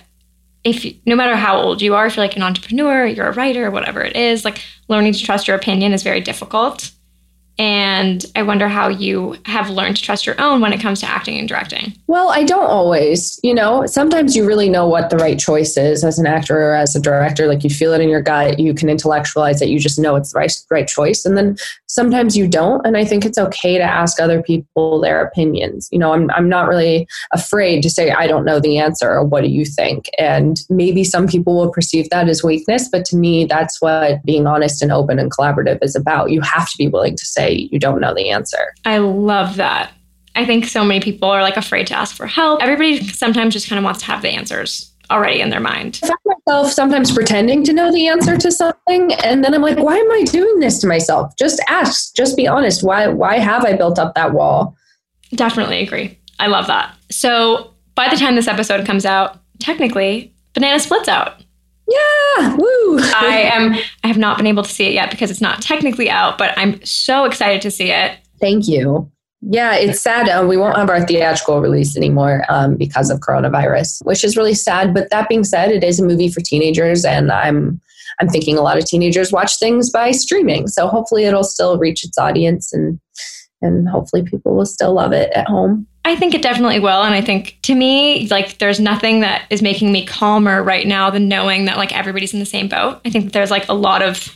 if 0.62 0.84
no 1.06 1.16
matter 1.16 1.34
how 1.34 1.58
old 1.58 1.80
you 1.80 1.94
are, 1.94 2.06
if 2.06 2.16
you're 2.16 2.24
like 2.24 2.36
an 2.36 2.42
entrepreneur, 2.42 3.06
you're 3.06 3.28
a 3.28 3.32
writer, 3.32 3.70
whatever 3.70 4.02
it 4.02 4.16
is, 4.16 4.44
like 4.44 4.62
learning 4.88 5.14
to 5.14 5.24
trust 5.24 5.48
your 5.48 5.56
opinion 5.56 5.94
is 5.94 6.02
very 6.02 6.20
difficult. 6.20 6.90
And 7.60 8.24
I 8.34 8.42
wonder 8.42 8.68
how 8.68 8.88
you 8.88 9.36
have 9.44 9.68
learned 9.68 9.96
to 9.96 10.02
trust 10.02 10.24
your 10.24 10.40
own 10.40 10.62
when 10.62 10.72
it 10.72 10.80
comes 10.80 11.00
to 11.00 11.06
acting 11.06 11.36
and 11.36 11.46
directing. 11.46 11.92
Well, 12.06 12.30
I 12.30 12.42
don't 12.42 12.70
always. 12.70 13.38
You 13.42 13.52
know, 13.52 13.84
sometimes 13.84 14.34
you 14.34 14.46
really 14.46 14.70
know 14.70 14.88
what 14.88 15.10
the 15.10 15.18
right 15.18 15.38
choice 15.38 15.76
is 15.76 16.02
as 16.02 16.18
an 16.18 16.26
actor 16.26 16.58
or 16.58 16.74
as 16.74 16.96
a 16.96 17.00
director. 17.00 17.46
Like 17.46 17.62
you 17.62 17.68
feel 17.68 17.92
it 17.92 18.00
in 18.00 18.08
your 18.08 18.22
gut, 18.22 18.58
you 18.58 18.72
can 18.72 18.88
intellectualize 18.88 19.60
it, 19.60 19.68
you 19.68 19.78
just 19.78 19.98
know 19.98 20.16
it's 20.16 20.32
the 20.32 20.38
right, 20.38 20.52
right 20.70 20.88
choice. 20.88 21.26
And 21.26 21.36
then 21.36 21.58
sometimes 21.86 22.34
you 22.34 22.48
don't. 22.48 22.86
And 22.86 22.96
I 22.96 23.04
think 23.04 23.26
it's 23.26 23.36
okay 23.36 23.76
to 23.76 23.84
ask 23.84 24.18
other 24.18 24.42
people 24.42 24.98
their 24.98 25.22
opinions. 25.22 25.86
You 25.92 25.98
know, 25.98 26.14
I'm, 26.14 26.30
I'm 26.30 26.48
not 26.48 26.66
really 26.66 27.06
afraid 27.34 27.82
to 27.82 27.90
say, 27.90 28.10
I 28.10 28.26
don't 28.26 28.46
know 28.46 28.58
the 28.58 28.78
answer 28.78 29.10
or 29.10 29.22
what 29.22 29.42
do 29.42 29.50
you 29.50 29.66
think? 29.66 30.08
And 30.18 30.62
maybe 30.70 31.04
some 31.04 31.28
people 31.28 31.56
will 31.56 31.70
perceive 31.70 32.08
that 32.08 32.26
as 32.26 32.42
weakness, 32.42 32.88
but 32.88 33.04
to 33.06 33.16
me, 33.16 33.44
that's 33.44 33.82
what 33.82 34.24
being 34.24 34.46
honest 34.46 34.80
and 34.80 34.90
open 34.90 35.18
and 35.18 35.30
collaborative 35.30 35.78
is 35.82 35.94
about. 35.94 36.30
You 36.30 36.40
have 36.40 36.70
to 36.70 36.78
be 36.78 36.88
willing 36.88 37.16
to 37.16 37.26
say, 37.26 37.49
you 37.54 37.78
don't 37.78 38.00
know 38.00 38.14
the 38.14 38.30
answer. 38.30 38.74
I 38.84 38.98
love 38.98 39.56
that. 39.56 39.92
I 40.34 40.44
think 40.46 40.64
so 40.64 40.84
many 40.84 41.00
people 41.00 41.28
are 41.28 41.42
like 41.42 41.56
afraid 41.56 41.86
to 41.88 41.94
ask 41.94 42.16
for 42.16 42.26
help. 42.26 42.62
Everybody 42.62 43.04
sometimes 43.08 43.52
just 43.52 43.68
kind 43.68 43.78
of 43.78 43.84
wants 43.84 44.00
to 44.00 44.06
have 44.06 44.22
the 44.22 44.28
answers 44.28 44.92
already 45.10 45.40
in 45.40 45.50
their 45.50 45.60
mind. 45.60 45.98
I 46.02 46.06
find 46.06 46.18
myself 46.46 46.72
sometimes 46.72 47.12
pretending 47.12 47.64
to 47.64 47.72
know 47.72 47.92
the 47.92 48.06
answer 48.06 48.36
to 48.36 48.52
something, 48.52 49.12
and 49.24 49.44
then 49.44 49.54
I'm 49.54 49.62
like, 49.62 49.78
why 49.78 49.96
am 49.96 50.10
I 50.12 50.22
doing 50.22 50.60
this 50.60 50.78
to 50.80 50.86
myself? 50.86 51.32
Just 51.36 51.60
ask. 51.68 52.14
Just 52.14 52.36
be 52.36 52.46
honest. 52.46 52.82
Why 52.84 53.08
why 53.08 53.38
have 53.38 53.64
I 53.64 53.76
built 53.76 53.98
up 53.98 54.14
that 54.14 54.32
wall? 54.32 54.76
Definitely 55.34 55.80
agree. 55.82 56.18
I 56.38 56.46
love 56.46 56.66
that. 56.68 56.94
So 57.10 57.74
by 57.94 58.08
the 58.08 58.16
time 58.16 58.34
this 58.34 58.48
episode 58.48 58.86
comes 58.86 59.04
out, 59.04 59.40
technically, 59.58 60.32
Banana 60.54 60.80
Splits 60.80 61.08
out. 61.08 61.42
Yeah, 61.90 62.56
woo! 62.56 62.98
I 63.00 63.50
am. 63.52 63.74
I 64.04 64.06
have 64.06 64.18
not 64.18 64.36
been 64.36 64.46
able 64.46 64.62
to 64.62 64.70
see 64.70 64.86
it 64.86 64.92
yet 64.92 65.10
because 65.10 65.30
it's 65.30 65.40
not 65.40 65.60
technically 65.60 66.08
out, 66.08 66.38
but 66.38 66.56
I'm 66.56 66.82
so 66.84 67.24
excited 67.24 67.60
to 67.62 67.70
see 67.70 67.90
it. 67.90 68.16
Thank 68.40 68.68
you. 68.68 69.10
Yeah, 69.42 69.74
it's 69.74 70.00
sad. 70.00 70.28
Uh, 70.28 70.46
we 70.46 70.56
won't 70.56 70.76
have 70.76 70.90
our 70.90 71.04
theatrical 71.04 71.60
release 71.60 71.96
anymore 71.96 72.44
um, 72.48 72.76
because 72.76 73.10
of 73.10 73.20
coronavirus, 73.20 74.04
which 74.04 74.22
is 74.22 74.36
really 74.36 74.54
sad. 74.54 74.92
But 74.92 75.10
that 75.10 75.28
being 75.28 75.44
said, 75.44 75.70
it 75.70 75.82
is 75.82 75.98
a 75.98 76.04
movie 76.04 76.28
for 76.28 76.40
teenagers, 76.40 77.04
and 77.04 77.32
I'm 77.32 77.80
I'm 78.20 78.28
thinking 78.28 78.58
a 78.58 78.62
lot 78.62 78.76
of 78.78 78.84
teenagers 78.84 79.32
watch 79.32 79.58
things 79.58 79.90
by 79.90 80.10
streaming. 80.10 80.68
So 80.68 80.86
hopefully, 80.86 81.24
it'll 81.24 81.42
still 81.42 81.78
reach 81.78 82.04
its 82.04 82.18
audience, 82.18 82.72
and 82.72 83.00
and 83.62 83.88
hopefully, 83.88 84.22
people 84.22 84.54
will 84.54 84.66
still 84.66 84.92
love 84.94 85.12
it 85.12 85.30
at 85.32 85.46
home. 85.48 85.86
I 86.04 86.16
think 86.16 86.34
it 86.34 86.42
definitely 86.42 86.80
will. 86.80 87.02
And 87.02 87.14
I 87.14 87.20
think 87.20 87.58
to 87.62 87.74
me, 87.74 88.26
like, 88.28 88.58
there's 88.58 88.80
nothing 88.80 89.20
that 89.20 89.44
is 89.50 89.60
making 89.60 89.92
me 89.92 90.06
calmer 90.06 90.62
right 90.62 90.86
now 90.86 91.10
than 91.10 91.28
knowing 91.28 91.66
that, 91.66 91.76
like, 91.76 91.96
everybody's 91.96 92.32
in 92.32 92.40
the 92.40 92.46
same 92.46 92.68
boat. 92.68 93.00
I 93.04 93.10
think 93.10 93.26
that 93.26 93.32
there's, 93.32 93.50
like, 93.50 93.68
a 93.68 93.74
lot 93.74 94.02
of 94.02 94.34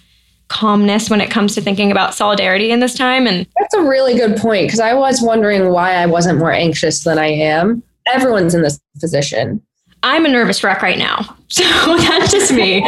calmness 0.48 1.08
when 1.08 1.20
it 1.20 1.30
comes 1.30 1.54
to 1.54 1.60
thinking 1.60 1.90
about 1.90 2.14
solidarity 2.14 2.70
in 2.70 2.80
this 2.80 2.94
time. 2.94 3.26
And 3.26 3.46
that's 3.58 3.74
a 3.74 3.82
really 3.82 4.14
good 4.14 4.36
point 4.36 4.66
because 4.66 4.80
I 4.80 4.94
was 4.94 5.22
wondering 5.22 5.70
why 5.70 5.94
I 5.94 6.06
wasn't 6.06 6.38
more 6.38 6.52
anxious 6.52 7.04
than 7.04 7.18
I 7.18 7.28
am. 7.28 7.82
everyone's 8.06 8.54
in 8.54 8.62
this 8.62 8.78
position. 9.00 9.62
I'm 10.02 10.26
a 10.26 10.28
nervous 10.28 10.62
wreck 10.62 10.82
right 10.82 10.98
now. 10.98 11.36
So 11.54 11.62
that's 11.96 12.32
just 12.32 12.52
me. 12.52 12.84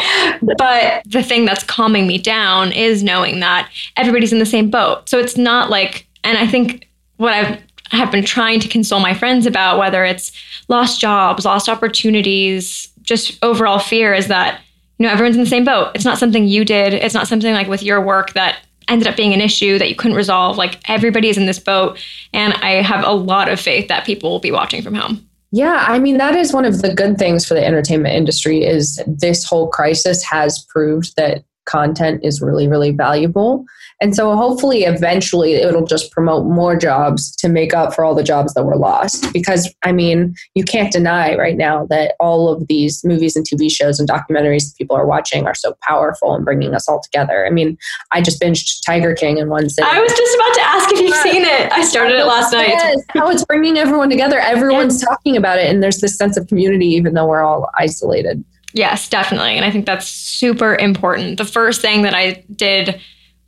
but 0.59 1.03
the 1.07 1.23
thing 1.23 1.45
that's 1.45 1.63
calming 1.63 2.09
me 2.09 2.19
down 2.19 2.73
is 2.73 3.05
knowing 3.05 3.39
that 3.39 3.71
everybody's 3.97 4.33
in 4.33 4.41
the 4.41 4.47
same 4.47 4.71
boat. 4.71 5.09
So 5.09 5.21
it's 5.21 5.37
not 5.37 5.71
like, 5.71 6.09
and 6.27 6.37
I 6.37 6.47
think 6.47 6.89
what 7.17 7.33
I've 7.33 7.63
have 7.91 8.11
been 8.11 8.25
trying 8.25 8.59
to 8.61 8.69
console 8.69 8.99
my 8.99 9.15
friends 9.15 9.47
about, 9.47 9.79
whether 9.79 10.05
it's 10.05 10.33
lost 10.69 11.01
jobs, 11.01 11.45
lost 11.45 11.69
opportunities, 11.69 12.89
just 13.03 13.39
overall 13.45 13.79
fear, 13.79 14.13
is 14.13 14.27
that 14.27 14.61
you 14.99 15.07
know 15.07 15.13
everyone's 15.13 15.37
in 15.37 15.45
the 15.45 15.49
same 15.49 15.65
boat. 15.65 15.93
It's 15.95 16.05
not 16.05 16.19
something 16.19 16.47
you 16.49 16.65
did. 16.65 16.93
It's 16.95 17.15
not 17.15 17.29
something 17.29 17.55
like 17.55 17.69
with 17.69 17.83
your 17.83 18.01
work 18.01 18.33
that 18.33 18.59
ended 18.89 19.09
up 19.09 19.17
being 19.17 19.33
an 19.35 19.41
issue 19.41 19.79
that 19.79 19.89
you 19.89 19.95
couldn't 19.95 20.17
resolve. 20.17 20.57
Like 20.57 20.79
everybody 20.89 21.29
is 21.29 21.39
in 21.39 21.47
this 21.47 21.61
boat, 21.61 22.05
and 22.33 22.55
I 22.55 22.83
have 22.83 23.05
a 23.05 23.13
lot 23.13 23.49
of 23.49 23.61
faith 23.61 23.89
that 23.89 24.05
people 24.05 24.31
will 24.31 24.41
be 24.41 24.53
watching 24.53 24.83
from 24.83 24.95
home. 24.95 25.27
Yeah, 25.53 25.85
I 25.87 26.01
mean 26.01 26.19
that 26.19 26.35
is 26.35 26.53
one 26.53 26.65
of 26.65 26.83
the 26.83 26.93
good 26.93 27.19
things 27.19 27.47
for 27.47 27.55
the 27.55 27.65
entertainment 27.65 28.17
industry 28.17 28.65
is 28.65 29.01
this 29.07 29.45
whole 29.45 29.69
crisis 29.69 30.25
has 30.25 30.65
proved 30.69 31.15
that 31.17 31.45
content 31.67 32.21
is 32.25 32.41
really 32.41 32.67
really 32.69 32.91
valuable 32.91 33.67
and 34.01 34.15
so 34.15 34.37
hopefully 34.37 34.85
eventually 34.85 35.55
it'll 35.55 35.87
just 35.87 36.11
promote 36.13 36.45
more 36.45 36.77
jobs 36.77 37.35
to 37.37 37.49
make 37.49 37.73
up 37.73 37.95
for 37.95 38.05
all 38.05 38.15
the 38.15 38.23
jobs 38.23 38.53
that 38.55 38.65
were 38.65 38.77
lost. 38.77 39.33
Because 39.33 39.73
I 39.85 39.93
mean, 39.93 40.35
you 40.55 40.65
can't 40.65 40.93
deny 40.93 41.35
right 41.37 41.57
now 41.57 41.87
that 41.87 42.15
all 42.21 42.53
of 42.53 42.67
these 42.67 43.03
movies 43.05 43.37
and 43.37 43.47
TV 43.47 43.71
shows 43.71 43.99
and 43.99 44.09
documentaries 44.09 44.69
that 44.69 44.75
people 44.77 44.97
are 44.97 45.07
watching 45.07 45.47
are 45.47 45.55
so 45.55 45.77
powerful 45.83 46.35
and 46.35 46.45
bringing 46.45 46.75
us 46.75 46.89
all 46.89 47.01
together. 47.01 47.47
I 47.47 47.51
mean, 47.51 47.79
I 48.13 48.21
just 48.21 48.41
binged 48.41 48.85
Tiger 48.85 49.15
King 49.15 49.39
in 49.39 49.49
one 49.49 49.71
sitting. 49.71 49.91
I 49.91 50.01
was 50.01 50.13
just 50.13 50.37
about 50.37 50.55
to 50.55 50.63
ask 50.63 50.93
if 50.93 51.01
you've 51.01 51.17
seen 51.17 51.43
it. 51.43 51.73
I 51.73 51.83
started 51.83 52.17
it 52.17 52.27
last 52.27 52.53
night. 52.53 52.69
Yes, 52.69 53.01
how 53.09 53.31
it's 53.31 53.45
bringing 53.45 53.79
everyone 53.79 54.11
together. 54.11 54.39
Everyone's 54.39 55.03
talking 55.03 55.37
about 55.37 55.59
it, 55.59 55.71
and 55.71 55.83
there's 55.83 56.01
this 56.01 56.19
sense 56.19 56.37
of 56.37 56.47
community, 56.49 56.87
even 56.89 57.15
though 57.15 57.27
we're 57.27 57.43
all 57.43 57.71
isolated. 57.75 58.45
Yes, 58.77 59.09
definitely. 59.09 59.57
And 59.57 59.65
I 59.65 59.71
think 59.71 59.87
that's 59.87 60.07
super 60.07 60.77
important. 60.77 61.39
The 61.39 61.47
first 61.47 61.81
thing 61.81 62.03
that 62.03 62.15
I 62.15 62.45
did 62.55 63.01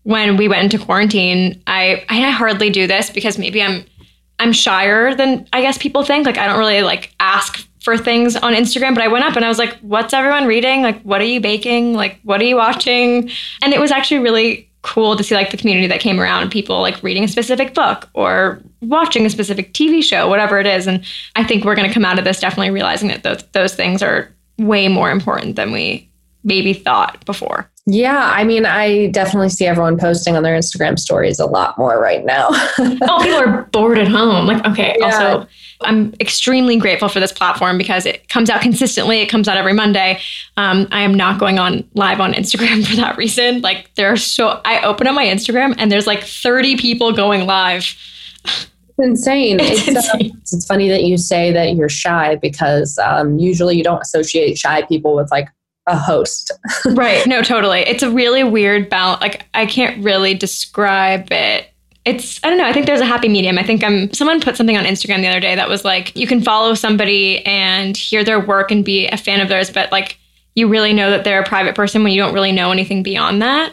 when 0.04 0.38
we 0.38 0.48
went 0.48 0.62
into 0.62 0.82
quarantine, 0.82 1.62
I 1.66 2.02
I 2.08 2.30
hardly 2.30 2.70
do 2.70 2.86
this 2.86 3.10
because 3.10 3.38
maybe 3.38 3.62
I'm 3.62 3.84
I'm 4.38 4.54
shyer 4.54 5.14
than 5.14 5.46
I 5.52 5.60
guess 5.60 5.76
people 5.76 6.02
think. 6.02 6.24
Like 6.24 6.38
I 6.38 6.46
don't 6.46 6.58
really 6.58 6.80
like 6.80 7.14
ask 7.20 7.68
for 7.80 7.98
things 7.98 8.36
on 8.36 8.54
Instagram, 8.54 8.94
but 8.94 9.04
I 9.04 9.08
went 9.08 9.26
up 9.26 9.36
and 9.36 9.44
I 9.44 9.48
was 9.48 9.58
like, 9.58 9.76
"What's 9.80 10.14
everyone 10.14 10.46
reading? 10.46 10.80
Like 10.80 11.02
what 11.02 11.20
are 11.20 11.26
you 11.26 11.42
baking? 11.42 11.92
Like 11.92 12.18
what 12.22 12.40
are 12.40 12.44
you 12.44 12.56
watching?" 12.56 13.30
And 13.60 13.74
it 13.74 13.80
was 13.80 13.90
actually 13.90 14.20
really 14.20 14.70
cool 14.80 15.14
to 15.14 15.22
see 15.22 15.34
like 15.34 15.50
the 15.50 15.58
community 15.58 15.88
that 15.88 16.00
came 16.00 16.18
around, 16.18 16.50
people 16.50 16.80
like 16.80 17.02
reading 17.02 17.24
a 17.24 17.28
specific 17.28 17.74
book 17.74 18.08
or 18.14 18.62
watching 18.80 19.26
a 19.26 19.30
specific 19.30 19.74
TV 19.74 20.02
show, 20.02 20.26
whatever 20.26 20.58
it 20.58 20.66
is. 20.66 20.86
And 20.86 21.04
I 21.36 21.44
think 21.44 21.66
we're 21.66 21.74
going 21.74 21.88
to 21.88 21.92
come 21.92 22.06
out 22.06 22.18
of 22.18 22.24
this 22.24 22.40
definitely 22.40 22.70
realizing 22.70 23.08
that 23.08 23.24
those 23.24 23.42
those 23.52 23.74
things 23.74 24.02
are 24.02 24.34
way 24.59 24.88
more 24.88 25.11
important 25.11 25.57
than 25.57 25.73
we 25.73 26.09
maybe 26.44 26.73
thought 26.73 27.25
before. 27.25 27.71
Yeah, 27.90 28.31
I 28.35 28.44
mean, 28.44 28.66
I 28.66 29.07
definitely 29.07 29.49
see 29.49 29.64
everyone 29.64 29.99
posting 29.99 30.37
on 30.37 30.42
their 30.42 30.55
Instagram 30.55 30.99
stories 30.99 31.38
a 31.38 31.47
lot 31.47 31.79
more 31.79 31.99
right 31.99 32.23
now. 32.23 32.49
oh, 32.79 33.21
people 33.23 33.38
are 33.38 33.62
bored 33.73 33.99
at 33.99 34.09
home. 34.09 34.47
Like, 34.47 34.62
okay, 34.66 34.94
yeah. 34.99 35.07
also, 35.07 35.47
I'm 35.81 36.12
extremely 36.21 36.77
grateful 36.77 37.09
for 37.09 37.18
this 37.18 37.33
platform 37.33 37.79
because 37.79 38.05
it 38.05 38.29
comes 38.29 38.51
out 38.51 38.61
consistently. 38.61 39.21
It 39.21 39.31
comes 39.31 39.49
out 39.49 39.57
every 39.57 39.73
Monday. 39.73 40.21
Um, 40.59 40.87
I 40.92 41.01
am 41.01 41.14
not 41.14 41.40
going 41.40 41.59
on 41.59 41.88
live 41.94 42.21
on 42.21 42.35
Instagram 42.35 42.87
for 42.90 42.97
that 42.97 43.16
reason. 43.16 43.62
Like, 43.62 43.94
there 43.94 44.12
are 44.12 44.18
so, 44.18 44.61
I 44.66 44.83
open 44.83 45.07
up 45.07 45.14
my 45.14 45.25
Instagram 45.25 45.75
and 45.79 45.90
there's 45.90 46.07
like 46.07 46.23
30 46.23 46.77
people 46.77 47.12
going 47.12 47.47
live. 47.47 47.97
It's 48.98 49.06
insane. 49.06 49.58
It's, 49.61 49.88
it's, 49.88 50.08
uh, 50.08 50.18
it's, 50.18 50.66
funny 50.66 50.88
that 50.88 51.04
you 51.04 51.16
say 51.16 51.52
that 51.52 51.76
you're 51.76 51.88
shy 51.88 52.37
because 52.37 52.98
um, 52.98 53.38
usually 53.38 53.76
you 53.76 53.84
don't 53.84 54.02
associate 54.02 54.58
shy 54.58 54.82
people 54.82 55.14
with 55.14 55.30
like 55.30 55.48
a 55.87 55.96
host. 55.96 56.50
right. 56.87 57.26
No, 57.26 57.42
totally. 57.42 57.80
It's 57.80 58.02
a 58.02 58.11
really 58.11 58.44
weird 58.44 58.90
balance. 58.90 59.20
Like 59.20 59.46
I 59.54 59.66
can't 59.66 60.02
really 60.02 60.34
describe 60.34 61.30
it. 61.30 61.68
It's 62.04 62.42
I 62.42 62.48
don't 62.48 62.58
know. 62.58 62.66
I 62.66 62.72
think 62.72 62.87
there's 62.87 63.00
a 63.00 63.06
happy 63.06 63.28
medium. 63.28 63.58
I 63.58 63.62
think 63.62 63.84
I'm 63.84 64.12
someone 64.12 64.40
put 64.40 64.56
something 64.56 64.76
on 64.76 64.84
Instagram 64.84 65.20
the 65.20 65.28
other 65.28 65.40
day 65.40 65.54
that 65.54 65.68
was 65.68 65.84
like 65.84 66.14
you 66.16 66.26
can 66.26 66.40
follow 66.40 66.74
somebody 66.74 67.44
and 67.44 67.96
hear 67.96 68.24
their 68.24 68.40
work 68.40 68.70
and 68.70 68.84
be 68.84 69.06
a 69.08 69.16
fan 69.16 69.40
of 69.40 69.48
theirs, 69.48 69.70
but 69.70 69.92
like 69.92 70.18
you 70.54 70.68
really 70.68 70.92
know 70.92 71.11
that 71.11 71.24
they're 71.24 71.40
a 71.40 71.46
private 71.46 71.74
person 71.74 72.02
when 72.02 72.12
you 72.12 72.20
don't 72.20 72.32
really 72.32 72.52
know 72.52 72.72
anything 72.72 73.02
beyond 73.02 73.42
that. 73.42 73.72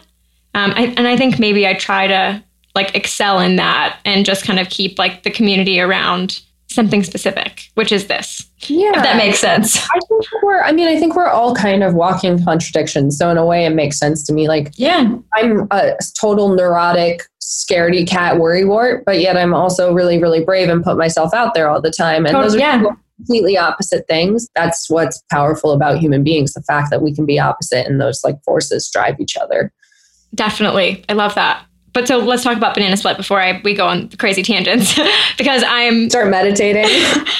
Um, 0.53 0.71
I, 0.75 0.93
and 0.97 1.07
I 1.07 1.17
think 1.17 1.39
maybe 1.39 1.67
I 1.67 1.73
try 1.73 2.07
to 2.07 2.43
like 2.75 2.95
excel 2.95 3.39
in 3.39 3.55
that 3.55 3.99
and 4.05 4.25
just 4.25 4.45
kind 4.45 4.59
of 4.59 4.69
keep 4.69 4.99
like 4.99 5.23
the 5.23 5.31
community 5.31 5.79
around 5.79 6.41
something 6.67 7.03
specific, 7.03 7.69
which 7.75 7.91
is 7.91 8.07
this. 8.07 8.45
Yeah. 8.67 8.89
If 8.95 9.03
that 9.03 9.17
makes 9.17 9.39
sense. 9.39 9.77
I 9.77 9.99
think 10.07 10.25
we're 10.43 10.61
I 10.61 10.71
mean, 10.71 10.87
I 10.87 10.99
think 10.99 11.15
we're 11.15 11.29
all 11.29 11.55
kind 11.55 11.83
of 11.83 11.93
walking 11.93 12.43
contradictions. 12.43 13.17
So 13.17 13.29
in 13.29 13.37
a 13.37 13.45
way 13.45 13.65
it 13.65 13.71
makes 13.71 13.97
sense 13.97 14.25
to 14.27 14.33
me. 14.33 14.47
Like 14.47 14.73
yeah, 14.75 15.15
I'm 15.33 15.67
a 15.71 15.93
total 16.19 16.49
neurotic, 16.53 17.23
scaredy 17.41 18.07
cat 18.07 18.35
worrywart, 18.35 19.03
but 19.05 19.19
yet 19.19 19.37
I'm 19.37 19.53
also 19.53 19.93
really, 19.93 20.21
really 20.21 20.43
brave 20.43 20.69
and 20.69 20.83
put 20.83 20.97
myself 20.97 21.33
out 21.33 21.53
there 21.53 21.69
all 21.69 21.81
the 21.81 21.91
time. 21.91 22.25
And 22.25 22.33
totally, 22.33 22.43
those 22.43 22.55
are 22.55 22.59
yeah. 22.59 22.83
completely 23.17 23.57
opposite 23.57 24.05
things. 24.07 24.49
That's 24.55 24.89
what's 24.89 25.23
powerful 25.31 25.71
about 25.71 25.99
human 25.99 26.23
beings, 26.23 26.53
the 26.53 26.63
fact 26.63 26.89
that 26.89 27.01
we 27.01 27.13
can 27.13 27.25
be 27.25 27.39
opposite 27.39 27.87
and 27.87 28.01
those 28.01 28.23
like 28.23 28.43
forces 28.43 28.89
drive 28.91 29.19
each 29.19 29.37
other. 29.37 29.71
Definitely. 30.33 31.05
I 31.07 31.13
love 31.13 31.35
that. 31.35 31.65
But 31.95 32.09
so 32.09 32.17
let's 32.19 32.43
talk 32.43 32.57
about 32.57 32.73
banana 32.73 32.97
split 32.97 33.15
before 33.15 33.41
I 33.41 33.61
we 33.63 33.73
go 33.73 33.87
on 33.87 34.09
crazy 34.09 34.43
tangents 34.43 34.99
because 35.37 35.63
I'm 35.65 36.09
start 36.09 36.29
meditating. 36.29 36.85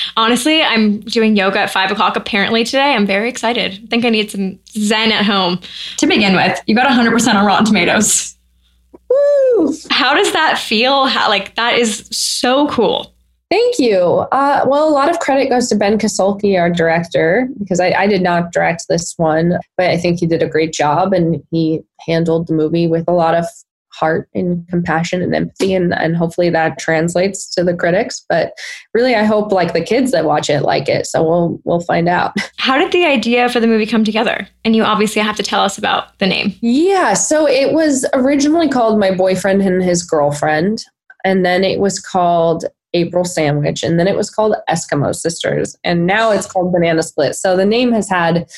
honestly, 0.18 0.64
I'm 0.64 1.02
doing 1.02 1.36
yoga 1.36 1.60
at 1.60 1.70
five 1.70 1.92
o'clock 1.92 2.16
apparently 2.16 2.64
today. 2.64 2.94
I'm 2.94 3.06
very 3.06 3.28
excited. 3.28 3.74
I 3.84 3.88
think 3.88 4.06
I 4.06 4.10
need 4.10 4.32
some 4.32 4.58
zen 4.70 5.12
at 5.12 5.26
home. 5.26 5.60
To 5.98 6.08
begin 6.08 6.36
with, 6.36 6.58
you 6.68 6.74
got 6.74 6.86
100 6.86 7.12
percent 7.12 7.38
on 7.38 7.46
Rotten 7.46 7.66
Tomatoes. 7.66 8.38
Woo! 9.10 9.76
How 9.90 10.14
does 10.16 10.32
that 10.32 10.58
feel? 10.58 11.08
How, 11.08 11.28
like 11.28 11.56
that 11.56 11.78
is 11.78 12.08
so 12.14 12.70
cool. 12.70 13.14
Thank 13.52 13.78
you. 13.78 14.26
Uh, 14.32 14.66
well, 14.66 14.88
a 14.88 14.90
lot 14.90 15.10
of 15.10 15.20
credit 15.20 15.50
goes 15.50 15.68
to 15.68 15.76
Ben 15.76 16.00
Kasulke, 16.00 16.60
our 16.60 16.70
director, 16.70 17.48
because 17.60 17.80
I, 17.80 17.92
I, 17.92 18.08
did 18.08 18.24
not 18.24 18.52
direct 18.52 18.86
this 18.90 19.14
one, 19.18 19.60
but 19.78 19.88
I 19.88 19.98
think 19.98 20.20
he 20.20 20.26
did 20.26 20.42
a 20.42 20.50
great 20.50 20.74
job 20.74 21.14
and 21.14 21.44
he 21.52 21.82
handled 22.08 22.48
the 22.48 22.54
movie 22.54 22.88
with 22.88 23.08
a 23.08 23.12
lot 23.14 23.36
of 23.36 23.46
heart 23.98 24.30
and 24.34 24.68
compassion 24.68 25.22
and 25.22 25.34
empathy 25.34 25.74
and, 25.74 25.94
and 25.94 26.16
hopefully 26.16 26.50
that 26.50 26.78
translates 26.78 27.50
to 27.50 27.64
the 27.64 27.74
critics 27.74 28.26
but 28.30 28.54
really 28.94 29.16
i 29.16 29.24
hope 29.24 29.52
like 29.52 29.74
the 29.74 29.84
kids 29.84 30.12
that 30.12 30.26
watch 30.26 30.50
it 30.50 30.62
like 30.62 30.90
it 30.90 31.06
so 31.06 31.24
we'll 31.24 31.60
we'll 31.64 31.82
find 31.82 32.10
out 32.10 32.34
how 32.58 32.78
did 32.78 32.92
the 32.92 33.06
idea 33.06 33.50
for 33.50 33.60
the 33.60 33.68
movie 33.68 33.86
come 33.86 34.04
together 34.04 34.48
and 34.64 34.76
you 34.76 34.84
obviously 34.84 35.22
have 35.22 35.36
to 35.36 35.44
tell 35.44 35.62
us 35.62 35.78
about 35.78 36.18
the 36.20 36.28
name 36.28 36.54
yeah 36.62 37.14
so 37.14 37.48
it 37.48 37.74
was 37.74 38.06
originally 38.14 38.70
called 38.70 39.00
my 39.00 39.12
boyfriend 39.12 39.62
and 39.62 39.84
his 39.84 40.04
girlfriend 40.04 40.84
and 41.24 41.46
then 41.46 41.64
it 41.64 41.80
was 41.80 42.00
called 42.00 42.66
April 42.94 43.26
Sandwich, 43.26 43.84
and 43.84 44.00
then 44.00 44.08
it 44.08 44.16
was 44.16 44.30
called 44.30 44.56
Eskimo 44.70 45.14
Sisters, 45.14 45.76
and 45.84 46.08
now 46.08 46.32
it's 46.32 46.48
called 46.48 46.72
Banana 46.72 47.04
Split. 47.04 47.36
So 47.36 47.58
the 47.58 47.66
name 47.66 47.92
has 47.92 48.10
had 48.10 48.50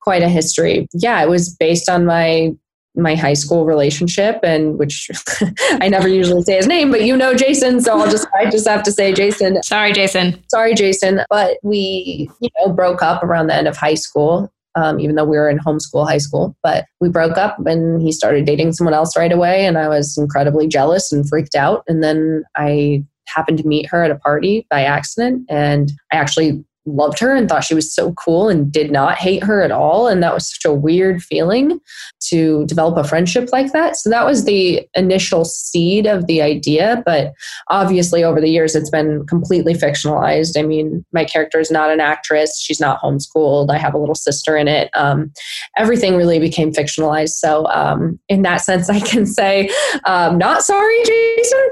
quite 0.00 0.22
a 0.22 0.28
history. 0.28 0.86
Yeah, 0.92 1.22
it 1.22 1.28
was 1.28 1.48
based 1.48 1.88
on 1.88 2.04
my 2.04 2.50
my 2.96 3.14
high 3.14 3.34
school 3.34 3.64
relationship 3.64 4.38
and 4.42 4.78
which 4.78 5.10
I 5.80 5.88
never 5.88 6.08
usually 6.08 6.42
say 6.42 6.56
his 6.56 6.66
name, 6.66 6.90
but 6.90 7.04
you 7.04 7.16
know 7.16 7.34
Jason, 7.34 7.80
so 7.80 7.98
I'll 7.98 8.10
just 8.10 8.26
I 8.38 8.50
just 8.50 8.66
have 8.68 8.82
to 8.84 8.92
say 8.92 9.12
Jason. 9.12 9.62
Sorry, 9.62 9.92
Jason. 9.92 10.42
Sorry, 10.48 10.74
Jason. 10.74 11.22
But 11.28 11.58
we, 11.62 12.30
you 12.40 12.48
know, 12.58 12.72
broke 12.72 13.02
up 13.02 13.22
around 13.22 13.48
the 13.48 13.54
end 13.54 13.68
of 13.68 13.76
high 13.76 13.94
school. 13.94 14.50
Um, 14.76 14.98
even 14.98 15.14
though 15.14 15.24
we 15.24 15.36
were 15.36 15.48
in 15.48 15.60
homeschool 15.60 16.04
high 16.04 16.18
school, 16.18 16.56
but 16.64 16.86
we 17.00 17.08
broke 17.08 17.38
up 17.38 17.64
and 17.64 18.02
he 18.02 18.10
started 18.10 18.44
dating 18.44 18.72
someone 18.72 18.92
else 18.92 19.16
right 19.16 19.30
away. 19.30 19.66
And 19.66 19.78
I 19.78 19.86
was 19.86 20.18
incredibly 20.18 20.66
jealous 20.66 21.12
and 21.12 21.28
freaked 21.28 21.54
out. 21.54 21.84
And 21.86 22.02
then 22.02 22.42
I 22.56 23.04
happened 23.28 23.58
to 23.58 23.68
meet 23.68 23.86
her 23.86 24.02
at 24.02 24.10
a 24.10 24.16
party 24.16 24.66
by 24.70 24.82
accident. 24.82 25.46
And 25.48 25.92
I 26.12 26.16
actually 26.16 26.64
loved 26.86 27.18
her 27.18 27.34
and 27.34 27.48
thought 27.48 27.64
she 27.64 27.74
was 27.74 27.94
so 27.94 28.12
cool 28.12 28.48
and 28.48 28.70
did 28.70 28.90
not 28.90 29.16
hate 29.16 29.42
her 29.42 29.62
at 29.62 29.70
all. 29.70 30.06
And 30.06 30.22
that 30.22 30.34
was 30.34 30.50
such 30.50 30.64
a 30.64 30.74
weird 30.74 31.22
feeling 31.22 31.80
to 32.28 32.66
develop 32.66 32.96
a 32.96 33.08
friendship 33.08 33.50
like 33.52 33.72
that. 33.72 33.96
So 33.96 34.10
that 34.10 34.26
was 34.26 34.44
the 34.44 34.86
initial 34.94 35.44
seed 35.44 36.06
of 36.06 36.26
the 36.26 36.42
idea. 36.42 37.02
But 37.04 37.32
obviously, 37.68 38.22
over 38.22 38.40
the 38.40 38.50
years, 38.50 38.74
it's 38.74 38.90
been 38.90 39.26
completely 39.26 39.74
fictionalized. 39.74 40.58
I 40.58 40.62
mean, 40.62 41.04
my 41.12 41.24
character 41.24 41.58
is 41.58 41.70
not 41.70 41.90
an 41.90 42.00
actress, 42.00 42.60
she's 42.60 42.80
not 42.80 43.00
homeschooled. 43.00 43.70
I 43.70 43.78
have 43.78 43.94
a 43.94 43.98
little 43.98 44.14
sister 44.14 44.56
in 44.56 44.68
it. 44.68 44.90
Um, 44.94 45.32
everything 45.76 46.16
really 46.16 46.38
became 46.38 46.72
fictionalized. 46.72 47.34
So, 47.34 47.66
um, 47.68 48.18
in 48.28 48.42
that 48.42 48.58
sense, 48.58 48.90
I 48.90 49.00
can 49.00 49.26
say, 49.26 49.70
um, 50.04 50.38
not 50.38 50.62
sorry, 50.62 50.96
Jason. 51.04 51.70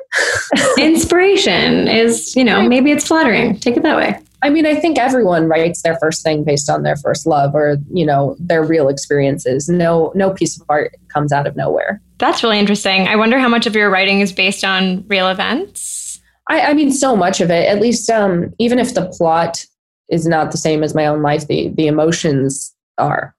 Inspiration 0.78 1.88
is, 1.88 2.34
you 2.36 2.44
know, 2.44 2.66
maybe 2.66 2.90
it's 2.90 3.06
flattering. 3.06 3.58
Take 3.58 3.76
it 3.76 3.82
that 3.82 3.96
way. 3.96 4.18
I 4.42 4.50
mean, 4.50 4.66
I 4.66 4.74
think 4.74 4.98
everyone 4.98 5.48
writes 5.48 5.82
their 5.82 5.96
first 5.98 6.22
thing 6.22 6.44
based 6.44 6.68
on 6.68 6.82
their 6.82 6.96
first 6.96 7.26
love 7.26 7.54
or, 7.54 7.76
you 7.92 8.04
know, 8.04 8.36
their 8.38 8.64
real 8.64 8.88
experiences. 8.88 9.68
No 9.68 10.12
no 10.14 10.30
piece 10.30 10.60
of 10.60 10.66
art 10.68 10.94
comes 11.08 11.32
out 11.32 11.46
of 11.46 11.56
nowhere. 11.56 12.02
That's 12.18 12.42
really 12.42 12.58
interesting. 12.58 13.08
I 13.08 13.16
wonder 13.16 13.38
how 13.38 13.48
much 13.48 13.66
of 13.66 13.76
your 13.76 13.90
writing 13.90 14.20
is 14.20 14.32
based 14.32 14.64
on 14.64 15.04
real 15.08 15.28
events. 15.28 16.20
I, 16.48 16.60
I 16.60 16.74
mean, 16.74 16.90
so 16.90 17.14
much 17.14 17.40
of 17.40 17.50
it. 17.50 17.68
At 17.68 17.80
least, 17.80 18.10
um, 18.10 18.52
even 18.58 18.78
if 18.78 18.94
the 18.94 19.08
plot 19.08 19.64
is 20.12 20.26
not 20.26 20.52
the 20.52 20.58
same 20.58 20.84
as 20.84 20.94
my 20.94 21.06
own 21.06 21.22
life. 21.22 21.48
The 21.48 21.68
the 21.70 21.88
emotions 21.88 22.72
are 22.98 23.34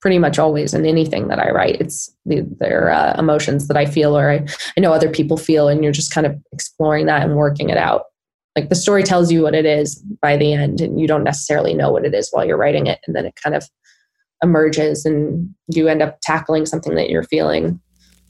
pretty 0.00 0.18
much 0.18 0.38
always 0.38 0.74
in 0.74 0.86
anything 0.86 1.28
that 1.28 1.38
I 1.38 1.50
write. 1.50 1.80
It's 1.80 2.10
the, 2.24 2.46
their 2.60 2.90
uh, 2.90 3.16
emotions 3.18 3.66
that 3.68 3.76
I 3.76 3.84
feel 3.84 4.16
or 4.16 4.30
I, 4.30 4.46
I 4.76 4.80
know 4.80 4.92
other 4.92 5.10
people 5.10 5.36
feel, 5.36 5.68
and 5.68 5.82
you're 5.84 5.92
just 5.92 6.12
kind 6.12 6.26
of 6.26 6.36
exploring 6.52 7.06
that 7.06 7.22
and 7.22 7.36
working 7.36 7.68
it 7.68 7.76
out. 7.76 8.04
Like 8.56 8.68
the 8.68 8.74
story 8.74 9.02
tells 9.02 9.30
you 9.30 9.42
what 9.42 9.54
it 9.54 9.66
is 9.66 9.96
by 10.20 10.36
the 10.36 10.52
end, 10.52 10.80
and 10.80 11.00
you 11.00 11.06
don't 11.06 11.24
necessarily 11.24 11.74
know 11.74 11.90
what 11.90 12.04
it 12.04 12.14
is 12.14 12.28
while 12.30 12.44
you're 12.44 12.56
writing 12.56 12.86
it, 12.86 12.98
and 13.06 13.14
then 13.14 13.26
it 13.26 13.34
kind 13.42 13.54
of 13.54 13.64
emerges, 14.42 15.04
and 15.04 15.54
you 15.68 15.88
end 15.88 16.02
up 16.02 16.18
tackling 16.22 16.66
something 16.66 16.94
that 16.94 17.10
you're 17.10 17.24
feeling. 17.24 17.80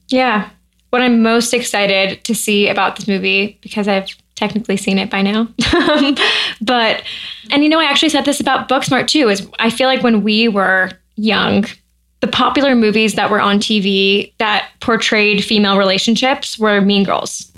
Yeah. 0.09 0.49
What 0.89 1.01
I'm 1.01 1.21
most 1.21 1.53
excited 1.53 2.23
to 2.23 2.33
see 2.33 2.67
about 2.67 2.95
this 2.95 3.07
movie, 3.07 3.59
because 3.61 3.87
I've 3.87 4.09
technically 4.35 4.77
seen 4.77 4.97
it 4.97 5.09
by 5.09 5.21
now. 5.21 5.47
but, 6.61 7.03
and 7.51 7.63
you 7.63 7.69
know, 7.69 7.79
I 7.79 7.83
actually 7.83 8.09
said 8.09 8.25
this 8.25 8.39
about 8.39 8.69
Booksmart 8.69 9.07
too, 9.07 9.29
is 9.29 9.47
I 9.59 9.69
feel 9.69 9.87
like 9.87 10.01
when 10.01 10.23
we 10.23 10.47
were 10.47 10.91
young, 11.15 11.65
the 12.21 12.27
popular 12.27 12.75
movies 12.75 13.15
that 13.15 13.29
were 13.29 13.39
on 13.39 13.59
TV 13.59 14.33
that 14.39 14.69
portrayed 14.79 15.43
female 15.43 15.77
relationships 15.77 16.57
were 16.57 16.81
Mean 16.81 17.03
Girls. 17.03 17.51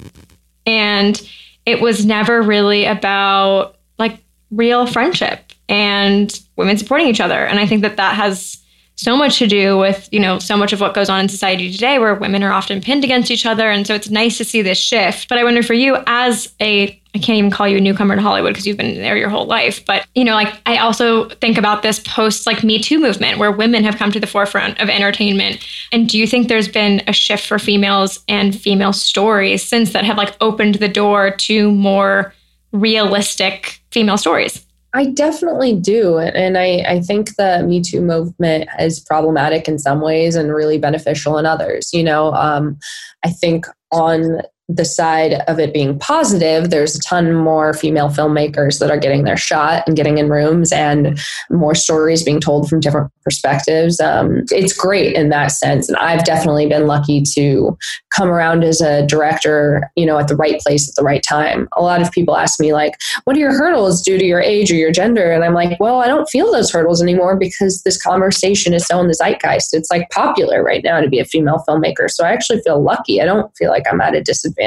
And 0.66 1.22
it 1.66 1.82
was 1.82 2.06
never 2.06 2.42
really 2.42 2.86
about 2.86 3.78
like 4.00 4.18
real 4.50 4.86
friendship 4.86 5.40
and 5.70 6.42
women 6.56 6.78
supporting 6.78 7.08
each 7.08 7.22
other. 7.22 7.46
And 7.46 7.60
I 7.60 7.66
think 7.66 7.82
that 7.82 7.98
that 7.98 8.16
has 8.16 8.58
so 8.96 9.16
much 9.16 9.40
to 9.40 9.48
do 9.48 9.78
with, 9.78 10.08
you 10.12 10.20
know, 10.20 10.38
so 10.38 10.56
much 10.56 10.74
of 10.74 10.82
what 10.82 10.94
goes 10.94 11.10
on 11.10 11.22
in 11.22 11.30
society 11.30 11.72
today 11.72 11.98
where 11.98 12.14
women 12.14 12.44
are 12.44 12.52
often 12.52 12.82
pinned 12.82 13.04
against 13.04 13.32
each 13.32 13.46
other. 13.46 13.70
And 13.70 13.88
so 13.88 13.96
it's 13.96 14.10
nice 14.10 14.38
to 14.38 14.46
see 14.46 14.62
this 14.62 14.78
shift. 14.78 15.28
But 15.28 15.38
I 15.38 15.44
wonder 15.44 15.64
for 15.64 15.74
you 15.74 15.98
as 16.06 16.54
a 16.62 17.01
I 17.14 17.20
can't 17.20 17.38
even 17.38 17.52
call 17.52 17.68
you 17.68 17.78
a 17.78 17.82
newcomer 17.82 18.16
to 18.16 18.22
Hollywood 18.22 18.54
because 18.54 18.66
you've 18.66 18.78
been 18.78 18.96
there 18.96 19.18
your 19.18 19.30
whole 19.30 19.46
life. 19.46 19.86
But, 19.86 20.08
you 20.16 20.24
know, 20.24 20.34
like 20.34 20.62
I 20.66 20.78
also 20.78 21.28
think 21.28 21.58
about 21.58 21.82
this 21.82 22.00
post 22.00 22.48
like 22.48 22.64
Me 22.64 22.80
Too 22.80 23.00
movement 23.00 23.38
where 23.38 23.52
women 23.52 23.84
have 23.84 23.98
come 23.98 24.12
to 24.14 24.20
the 24.20 24.28
forefront 24.28 24.80
of 24.80 24.90
entertainment. 24.90 25.66
And 25.92 26.08
do 26.08 26.18
you 26.18 26.26
think 26.26 26.48
there's 26.48 26.70
been 26.70 27.02
a 27.08 27.14
shift 27.14 27.46
for 27.46 27.60
females 27.60 28.24
and 28.30 28.58
female 28.58 28.94
stories 28.94 29.62
since 29.62 29.92
that 29.92 30.06
have 30.06 30.18
like 30.18 30.38
opened 30.40 30.76
the 30.76 30.88
door 30.88 31.32
to 31.32 31.72
more 31.72 32.34
realistic 32.72 33.82
female 33.92 34.18
stories? 34.18 34.66
I 34.94 35.06
definitely 35.06 35.74
do. 35.76 36.18
And 36.18 36.58
I, 36.58 36.84
I 36.88 37.02
think 37.02 37.36
the 37.36 37.64
Me 37.66 37.82
Too 37.82 38.02
movement 38.02 38.70
is 38.80 39.00
problematic 39.02 39.68
in 39.68 39.80
some 39.80 40.00
ways 40.02 40.36
and 40.36 40.54
really 40.54 40.78
beneficial 40.78 41.38
in 41.38 41.46
others. 41.46 41.94
You 41.94 42.04
know, 42.04 42.34
um, 42.34 42.78
I 43.26 43.32
think 43.32 43.66
on 43.92 44.42
the 44.76 44.86
side 44.86 45.34
of 45.48 45.60
it 45.60 45.74
being 45.74 46.00
positive, 46.00 46.70
there's 46.70 46.96
a 46.96 47.02
ton 47.02 47.36
more 47.36 47.74
female 47.74 48.10
filmmakers 48.10 48.80
that 48.80 48.90
are 48.90 48.98
getting 48.98 49.24
their 49.24 49.38
shot 49.38 49.84
and 49.86 49.98
getting 49.98 50.18
in 50.18 50.30
rooms 50.30 50.72
and 50.72 51.20
more 51.50 51.76
stories 51.76 52.24
being 52.24 52.40
told 52.40 52.70
from 52.70 52.80
different 52.80 53.12
perspectives. 53.24 54.00
Um, 54.00 54.44
it's 54.52 54.74
great 54.74 55.16
in 55.16 55.30
that 55.30 55.52
sense. 55.52 55.90
And 55.90 55.98
I've 55.98 56.24
definitely 56.24 56.68
been 56.68 56.88
lucky 56.88 57.22
to 57.34 57.78
come 58.16 58.30
around 58.30 58.64
as 58.64 58.82
a 58.82 59.06
director, 59.06 59.90
you 59.96 60.06
know, 60.06 60.18
at 60.18 60.28
the 60.28 60.36
right 60.36 60.60
place 60.62 60.88
at 60.88 60.96
the 60.96 61.04
right 61.04 61.24
time. 61.24 61.68
A 61.76 61.82
lot 61.82 62.02
of 62.02 62.12
people 62.12 62.38
ask 62.38 62.60
me, 62.60 62.74
like, 62.74 62.94
what 63.26 63.36
are 63.36 63.40
your 63.40 63.54
hurdles 63.54 64.02
due 64.02 64.18
to 64.18 64.26
your 64.26 64.42
age 64.42 64.72
or 64.72 64.76
your 64.76 64.92
gender? 64.92 65.32
And 65.32 65.44
I'm 65.44 65.54
like, 65.54 65.80
well, 65.80 66.00
I 66.00 66.08
don't 66.08 66.30
feel 66.30 66.52
those 66.52 66.72
hurdles 66.72 67.02
anymore 67.02 67.36
because 67.36 67.82
this 67.84 68.02
conversation 68.02 68.74
is 68.74 68.86
so 68.86 69.00
in 69.00 69.08
the 69.08 69.14
zeitgeist. 69.14 69.74
It's 69.74 69.92
like 69.92 70.10
popular 70.12 70.64
right 70.64 70.84
now 70.84 71.02
to 71.02 71.10
be 71.10 71.20
a 71.20 71.26
female 71.26 71.64
filmmaker. 71.68 72.10
So 72.10 72.24
I 72.24 72.32
actually 72.32 72.62
feel 72.62 72.82
lucky. 72.82 73.22
I 73.22 73.26
don't 73.26 73.56
feel 73.58 73.70
like 73.70 73.84
I'm 73.92 74.02
at 74.02 74.16
a 74.16 74.22
disadvantage. 74.22 74.61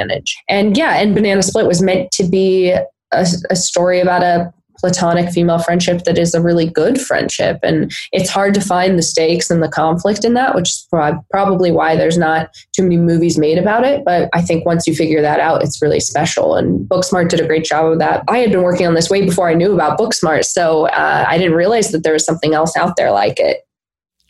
And 0.48 0.76
yeah, 0.76 0.96
and 0.96 1.14
Banana 1.14 1.42
Split 1.42 1.66
was 1.66 1.83
meant 1.83 2.11
to 2.12 2.24
be 2.24 2.70
a, 2.70 3.26
a 3.50 3.57
story 3.57 4.00
about 4.00 4.22
a 4.22 4.52
platonic 4.78 5.30
female 5.30 5.59
friendship 5.59 6.04
that 6.04 6.18
is 6.18 6.35
a 6.35 6.42
really 6.42 6.68
good 6.68 7.00
friendship. 7.00 7.59
And 7.62 7.90
it's 8.12 8.28
hard 8.28 8.52
to 8.54 8.61
find 8.61 8.98
the 8.98 9.02
stakes 9.02 9.50
and 9.50 9.62
the 9.62 9.68
conflict 9.68 10.24
in 10.24 10.35
that, 10.35 10.54
which 10.54 10.68
is 10.68 10.87
probably 11.30 11.70
why 11.70 11.96
there's 11.96 12.18
not 12.18 12.50
too 12.74 12.83
many 12.83 12.98
movies 12.98 13.38
made 13.38 13.57
about 13.57 13.85
it. 13.85 14.04
But 14.04 14.28
I 14.35 14.42
think 14.42 14.66
once 14.66 14.87
you 14.87 14.94
figure 14.94 15.22
that 15.22 15.40
out, 15.40 15.62
it's 15.62 15.80
really 15.80 16.00
special. 16.00 16.57
And 16.57 16.87
Booksmart 16.87 17.30
did 17.30 17.40
a 17.40 17.46
great 17.46 17.64
job 17.64 17.92
of 17.92 17.98
that. 18.00 18.24
I 18.28 18.38
had 18.38 18.50
been 18.50 18.62
working 18.62 18.87
on 18.87 18.94
this 18.94 19.09
way 19.09 19.24
before 19.24 19.48
I 19.48 19.54
knew 19.54 19.72
about 19.72 19.98
Booksmart. 19.98 20.44
So 20.44 20.87
uh, 20.88 21.24
I 21.26 21.38
didn't 21.38 21.57
realize 21.57 21.90
that 21.92 22.02
there 22.02 22.12
was 22.12 22.26
something 22.26 22.52
else 22.52 22.76
out 22.76 22.96
there 22.96 23.11
like 23.11 23.40
it. 23.40 23.66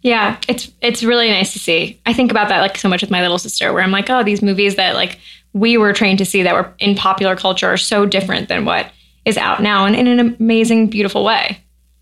Yeah, 0.03 0.37
it's 0.47 0.71
it's 0.83 1.03
really 1.03 1.31
nice 1.31 1.55
to 1.55 1.59
see. 1.59 1.99
I 2.05 2.13
think 2.13 2.31
about 2.31 2.51
that 2.51 2.61
like 2.61 2.77
so 2.77 2.91
much 2.91 3.01
with 3.01 3.11
my 3.11 3.23
little 3.23 3.39
sister, 3.39 3.73
where 3.73 3.83
I'm 3.83 3.91
like, 3.91 4.11
oh, 4.11 4.23
these 4.23 4.43
movies 4.43 4.77
that 4.77 4.95
like 4.95 5.19
we 5.55 5.79
were 5.79 5.93
trained 5.93 6.19
to 6.19 6.25
see 6.27 6.43
that 6.43 6.55
were 6.55 6.75
in 6.79 6.95
popular 6.95 7.37
culture 7.37 7.69
are 7.73 7.77
so 7.77 8.05
different 8.05 8.49
than 8.49 8.65
what 8.65 8.91
is 9.25 9.39
out 9.39 9.63
now 9.63 9.87
and 9.87 9.97
in 9.97 10.07
an 10.07 10.21
amazing, 10.21 10.89
beautiful 10.89 11.25
way. 11.25 11.59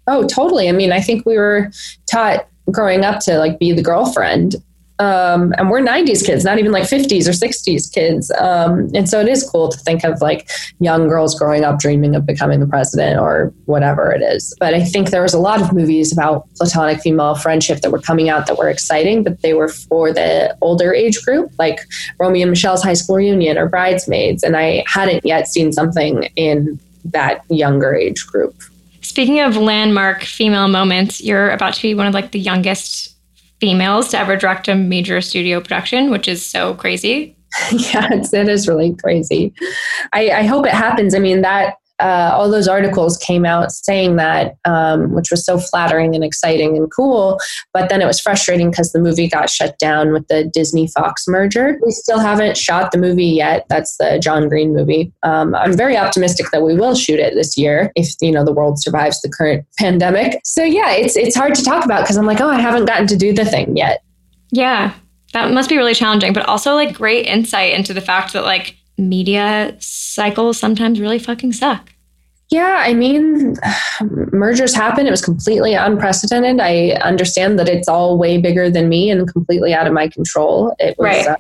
Oh, 0.09 0.27
totally. 0.27 0.69
I 0.69 0.73
mean, 0.73 0.91
I 0.91 1.01
think 1.01 1.25
we 1.25 1.39
were 1.39 1.71
taught 2.07 2.49
growing 2.71 3.05
up 3.05 3.21
to 3.21 3.39
like 3.39 3.59
be 3.59 3.73
the 3.73 3.83
girlfriend. 3.83 4.57
Um, 4.99 5.53
and 5.59 5.71
we're 5.71 5.81
90s 5.81 6.25
kids, 6.25 6.45
not 6.45 6.59
even 6.59 6.71
like 6.71 6.85
50s 6.85 7.27
or 7.27 7.33
60s 7.33 7.93
kids. 7.93 8.31
Um, 8.39 8.89
and 8.95 9.09
so 9.09 9.21
it 9.21 9.29
is 9.29 9.49
cool 9.49 9.69
to 9.69 9.79
think 9.79 10.05
of 10.05 10.21
like 10.21 10.49
young 10.79 11.09
girls 11.09 11.37
growing 11.37 11.65
up 11.65 11.81
dreaming 11.81 12.15
of 12.15 12.25
becoming 12.25 12.61
the 12.61 12.67
president 12.67 13.19
or 13.19 13.53
whatever 13.65 14.13
it 14.13 14.23
is. 14.23 14.55
But 14.61 14.75
I 14.75 14.85
think 14.85 15.11
there 15.11 15.23
was 15.23 15.35
a 15.35 15.39
lot 15.39 15.61
of 15.61 15.73
movies 15.73 16.13
about 16.13 16.47
platonic 16.55 17.01
female 17.01 17.35
friendship 17.35 17.81
that 17.81 17.91
were 17.91 18.01
coming 18.01 18.29
out 18.29 18.47
that 18.47 18.59
were 18.59 18.69
exciting, 18.69 19.25
but 19.25 19.41
they 19.43 19.55
were 19.55 19.69
for 19.69 20.13
the 20.13 20.57
older 20.61 20.93
age 20.95 21.25
group, 21.25 21.51
like 21.59 21.81
Romy 22.19 22.43
and 22.43 22.51
Michele's 22.51 22.83
High 22.83 22.95
School 22.95 23.17
Reunion 23.17 23.59
or 23.59 23.69
Bridesmaids. 23.69 24.43
And 24.43 24.57
I 24.57 24.85
hadn't 24.87 25.25
yet 25.25 25.49
seen 25.49 25.73
something 25.73 26.25
in 26.37 26.79
that 27.07 27.45
younger 27.49 27.95
age 27.95 28.27
group. 28.27 28.55
Speaking 29.01 29.41
of 29.41 29.57
landmark 29.57 30.23
female 30.23 30.69
moments, 30.69 31.21
you're 31.21 31.51
about 31.51 31.75
to 31.75 31.83
be 31.83 31.95
one 31.95 32.07
of 32.07 32.15
like 32.15 32.31
the 32.31 32.39
youngest 32.39 33.12
females 33.63 34.09
to 34.09 34.19
ever 34.19 34.35
direct 34.35 34.67
a 34.67 34.75
major 34.75 35.21
studio 35.21 35.61
production, 35.61 36.11
which 36.11 36.27
is 36.27 36.45
so 36.45 36.75
crazy. 36.75 37.37
yeah, 37.71 38.09
it's, 38.11 38.35
it 38.35 38.49
is 38.49 38.67
really 38.67 38.93
crazy. 38.97 39.55
I, 40.13 40.31
I 40.31 40.43
hope 40.43 40.67
it 40.67 40.73
happens. 40.73 41.15
I 41.15 41.21
mean, 41.21 41.43
that 41.43 41.77
uh, 42.03 42.33
all 42.35 42.51
those 42.51 42.67
articles 42.67 43.17
came 43.17 43.47
out 43.47 43.71
saying 43.71 44.17
that, 44.17 44.57
um, 44.65 45.13
which 45.13 45.31
was 45.31 45.45
so 45.45 45.59
flattering 45.59 46.15
and 46.15 46.25
exciting 46.25 46.77
and 46.77 46.91
cool. 46.91 47.39
But 47.73 47.89
then 47.89 48.03
it 48.03 48.07
was 48.07 48.21
frustrating 48.21 48.71
because 48.71 48.93
the 48.93 48.99
movie 48.99 49.29
got 49.29 49.49
shut 49.49 49.79
down 49.79 50.13
with 50.13 50.27
the 50.29 50.45
Disney 50.45 50.89
Fox 50.89 51.29
merger. 51.29 51.79
We 51.85 51.93
still 51.93 52.19
haven't 52.19 52.57
shot 52.57 52.91
the 52.91 52.99
movie 52.99 53.27
yet. 53.27 53.67
That's 53.69 53.97
the 53.99 54.19
John 54.23 54.49
Green 54.49 54.75
movie. 54.75 55.13
Um, 55.23 55.55
I'm 55.55 55.77
very 55.77 55.97
optimistic 55.97 56.47
that 56.53 56.63
we 56.63 56.75
will 56.75 56.95
shoot 56.95 57.21
it 57.21 57.35
this 57.35 57.57
year 57.57 57.93
if 57.95 58.09
you 58.21 58.33
know 58.33 58.45
the 58.45 58.53
world 58.53 58.83
survives 58.83 59.21
the 59.21 59.29
current 59.29 59.65
pandemic. 59.79 60.41
So 60.45 60.65
yeah, 60.65 60.93
it's 60.93 61.17
it's 61.17 61.37
hard 61.37 61.55
to 61.55 61.65
talk 61.65 61.85
about 61.85 62.03
because 62.03 62.17
I'm 62.17 62.27
like, 62.27 62.41
oh, 62.41 62.51
I 62.51 62.61
haven't 62.61 62.87
gotten 62.87 63.07
to 63.07 63.17
do 63.17 63.33
the 63.33 63.45
thing 63.45 63.77
yet. 63.77 64.03
Yeah, 64.51 64.93
that 65.33 65.53
must 65.53 65.69
be 65.69 65.77
really 65.77 65.95
challenging, 65.95 66.33
but 66.33 66.47
also 66.47 66.75
like 66.75 66.95
great 66.95 67.27
insight 67.27 67.73
into 67.73 67.95
the 67.95 68.01
fact 68.01 68.33
that 68.33 68.45
like 68.45 68.77
media 68.99 69.77
cycles 69.81 70.59
sometimes 70.59 71.01
really 71.01 71.19
fucking 71.19 71.53
suck. 71.53 71.92
Yeah, 72.53 72.77
I 72.81 72.93
mean, 72.93 73.57
mergers 74.31 74.75
happen. 74.75 75.07
It 75.07 75.11
was 75.11 75.25
completely 75.25 75.73
unprecedented. 75.73 76.61
I 76.61 76.91
understand 77.03 77.59
that 77.59 77.69
it's 77.69 77.89
all 77.89 78.19
way 78.19 78.39
bigger 78.39 78.71
than 78.71 78.91
me 78.91 79.11
and 79.11 79.27
completely 79.33 79.73
out 79.73 79.87
of 79.87 79.95
my 79.95 80.07
control. 80.07 80.77
It 80.79 80.95
was, 80.99 81.07
right. 81.07 81.27
uh, 81.29 81.37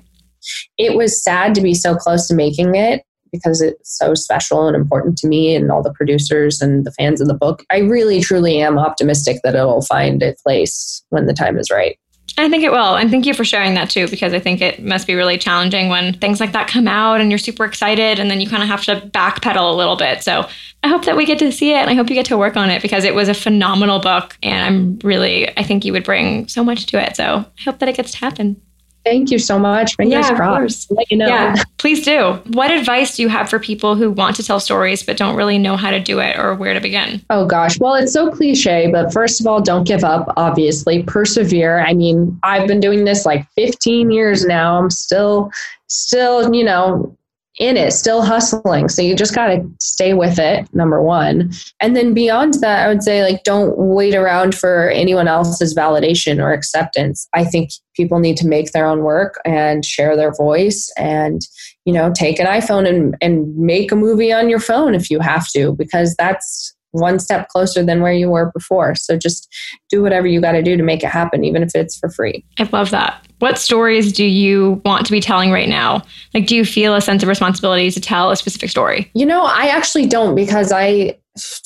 it 0.79 0.96
was 0.96 1.22
sad 1.22 1.55
to 1.55 1.61
be 1.61 1.75
so 1.75 1.94
close 1.94 2.27
to 2.29 2.35
making 2.35 2.75
it 2.77 3.03
because 3.31 3.61
it's 3.61 3.98
so 3.98 4.14
special 4.14 4.66
and 4.66 4.75
important 4.75 5.18
to 5.18 5.27
me 5.27 5.55
and 5.55 5.70
all 5.70 5.83
the 5.83 5.92
producers 5.92 6.62
and 6.62 6.87
the 6.87 6.92
fans 6.92 7.20
of 7.20 7.29
the 7.29 7.35
book. 7.35 7.62
I 7.70 7.79
really, 7.81 8.22
truly 8.22 8.61
am 8.62 8.79
optimistic 8.79 9.40
that 9.44 9.55
it'll 9.55 9.83
find 9.83 10.22
its 10.22 10.40
place 10.40 11.05
when 11.11 11.27
the 11.27 11.35
time 11.35 11.59
is 11.59 11.70
right. 11.70 11.98
I 12.38 12.49
think 12.49 12.64
it 12.64 12.73
will. 12.73 12.97
And 12.97 13.11
thank 13.11 13.27
you 13.27 13.35
for 13.35 13.45
sharing 13.45 13.75
that 13.75 13.90
too, 13.90 14.09
because 14.09 14.33
I 14.33 14.38
think 14.40 14.61
it 14.61 14.83
must 14.83 15.07
be 15.07 15.14
really 15.14 15.37
challenging 15.37 15.88
when 15.90 16.14
things 16.14 16.40
like 16.40 16.53
that 16.53 16.66
come 16.66 16.88
out 16.88 17.21
and 17.21 17.31
you're 17.31 17.38
super 17.38 17.64
excited 17.64 18.18
and 18.18 18.31
then 18.31 18.40
you 18.40 18.49
kind 18.49 18.62
of 18.62 18.68
have 18.68 18.85
to 18.85 19.07
backpedal 19.09 19.73
a 19.73 19.77
little 19.77 19.97
bit. 19.97 20.23
So 20.23 20.49
I 20.83 20.88
hope 20.88 21.05
that 21.05 21.16
we 21.16 21.27
get 21.27 21.38
to 21.40 21.53
see 21.53 21.73
it 21.73 21.77
and 21.77 21.90
I 21.90 21.95
hope 21.95 22.09
you 22.09 22.14
get 22.14 22.27
to 22.27 22.38
work 22.38 22.57
on 22.57 22.71
it 22.71 22.81
because 22.81 23.05
it 23.05 23.14
was 23.14 23.29
a 23.29 23.35
phenomenal 23.35 23.99
book. 23.99 24.37
And 24.42 24.64
I'm 24.64 24.99
really, 25.07 25.57
I 25.59 25.62
think 25.62 25.85
you 25.85 25.92
would 25.92 26.05
bring 26.05 26.49
so 26.49 26.64
much 26.64 26.87
to 26.87 27.03
it. 27.03 27.16
So 27.16 27.25
I 27.25 27.62
hope 27.64 27.79
that 27.81 27.88
it 27.88 27.97
gets 27.97 28.12
to 28.12 28.18
happen. 28.18 28.61
Thank 29.05 29.31
you 29.31 29.38
so 29.38 29.59
much. 29.59 29.97
Fingers 29.97 30.29
yeah, 30.29 30.37
crossed. 30.37 30.91
Let 30.91 31.11
you 31.11 31.17
know. 31.17 31.27
Yeah, 31.27 31.57
please 31.79 32.05
do. 32.05 32.35
What 32.53 32.71
advice 32.71 33.17
do 33.17 33.23
you 33.23 33.29
have 33.29 33.49
for 33.49 33.59
people 33.59 33.97
who 33.97 34.11
want 34.11 34.37
to 34.37 34.43
tell 34.43 34.61
stories 34.61 35.03
but 35.03 35.17
don't 35.17 35.35
really 35.35 35.59
know 35.59 35.77
how 35.77 35.91
to 35.91 35.99
do 35.99 36.21
it 36.21 36.38
or 36.38 36.55
where 36.55 36.73
to 36.73 36.81
begin? 36.81 37.21
Oh 37.29 37.45
gosh. 37.45 37.81
Well, 37.81 37.95
it's 37.95 38.12
so 38.12 38.31
cliche, 38.31 38.91
but 38.93 39.12
first 39.12 39.41
of 39.41 39.47
all, 39.47 39.61
don't 39.61 39.85
give 39.85 40.05
up, 40.05 40.33
obviously. 40.37 41.03
Persevere. 41.03 41.81
I 41.81 41.95
mean, 41.95 42.38
I've 42.43 42.69
been 42.69 42.81
doing 42.81 43.05
this 43.05 43.27
like 43.27 43.47
15 43.57 44.11
years 44.11 44.45
now. 44.45 44.79
I'm 44.79 44.91
still 44.91 45.51
still, 45.88 46.55
you 46.55 46.65
know, 46.65 47.17
in 47.59 47.77
it, 47.77 47.93
still 47.93 48.23
hustling. 48.23 48.88
So 48.88 49.03
you 49.03 49.15
just 49.15 49.35
got 49.35 49.49
to 49.49 49.62
stay 49.79 50.15
with 50.15 50.38
it, 50.38 50.67
number 50.75 51.03
one. 51.03 51.53
And 51.81 51.95
then 51.95 52.15
beyond 52.15 52.55
that, 52.55 52.85
I 52.85 52.88
would 52.88 53.03
say, 53.03 53.23
like, 53.23 53.45
don't 53.45 53.77
wait 53.77 54.15
around 54.15 54.55
for 54.55 54.88
anyone 54.88 55.29
else's 55.29 55.75
validation 55.75 56.43
or 56.43 56.53
acceptance. 56.53 57.29
I 57.35 57.45
think 57.45 57.71
people 57.95 58.19
need 58.21 58.38
to 58.38 58.47
make 58.47 58.73
their 58.73 58.87
own 58.87 59.03
work 59.03 59.41
and 59.45 59.85
share 59.85 60.17
their 60.17 60.33
voice 60.33 60.91
and, 60.97 61.43
you 61.85 61.93
know, 61.93 62.11
take 62.15 62.41
an 62.41 62.47
iPhone 62.47 62.88
and, 62.88 63.17
and 63.21 63.55
make 63.57 63.93
a 63.93 63.97
movie 63.97 64.33
on 64.33 64.49
your 64.49 64.61
phone 64.61 64.95
if 64.95 65.11
you 65.11 65.21
have 65.21 65.47
to, 65.49 65.75
because 65.77 66.15
that's 66.17 66.75
one 66.93 67.19
step 67.19 67.49
closer 67.49 67.83
than 67.83 68.01
where 68.01 68.13
you 68.13 68.31
were 68.31 68.51
before. 68.53 68.95
So 68.95 69.17
just 69.17 69.53
do 69.91 70.03
whatever 70.03 70.27
you 70.27 70.41
got 70.41 70.53
to 70.53 70.63
do 70.63 70.77
to 70.77 70.83
make 70.83 71.03
it 71.03 71.09
happen, 71.09 71.45
even 71.45 71.63
if 71.63 71.71
it's 71.75 71.99
for 71.99 72.09
free. 72.11 72.45
I 72.59 72.69
love 72.73 72.91
that. 72.91 73.27
What 73.41 73.59
stories 73.59 74.13
do 74.13 74.25
you 74.25 74.81
want 74.85 75.05
to 75.07 75.13
be 75.13 75.21
telling 75.21 75.51
right 75.51 75.69
now? 75.69 76.03
Like, 76.33 76.47
do 76.47 76.55
you 76.55 76.65
feel 76.65 76.95
a 76.95 77.01
sense 77.01 77.23
of 77.23 77.29
responsibility 77.29 77.91
to 77.91 78.01
tell 78.01 78.31
a 78.31 78.37
specific 78.37 78.71
story? 78.71 79.11
You 79.15 79.27
know, 79.27 79.43
I 79.45 79.67
actually 79.67 80.07
don't 80.07 80.35
because 80.35 80.71
I 80.71 81.19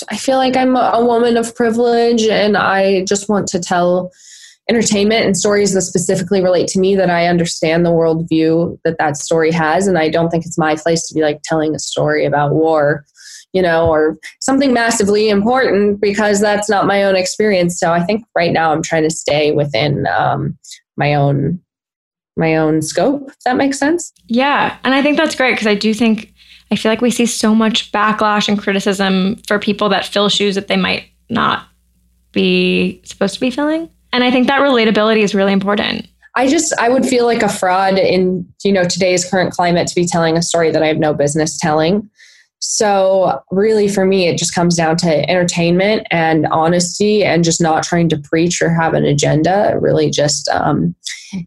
I 0.09 0.17
feel 0.17 0.37
like 0.37 0.57
I'm 0.57 0.77
a 0.77 1.05
woman 1.05 1.37
of 1.37 1.55
privilege 1.55 2.23
and 2.23 2.57
I 2.57 3.05
just 3.05 3.29
want 3.29 3.49
to 3.49 3.59
tell 3.61 4.13
entertainment 4.69 5.25
and 5.25 5.37
stories 5.37 5.75
that 5.75 5.83
specifically 5.83 6.43
relate 6.43 6.69
to 6.69 6.81
me 6.81 6.97
that 6.97 7.11
I 7.11 7.27
understand 7.27 7.85
the 7.85 7.91
worldview 7.91 8.79
that 8.85 8.99
that 8.99 9.17
story 9.17 9.53
has. 9.53 9.87
And 9.87 9.99
I 9.99 10.09
don't 10.09 10.29
think 10.29 10.45
it's 10.45 10.59
my 10.59 10.77
place 10.77 11.07
to 11.09 11.15
be 11.15 11.21
like 11.21 11.41
telling 11.45 11.75
a 11.75 11.79
story 11.79 12.25
about 12.25 12.53
war, 12.53 13.05
you 13.57 13.63
know, 13.63 13.89
or 13.89 14.19
something 14.41 14.75
massively 14.75 15.31
important 15.31 15.99
because 15.99 16.43
that's 16.43 16.69
not 16.69 16.87
my 16.87 17.03
own 17.03 17.17
experience. 17.17 17.81
So 17.81 17.91
I 17.91 18.03
think 18.05 18.23
right 18.35 18.53
now 18.53 18.71
I'm 18.71 18.83
trying 18.83 19.05
to 19.05 19.11
stay 19.11 19.53
within 19.53 20.07
um, 20.09 20.59
my 20.99 21.15
own 21.15 21.59
my 22.37 22.55
own 22.55 22.83
scope. 22.83 23.31
If 23.31 23.39
that 23.47 23.57
makes 23.57 23.79
sense. 23.79 24.13
Yeah, 24.27 24.77
and 24.85 24.93
I 24.93 25.01
think 25.01 25.17
that's 25.17 25.35
great 25.35 25.53
because 25.53 25.67
I 25.67 25.75
do 25.75 25.95
think 25.95 26.35
I 26.71 26.77
feel 26.77 26.93
like 26.93 27.01
we 27.01 27.11
see 27.11 27.25
so 27.25 27.55
much 27.55 27.91
backlash 27.93 28.47
and 28.47 28.59
criticism 28.59 29.37
for 29.49 29.59
people 29.59 29.89
that 29.89 30.05
fill 30.05 30.29
shoes 30.29 30.55
that 30.55 30.69
they 30.69 30.77
might 30.77 31.07
not 31.31 31.67
be 32.33 33.01
supposed 33.05 33.33
to 33.33 33.41
be 33.41 33.51
filling. 33.51 33.89
And 34.13 34.23
I 34.23 34.31
think 34.31 34.49
that 34.49 34.61
relatability 34.61 35.21
is 35.21 35.35
really 35.35 35.55
important. 35.55 36.07
I 36.35 36.47
just 36.47 36.75
I 36.79 36.91
would 36.91 37.07
feel 37.07 37.25
like 37.25 37.43
a 37.43 37.49
fraud 37.49 37.97
in 37.97 38.47
you 38.63 38.73
know 38.73 38.85
today's 38.85 39.25
current 39.25 39.51
climate 39.51 39.89
to 39.89 39.95
be 39.95 40.07
telling 40.07 40.37
a 40.37 40.43
story 40.43 40.71
that 40.73 40.83
I 40.83 40.89
have 40.89 40.99
no 40.99 41.15
business 41.15 41.59
telling. 41.59 42.11
So 42.61 43.43
really 43.51 43.89
for 43.89 44.05
me 44.05 44.29
it 44.29 44.39
just 44.39 44.55
comes 44.55 44.77
down 44.77 44.97
to 44.99 45.31
entertainment 45.31 46.07
and 46.11 46.47
honesty 46.47 47.25
and 47.25 47.45
just 47.45 47.61
not 47.61 47.83
trying 47.83 48.09
to 48.11 48.19
preach 48.19 48.61
or 48.61 48.71
have 48.71 48.95
an 48.95 49.05
agenda, 49.05 49.77
really 49.81 50.11
just 50.11 50.49
um, 50.49 50.95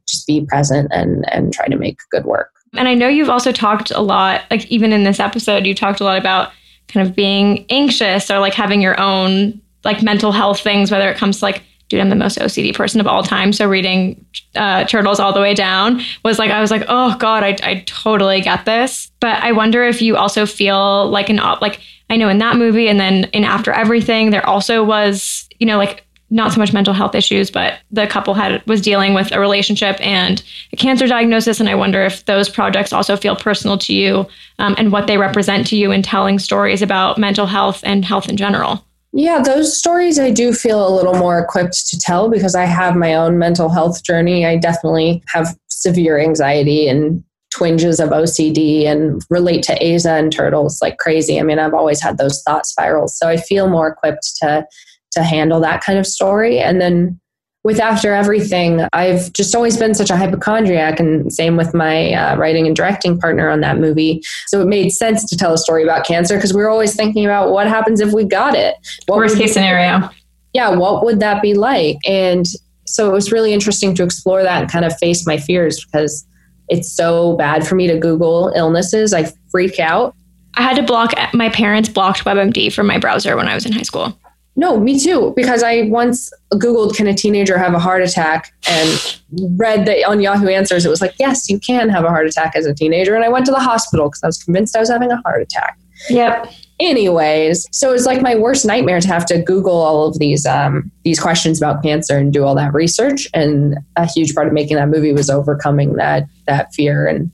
just 0.07 0.27
be 0.27 0.45
present 0.45 0.89
and 0.91 1.25
and 1.33 1.53
try 1.53 1.67
to 1.67 1.77
make 1.77 1.99
good 2.11 2.25
work. 2.25 2.51
And 2.75 2.87
I 2.87 2.93
know 2.93 3.07
you've 3.07 3.29
also 3.29 3.51
talked 3.51 3.91
a 3.91 4.01
lot 4.01 4.43
like 4.51 4.65
even 4.67 4.93
in 4.93 5.03
this 5.03 5.19
episode 5.19 5.65
you 5.65 5.73
talked 5.73 5.99
a 5.99 6.03
lot 6.03 6.17
about 6.17 6.51
kind 6.87 7.07
of 7.07 7.15
being 7.15 7.65
anxious 7.69 8.29
or 8.29 8.39
like 8.39 8.53
having 8.53 8.81
your 8.81 8.99
own 8.99 9.61
like 9.83 10.03
mental 10.03 10.31
health 10.31 10.59
things 10.59 10.91
whether 10.91 11.09
it 11.09 11.17
comes 11.17 11.39
to 11.39 11.45
like 11.45 11.63
dude, 11.89 11.99
I'm 11.99 12.09
the 12.09 12.15
most 12.15 12.37
OCD 12.37 12.73
person 12.73 13.01
of 13.01 13.07
all 13.07 13.23
time. 13.23 13.51
So 13.51 13.67
reading 13.67 14.23
uh, 14.55 14.85
Turtles 14.85 15.19
all 15.19 15.33
the 15.33 15.41
way 15.41 15.53
down 15.53 16.01
was 16.23 16.39
like, 16.39 16.51
I 16.51 16.61
was 16.61 16.71
like, 16.71 16.83
oh 16.87 17.17
God, 17.17 17.43
I, 17.43 17.57
I 17.63 17.83
totally 17.87 18.41
get 18.41 18.65
this. 18.65 19.11
But 19.19 19.43
I 19.43 19.51
wonder 19.51 19.83
if 19.83 20.01
you 20.01 20.15
also 20.15 20.45
feel 20.45 21.09
like 21.09 21.29
an, 21.29 21.37
like, 21.61 21.81
I 22.09 22.15
know 22.15 22.29
in 22.29 22.37
that 22.37 22.55
movie 22.55 22.87
and 22.87 22.99
then 22.99 23.25
in 23.25 23.43
After 23.43 23.71
Everything, 23.71 24.29
there 24.29 24.45
also 24.47 24.83
was, 24.83 25.49
you 25.59 25.65
know, 25.65 25.77
like 25.77 26.05
not 26.31 26.51
so 26.51 26.59
much 26.59 26.73
mental 26.73 26.93
health 26.93 27.15
issues, 27.15 27.49
but 27.49 27.79
the 27.91 28.05
couple 28.05 28.35
had 28.35 28.65
was 28.67 28.81
dealing 28.81 29.13
with 29.15 29.31
a 29.31 29.39
relationship 29.39 29.99
and 29.99 30.43
a 30.71 30.75
cancer 30.75 31.07
diagnosis. 31.07 31.59
And 31.59 31.67
I 31.67 31.75
wonder 31.75 32.03
if 32.03 32.25
those 32.25 32.49
projects 32.49 32.93
also 32.93 33.17
feel 33.17 33.35
personal 33.35 33.77
to 33.79 33.93
you 33.93 34.27
um, 34.59 34.75
and 34.77 34.91
what 34.91 35.07
they 35.07 35.17
represent 35.17 35.65
to 35.67 35.75
you 35.75 35.91
in 35.91 36.03
telling 36.03 36.37
stories 36.37 36.83
about 36.83 37.17
mental 37.17 37.47
health 37.47 37.81
and 37.83 38.05
health 38.05 38.29
in 38.29 38.37
general. 38.37 38.85
Yeah, 39.11 39.41
those 39.41 39.77
stories 39.77 40.19
I 40.19 40.29
do 40.29 40.53
feel 40.53 40.87
a 40.87 40.93
little 40.95 41.15
more 41.15 41.39
equipped 41.39 41.87
to 41.87 41.99
tell 41.99 42.29
because 42.29 42.53
I 42.53 42.65
have 42.65 42.95
my 42.95 43.15
own 43.15 43.39
mental 43.39 43.69
health 43.69 44.03
journey. 44.03 44.45
I 44.45 44.57
definitely 44.57 45.23
have 45.29 45.57
severe 45.69 46.19
anxiety 46.19 46.87
and 46.87 47.23
twinges 47.51 47.99
of 47.99 48.09
OCD 48.09 48.85
and 48.85 49.21
relate 49.29 49.63
to 49.63 49.79
Aza 49.79 50.19
and 50.19 50.31
turtles 50.31 50.79
like 50.81 50.97
crazy. 50.97 51.39
I 51.39 51.43
mean, 51.43 51.57
I've 51.57 51.73
always 51.73 51.99
had 51.99 52.19
those 52.19 52.43
thought 52.43 52.67
spirals. 52.67 53.17
So 53.17 53.27
I 53.27 53.37
feel 53.37 53.69
more 53.69 53.87
equipped 53.87 54.35
to 54.41 54.65
to 55.13 55.23
handle 55.23 55.59
that 55.59 55.83
kind 55.83 55.97
of 55.97 56.05
story. 56.05 56.59
And 56.59 56.79
then 56.79 57.19
with 57.63 57.79
After 57.79 58.13
Everything, 58.13 58.87
I've 58.93 59.31
just 59.33 59.53
always 59.53 59.77
been 59.77 59.93
such 59.93 60.09
a 60.09 60.15
hypochondriac, 60.15 60.99
and 60.99 61.31
same 61.31 61.57
with 61.57 61.73
my 61.73 62.13
uh, 62.13 62.37
writing 62.37 62.67
and 62.67 62.75
directing 62.75 63.19
partner 63.19 63.49
on 63.49 63.59
that 63.61 63.79
movie. 63.79 64.21
So 64.47 64.61
it 64.61 64.67
made 64.67 64.91
sense 64.91 65.25
to 65.29 65.37
tell 65.37 65.53
a 65.53 65.57
story 65.57 65.83
about 65.83 66.05
cancer 66.05 66.35
because 66.35 66.53
we 66.53 66.61
are 66.61 66.69
always 66.69 66.95
thinking 66.95 67.25
about 67.25 67.51
what 67.51 67.67
happens 67.67 67.99
if 67.99 68.13
we 68.13 68.23
got 68.23 68.55
it. 68.55 68.75
What 69.07 69.17
Worst 69.17 69.37
case 69.37 69.53
scenario. 69.53 70.09
Yeah, 70.53 70.69
what 70.69 71.03
would 71.03 71.19
that 71.19 71.41
be 71.41 71.53
like? 71.53 71.97
And 72.05 72.47
so 72.85 73.07
it 73.09 73.13
was 73.13 73.31
really 73.31 73.53
interesting 73.53 73.93
to 73.95 74.03
explore 74.03 74.41
that 74.41 74.61
and 74.61 74.71
kind 74.71 74.85
of 74.85 74.97
face 74.97 75.27
my 75.27 75.37
fears 75.37 75.85
because 75.85 76.25
it's 76.69 76.91
so 76.91 77.35
bad 77.35 77.67
for 77.67 77.75
me 77.75 77.87
to 77.87 77.99
Google 77.99 78.51
illnesses. 78.55 79.13
I 79.13 79.31
freak 79.51 79.79
out. 79.79 80.15
I 80.55 80.61
had 80.61 80.75
to 80.77 80.83
block, 80.83 81.13
my 81.33 81.49
parents 81.49 81.89
blocked 81.89 82.25
WebMD 82.25 82.73
from 82.73 82.87
my 82.87 82.97
browser 82.97 83.35
when 83.35 83.47
I 83.47 83.53
was 83.53 83.65
in 83.65 83.73
high 83.73 83.83
school. 83.83 84.17
No, 84.59 84.77
me 84.77 84.99
too. 84.99 85.31
Because 85.37 85.63
I 85.63 85.83
once 85.83 86.33
Googled, 86.55 86.93
can 86.93 87.07
a 87.07 87.13
teenager 87.13 87.57
have 87.57 87.73
a 87.73 87.79
heart 87.79 88.01
attack? 88.01 88.53
And 88.69 89.19
read 89.57 89.85
that 89.85 90.05
on 90.05 90.19
Yahoo 90.19 90.49
Answers, 90.49 90.85
it 90.85 90.89
was 90.89 90.99
like, 90.99 91.13
yes, 91.17 91.49
you 91.49 91.61
can 91.61 91.87
have 91.87 92.03
a 92.03 92.09
heart 92.09 92.27
attack 92.27 92.57
as 92.57 92.65
a 92.65 92.73
teenager. 92.73 93.15
And 93.15 93.23
I 93.23 93.29
went 93.29 93.45
to 93.45 93.53
the 93.53 93.59
hospital 93.61 94.09
because 94.09 94.21
I 94.21 94.27
was 94.27 94.43
convinced 94.43 94.75
I 94.75 94.81
was 94.81 94.89
having 94.89 95.11
a 95.11 95.21
heart 95.21 95.41
attack. 95.41 95.79
Yep. 96.09 96.51
Anyways, 96.81 97.67
so 97.71 97.93
it's 97.93 98.05
like 98.05 98.21
my 98.21 98.35
worst 98.35 98.65
nightmare 98.65 98.99
to 98.99 99.07
have 99.07 99.25
to 99.27 99.41
Google 99.41 99.77
all 99.77 100.07
of 100.07 100.19
these 100.19 100.45
um, 100.45 100.91
these 101.03 101.21
questions 101.21 101.61
about 101.61 101.81
cancer 101.81 102.17
and 102.17 102.33
do 102.33 102.43
all 102.43 102.55
that 102.55 102.73
research. 102.73 103.29
And 103.33 103.77
a 103.95 104.05
huge 104.05 104.35
part 104.35 104.47
of 104.47 104.53
making 104.53 104.75
that 104.75 104.89
movie 104.89 105.13
was 105.13 105.29
overcoming 105.29 105.93
that 105.93 106.25
that 106.47 106.73
fear 106.73 107.07
and 107.07 107.31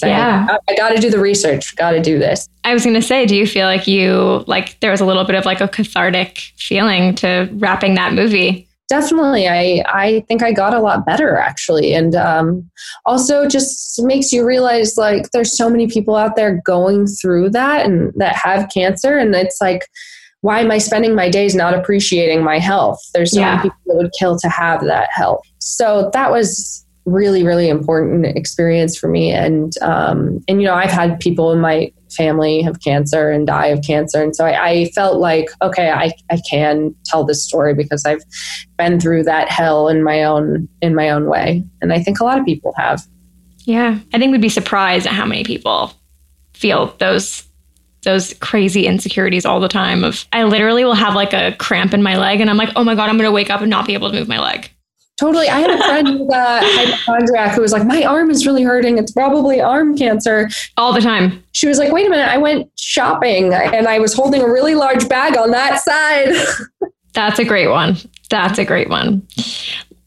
saying, 0.00 0.16
yeah. 0.16 0.46
I, 0.50 0.72
I 0.72 0.76
got 0.76 0.90
to 0.90 1.00
do 1.00 1.10
the 1.10 1.20
research, 1.20 1.76
got 1.76 1.92
to 1.92 2.00
do 2.00 2.18
this. 2.18 2.48
I 2.64 2.74
was 2.74 2.84
going 2.84 2.94
to 2.94 3.02
say, 3.02 3.26
do 3.26 3.36
you 3.36 3.46
feel 3.46 3.66
like 3.66 3.86
you, 3.86 4.44
like, 4.46 4.78
there 4.80 4.90
was 4.90 5.00
a 5.00 5.06
little 5.06 5.24
bit 5.24 5.34
of 5.36 5.44
like 5.44 5.60
a 5.60 5.68
cathartic 5.68 6.38
feeling 6.56 7.14
to 7.16 7.48
wrapping 7.52 7.94
that 7.94 8.12
movie? 8.12 8.66
Definitely. 8.88 9.46
I, 9.46 9.84
I 9.86 10.24
think 10.26 10.42
I 10.42 10.52
got 10.52 10.74
a 10.74 10.80
lot 10.80 11.06
better 11.06 11.36
actually. 11.36 11.94
And 11.94 12.16
um, 12.16 12.68
also 13.06 13.46
just 13.46 14.02
makes 14.02 14.32
you 14.32 14.44
realize 14.44 14.96
like 14.96 15.30
there's 15.30 15.56
so 15.56 15.70
many 15.70 15.86
people 15.86 16.16
out 16.16 16.34
there 16.34 16.60
going 16.66 17.06
through 17.06 17.50
that 17.50 17.86
and 17.86 18.12
that 18.16 18.34
have 18.34 18.68
cancer. 18.68 19.16
And 19.16 19.32
it's 19.36 19.60
like, 19.60 19.86
why 20.40 20.58
am 20.58 20.72
I 20.72 20.78
spending 20.78 21.14
my 21.14 21.28
days 21.28 21.54
not 21.54 21.72
appreciating 21.72 22.42
my 22.42 22.58
health? 22.58 22.98
There's 23.14 23.32
so 23.32 23.40
yeah. 23.40 23.56
many 23.56 23.62
people 23.62 23.78
that 23.86 23.96
would 23.96 24.12
kill 24.18 24.36
to 24.40 24.48
have 24.48 24.84
that 24.86 25.08
health. 25.12 25.42
So 25.58 26.10
that 26.12 26.32
was 26.32 26.84
really 27.10 27.42
really 27.42 27.68
important 27.68 28.26
experience 28.26 28.96
for 28.96 29.08
me. 29.08 29.32
And 29.32 29.72
um, 29.82 30.42
and 30.48 30.60
you 30.60 30.66
know 30.66 30.74
i've 30.74 30.90
had 30.90 31.20
people 31.20 31.52
in 31.52 31.60
my 31.60 31.92
family 32.10 32.60
have 32.62 32.80
cancer 32.80 33.30
and 33.30 33.46
die 33.46 33.66
of 33.66 33.82
cancer. 33.84 34.20
And 34.20 34.34
so 34.34 34.44
I, 34.44 34.68
I, 34.68 34.84
felt 34.90 35.20
like 35.20 35.48
okay 35.62 35.90
I, 35.90 36.12
I 36.30 36.40
can 36.50 36.94
tell 37.04 37.24
this 37.24 37.44
story 37.44 37.72
because 37.72 38.04
i've 38.04 38.22
been 38.78 38.98
through 38.98 39.22
that 39.24 39.48
hell 39.48 39.88
in 39.88 40.02
my 40.02 40.24
own 40.24 40.68
in 40.82 40.94
my 40.94 41.10
own 41.10 41.26
way. 41.26 41.64
And 41.80 41.92
i 41.92 42.02
think 42.02 42.20
a 42.20 42.24
lot 42.24 42.38
of 42.38 42.44
people 42.44 42.74
have. 42.76 43.02
Yeah. 43.64 43.98
I 44.12 44.18
think 44.18 44.32
we'd 44.32 44.40
be 44.40 44.48
surprised 44.48 45.06
at 45.06 45.12
how 45.12 45.26
many 45.26 45.44
people 45.44 45.92
feel 46.54 46.94
those 46.98 47.44
those 48.02 48.34
crazy 48.34 48.86
insecurities 48.86 49.44
all 49.44 49.60
the 49.60 49.68
time 49.68 50.04
of 50.04 50.26
i 50.32 50.42
literally 50.44 50.84
will 50.84 50.94
have 50.94 51.14
like 51.14 51.32
a 51.32 51.54
cramp 51.58 51.92
in 51.94 52.02
my 52.02 52.16
leg 52.16 52.40
and 52.40 52.48
i'm 52.50 52.56
like 52.56 52.70
oh 52.76 52.84
my 52.84 52.94
god 52.94 53.08
i'm 53.08 53.16
gonna 53.16 53.30
wake 53.30 53.50
up 53.50 53.60
and 53.60 53.70
not 53.70 53.86
be 53.86 53.94
able 53.94 54.10
to 54.10 54.18
move 54.18 54.28
my 54.28 54.38
leg 54.38 54.70
Totally. 55.20 55.50
I 55.50 55.58
had 55.60 55.70
a 55.70 55.76
friend 55.76 56.08
who's 56.08 56.28
a 56.30 56.60
hypochondriac 56.62 57.54
who 57.54 57.60
was 57.60 57.72
like, 57.72 57.84
My 57.84 58.04
arm 58.04 58.30
is 58.30 58.46
really 58.46 58.62
hurting. 58.62 58.96
It's 58.96 59.12
probably 59.12 59.60
arm 59.60 59.94
cancer. 59.94 60.48
All 60.78 60.94
the 60.94 61.02
time. 61.02 61.44
She 61.52 61.68
was 61.68 61.78
like, 61.78 61.92
Wait 61.92 62.06
a 62.06 62.08
minute. 62.08 62.26
I 62.26 62.38
went 62.38 62.70
shopping 62.78 63.52
and 63.52 63.86
I 63.86 63.98
was 63.98 64.14
holding 64.14 64.40
a 64.40 64.50
really 64.50 64.74
large 64.74 65.10
bag 65.10 65.36
on 65.36 65.50
that 65.50 65.78
side. 65.80 66.90
That's 67.12 67.38
a 67.38 67.44
great 67.44 67.68
one. 67.68 67.98
That's 68.30 68.58
a 68.58 68.64
great 68.64 68.88
one. 68.88 69.26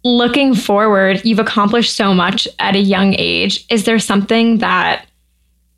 Looking 0.03 0.55
forward, 0.55 1.23
you've 1.23 1.37
accomplished 1.37 1.95
so 1.95 2.15
much 2.15 2.47
at 2.57 2.75
a 2.75 2.79
young 2.79 3.13
age. 3.15 3.67
Is 3.69 3.83
there 3.83 3.99
something 3.99 4.57
that 4.57 5.05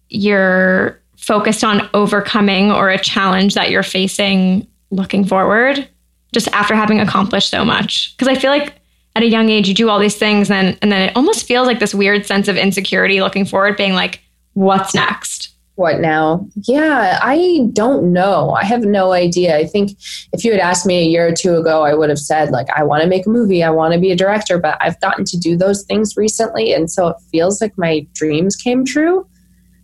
you're 0.08 1.02
focused 1.18 1.66
on 1.66 1.90
overcoming 1.94 2.72
or 2.72 2.90
a 2.90 2.98
challenge 2.98 3.54
that 3.56 3.70
you're 3.70 3.84
facing 3.84 4.66
looking 4.92 5.26
forward 5.26 5.90
just 6.34 6.48
after 6.54 6.74
having 6.74 7.02
accomplished 7.02 7.50
so 7.50 7.66
much? 7.66 8.16
Because 8.16 8.30
I 8.30 8.40
feel 8.40 8.52
like 8.52 8.76
at 9.16 9.24
a 9.24 9.28
young 9.28 9.50
age 9.50 9.68
you 9.68 9.74
do 9.74 9.90
all 9.90 10.00
these 10.00 10.18
things 10.18 10.52
and 10.52 10.78
and 10.82 10.92
then 10.92 11.10
it 11.10 11.16
almost 11.16 11.46
feels 11.46 11.68
like 11.68 11.80
this 11.80 11.96
weird 11.96 12.26
sense 12.26 12.48
of 12.48 12.58
insecurity 12.58 13.22
looking 13.22 13.46
forward 13.46 13.78
being 13.78 13.94
like 13.94 14.22
what's 14.54 14.94
next? 14.94 15.50
What 15.76 16.00
now? 16.00 16.48
Yeah 16.64 17.20
i 17.22 17.68
don't 17.74 18.14
know. 18.14 18.52
I 18.52 18.64
have 18.64 18.84
no 18.84 19.12
idea. 19.12 19.58
I 19.58 19.66
think 19.66 19.92
if 20.32 20.46
you 20.46 20.52
had 20.52 20.62
asked 20.62 20.86
me 20.86 21.00
a 21.00 21.06
year 21.06 21.28
or 21.28 21.34
two 21.34 21.56
ago 21.56 21.84
i 21.84 21.94
would 21.94 22.10
have 22.10 22.20
said 22.20 22.52
like 22.52 22.68
i 22.76 22.84
want 22.84 23.04
to 23.04 23.10
make 23.10 23.26
a 23.26 23.30
movie 23.30 23.64
i 23.64 23.70
want 23.70 23.94
to 23.94 24.00
be 24.00 24.12
a 24.12 24.16
director 24.16 24.58
but 24.58 24.78
i've 24.82 25.00
gotten 25.02 25.26
to 25.26 25.38
do 25.38 25.58
those 25.58 25.84
things 25.84 26.16
recently 26.16 26.74
and 26.74 26.92
so 26.92 27.08
it 27.10 27.18
feels 27.32 27.62
like 27.62 27.78
my 27.78 28.06
dreams 28.14 28.56
came 28.56 28.86
true. 28.86 29.28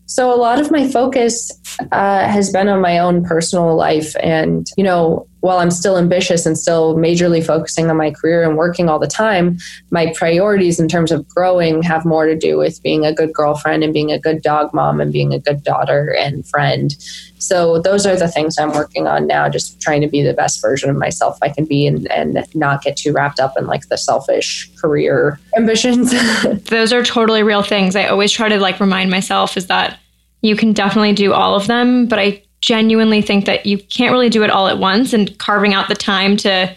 So 0.06 0.34
a 0.34 0.36
lot 0.36 0.60
of 0.60 0.72
my 0.72 0.90
focus 0.90 1.50
uh, 1.94 2.28
has 2.28 2.52
been 2.52 2.68
on 2.68 2.82
my 2.82 3.00
own 3.00 3.24
personal 3.24 3.78
life 3.78 4.14
and 4.22 4.68
you 4.76 4.84
know 4.84 5.26
while 5.42 5.58
I'm 5.58 5.72
still 5.72 5.98
ambitious 5.98 6.46
and 6.46 6.58
still 6.58 6.96
majorly 6.96 7.46
focusing 7.46 7.90
on 7.90 7.98
my 7.98 8.12
career 8.12 8.44
and 8.44 8.58
working 8.58 8.90
all 8.90 9.00
the 9.00 9.08
time, 9.08 9.58
my 9.90 10.14
priorities 10.16 10.80
in 10.80 10.88
terms 10.88 11.12
of 11.12 11.28
growing 11.28 11.84
have 11.84 12.06
more 12.06 12.26
to 12.28 12.36
do 12.36 12.58
with 12.58 12.82
being 12.82 13.06
a 13.06 13.14
good 13.14 13.34
girlfriend 13.34 13.84
and 13.84 13.94
being 13.94 14.12
a 14.12 14.20
good 14.20 14.42
dog 14.42 14.74
mom 14.74 15.02
and 15.02 15.12
being 15.12 15.34
a 15.34 15.40
good 15.40 15.64
daughter 15.64 16.16
and 16.18 16.48
friend. 16.48 16.96
So 17.40 17.80
those 17.80 18.06
are 18.06 18.16
the 18.16 18.28
things 18.28 18.58
I'm 18.60 18.72
working 18.72 19.08
on 19.08 19.26
now, 19.26 19.50
just 19.50 19.82
trying 19.82 20.02
to 20.02 20.08
be 20.08 20.22
the 20.22 20.34
best 20.34 20.62
version 20.62 20.92
of 20.92 20.96
myself 20.96 21.40
I 21.42 21.50
can 21.50 21.66
be 21.66 21.88
and, 21.88 22.10
and 22.12 22.46
not 22.54 22.84
get 22.84 22.98
too 22.98 23.12
wrapped 23.12 23.40
up 23.40 23.58
in 23.58 23.66
like 23.66 23.90
the 23.90 23.98
selfish 23.98 24.70
career 24.80 25.40
ambitions. 25.58 26.14
those 26.66 26.94
are 26.94 27.04
totally 27.04 27.42
real 27.42 27.64
things. 27.64 27.96
I 27.96 28.06
always 28.06 28.32
try 28.32 28.48
to 28.48 28.60
like 28.60 28.80
remind 28.80 29.10
myself 29.10 29.58
is 29.58 29.68
that 29.68 29.98
you 30.42 30.56
can 30.56 30.74
definitely 30.74 31.14
do 31.14 31.34
all 31.34 31.56
of 31.56 31.66
them, 31.66 32.06
but 32.06 32.20
I 32.20 32.44
genuinely 32.62 33.22
think 33.22 33.46
that 33.46 33.66
you 33.66 33.78
can't 33.78 34.12
really 34.12 34.30
do 34.30 34.44
it 34.44 34.50
all 34.50 34.68
at 34.68 34.78
once 34.78 35.14
and 35.14 35.38
carving 35.40 35.74
out 35.74 35.90
the 35.90 35.96
time 35.96 36.38
to 36.38 36.74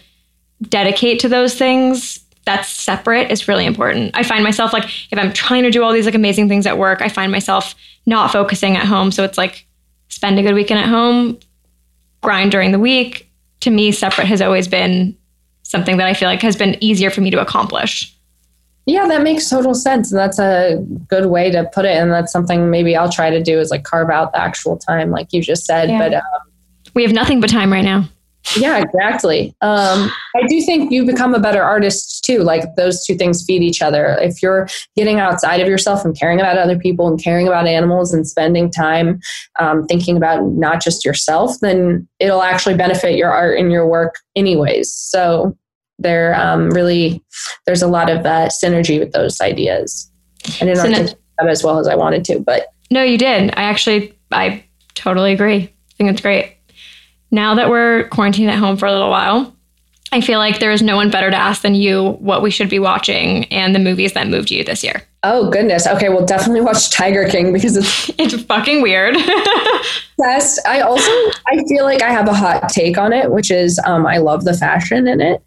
dedicate 0.69 1.19
to 1.19 1.29
those 1.29 1.55
things 1.55 2.25
that's 2.45 2.69
separate 2.69 3.31
is 3.31 3.47
really 3.47 3.65
important. 3.65 4.11
I 4.15 4.23
find 4.23 4.43
myself 4.43 4.71
like 4.71 4.85
if 5.11 5.17
I'm 5.17 5.33
trying 5.33 5.63
to 5.63 5.71
do 5.71 5.83
all 5.83 5.91
these 5.91 6.05
like 6.05 6.15
amazing 6.15 6.47
things 6.47 6.67
at 6.67 6.77
work, 6.77 7.01
I 7.01 7.09
find 7.09 7.31
myself 7.31 7.75
not 8.05 8.31
focusing 8.31 8.77
at 8.77 8.85
home. 8.85 9.11
So 9.11 9.23
it's 9.23 9.37
like 9.37 9.65
spend 10.09 10.37
a 10.37 10.43
good 10.43 10.53
weekend 10.53 10.79
at 10.79 10.87
home, 10.87 11.39
grind 12.21 12.51
during 12.51 12.71
the 12.71 12.79
week. 12.79 13.29
To 13.61 13.71
me, 13.71 13.91
separate 13.91 14.27
has 14.27 14.41
always 14.41 14.67
been 14.67 15.17
something 15.63 15.97
that 15.97 16.07
I 16.07 16.13
feel 16.13 16.29
like 16.29 16.41
has 16.43 16.55
been 16.55 16.81
easier 16.83 17.09
for 17.09 17.21
me 17.21 17.31
to 17.31 17.41
accomplish. 17.41 18.15
Yeah, 18.85 19.07
that 19.07 19.23
makes 19.23 19.49
total 19.49 19.73
sense. 19.73 20.11
And 20.11 20.19
that's 20.19 20.39
a 20.39 20.77
good 21.07 21.27
way 21.27 21.49
to 21.51 21.69
put 21.73 21.85
it. 21.85 21.97
And 21.97 22.11
that's 22.11 22.31
something 22.31 22.69
maybe 22.69 22.95
I'll 22.95 23.11
try 23.11 23.29
to 23.29 23.41
do 23.41 23.59
is 23.59 23.71
like 23.71 23.83
carve 23.83 24.09
out 24.09 24.31
the 24.31 24.39
actual 24.39 24.77
time, 24.77 25.09
like 25.09 25.33
you 25.33 25.41
just 25.41 25.65
said. 25.65 25.89
Yeah. 25.89 25.97
But 25.97 26.13
um, 26.13 26.51
we 26.93 27.03
have 27.03 27.11
nothing 27.11 27.41
but 27.41 27.49
time 27.49 27.73
right 27.73 27.83
now. 27.83 28.07
Yeah, 28.55 28.77
exactly. 28.77 29.55
Um, 29.61 30.11
I 30.35 30.45
do 30.47 30.61
think 30.61 30.91
you 30.91 31.03
become 31.03 31.33
a 31.33 31.39
better 31.39 31.63
artist 31.63 32.23
too. 32.23 32.39
Like 32.43 32.75
those 32.75 33.03
two 33.03 33.15
things 33.15 33.43
feed 33.43 33.63
each 33.63 33.81
other. 33.81 34.17
If 34.21 34.41
you're 34.41 34.67
getting 34.95 35.19
outside 35.19 35.61
of 35.61 35.67
yourself 35.67 36.05
and 36.05 36.17
caring 36.17 36.39
about 36.39 36.57
other 36.57 36.77
people 36.77 37.07
and 37.07 37.21
caring 37.21 37.47
about 37.47 37.67
animals 37.67 38.13
and 38.13 38.27
spending 38.27 38.69
time 38.69 39.19
um, 39.59 39.85
thinking 39.87 40.15
about 40.15 40.45
not 40.45 40.81
just 40.81 41.03
yourself, 41.03 41.59
then 41.61 42.07
it'll 42.19 42.43
actually 42.43 42.75
benefit 42.75 43.17
your 43.17 43.31
art 43.31 43.57
and 43.57 43.71
your 43.71 43.87
work 43.87 44.19
anyways. 44.35 44.93
So 44.93 45.57
there 45.99 46.39
um, 46.39 46.69
really 46.71 47.23
there's 47.65 47.81
a 47.81 47.87
lot 47.87 48.09
of 48.09 48.25
uh, 48.25 48.49
synergy 48.49 48.99
with 48.99 49.11
those 49.11 49.39
ideas. 49.41 50.11
I 50.61 50.65
didn't 50.65 51.07
Syn- 51.07 51.17
as 51.47 51.63
well 51.63 51.79
as 51.79 51.87
I 51.87 51.95
wanted 51.95 52.23
to, 52.25 52.39
but 52.39 52.67
no, 52.91 53.03
you 53.03 53.17
did. 53.17 53.51
I 53.57 53.63
actually 53.63 54.13
I 54.31 54.63
totally 54.93 55.33
agree. 55.33 55.63
I 55.63 55.93
think 55.97 56.11
it's 56.11 56.21
great. 56.21 56.55
Now 57.31 57.55
that 57.55 57.69
we're 57.69 58.07
quarantined 58.09 58.49
at 58.49 58.59
home 58.59 58.77
for 58.77 58.85
a 58.85 58.91
little 58.91 59.09
while, 59.09 59.55
I 60.11 60.21
feel 60.21 60.39
like 60.39 60.59
there 60.59 60.71
is 60.71 60.81
no 60.81 60.95
one 60.95 61.09
better 61.09 61.29
to 61.29 61.35
ask 61.35 61.61
than 61.61 61.75
you 61.75 62.11
what 62.19 62.41
we 62.41 62.51
should 62.51 62.69
be 62.69 62.79
watching 62.79 63.45
and 63.45 63.75
the 63.75 63.79
movies 63.79 64.13
that 64.13 64.27
moved 64.27 64.51
you 64.51 64.63
this 64.63 64.83
year. 64.83 65.01
Oh 65.23 65.49
goodness. 65.49 65.87
Okay, 65.87 66.09
we'll 66.09 66.25
definitely 66.25 66.61
watch 66.61 66.91
Tiger 66.91 67.27
King 67.27 67.51
because 67.51 67.75
it's 67.75 68.09
it's 68.17 68.41
fucking 68.43 68.81
weird. 68.81 69.15
yes. 70.19 70.59
I 70.65 70.81
also 70.81 71.11
I 71.47 71.63
feel 71.67 71.83
like 71.83 72.01
I 72.01 72.11
have 72.11 72.27
a 72.27 72.33
hot 72.33 72.69
take 72.69 72.97
on 72.97 73.11
it, 73.11 73.31
which 73.31 73.49
is 73.49 73.79
um, 73.85 74.05
I 74.05 74.17
love 74.17 74.45
the 74.45 74.53
fashion 74.53 75.07
in 75.07 75.19
it 75.19 75.41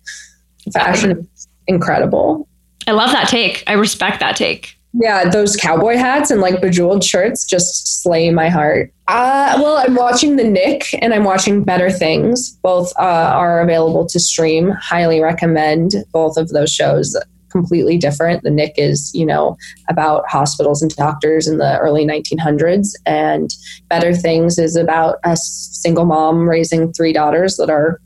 fashion 0.72 1.28
is 1.34 1.48
incredible. 1.66 2.48
I 2.86 2.92
love 2.92 3.12
that 3.12 3.28
take. 3.28 3.64
I 3.66 3.74
respect 3.74 4.20
that 4.20 4.36
take. 4.36 4.78
Yeah, 4.94 5.28
those 5.28 5.54
cowboy 5.54 5.96
hats 5.96 6.30
and 6.30 6.40
like 6.40 6.60
bejeweled 6.60 7.04
shirts 7.04 7.44
just 7.44 8.02
slay 8.02 8.30
my 8.30 8.48
heart. 8.48 8.92
Uh, 9.06 9.58
well, 9.60 9.76
I'm 9.76 9.94
watching 9.94 10.36
The 10.36 10.44
Knick 10.44 10.86
and 11.00 11.12
I'm 11.12 11.24
watching 11.24 11.62
Better 11.62 11.90
Things. 11.90 12.52
Both 12.62 12.92
uh, 12.98 13.02
are 13.02 13.60
available 13.60 14.06
to 14.06 14.18
stream. 14.18 14.70
Highly 14.70 15.20
recommend 15.20 15.94
both 16.12 16.38
of 16.38 16.48
those 16.48 16.72
shows. 16.72 17.16
Completely 17.50 17.98
different. 17.98 18.42
The 18.42 18.50
Knick 18.50 18.74
is, 18.76 19.14
you 19.14 19.26
know, 19.26 19.58
about 19.90 20.24
hospitals 20.28 20.80
and 20.80 20.94
doctors 20.96 21.46
in 21.46 21.58
the 21.58 21.78
early 21.78 22.06
1900s, 22.06 22.92
and 23.06 23.50
Better 23.88 24.14
Things 24.14 24.58
is 24.58 24.76
about 24.76 25.16
a 25.24 25.36
single 25.36 26.04
mom 26.04 26.48
raising 26.48 26.92
three 26.92 27.12
daughters 27.12 27.56
that 27.56 27.70
are 27.70 28.00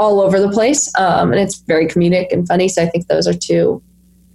all 0.00 0.20
over 0.20 0.40
the 0.40 0.50
place. 0.50 0.90
Um, 0.98 1.30
and 1.30 1.40
it's 1.40 1.60
very 1.60 1.86
comedic 1.86 2.32
and 2.32 2.48
funny. 2.48 2.68
So 2.68 2.82
I 2.82 2.86
think 2.86 3.06
those 3.06 3.28
are 3.28 3.34
two 3.34 3.82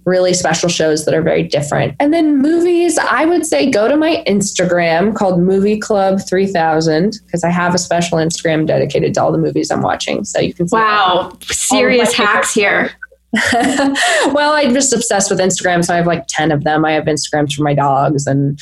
really 0.06 0.32
special 0.32 0.68
shows 0.68 1.04
that 1.04 1.12
are 1.12 1.20
very 1.20 1.42
different. 1.42 1.96
And 1.98 2.14
then 2.14 2.38
movies, 2.40 2.96
I 2.96 3.24
would 3.24 3.44
say 3.44 3.68
go 3.68 3.88
to 3.88 3.96
my 3.96 4.22
Instagram 4.28 5.14
called 5.14 5.40
Movie 5.40 5.78
Club 5.78 6.20
3000 6.26 7.18
because 7.26 7.42
I 7.42 7.50
have 7.50 7.74
a 7.74 7.78
special 7.78 8.18
Instagram 8.18 8.66
dedicated 8.66 9.12
to 9.14 9.22
all 9.22 9.32
the 9.32 9.38
movies 9.38 9.70
I'm 9.72 9.82
watching. 9.82 10.24
So 10.24 10.38
you 10.38 10.54
can 10.54 10.68
Wow, 10.70 11.36
serious 11.42 12.12
hacks 12.14 12.54
here. 12.54 12.92
well, 13.52 14.52
I'm 14.52 14.72
just 14.72 14.94
obsessed 14.94 15.28
with 15.28 15.40
Instagram, 15.40 15.84
so 15.84 15.92
I 15.92 15.96
have 15.96 16.06
like 16.06 16.24
10 16.28 16.52
of 16.52 16.62
them. 16.62 16.84
I 16.84 16.92
have 16.92 17.04
Instagrams 17.04 17.54
for 17.54 17.64
my 17.64 17.74
dogs 17.74 18.28
and 18.28 18.58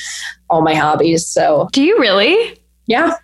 all 0.49 0.63
my 0.63 0.73
hobbies. 0.73 1.27
So 1.27 1.69
Do 1.71 1.83
you 1.83 1.99
really? 1.99 2.59
Yeah. 2.87 3.15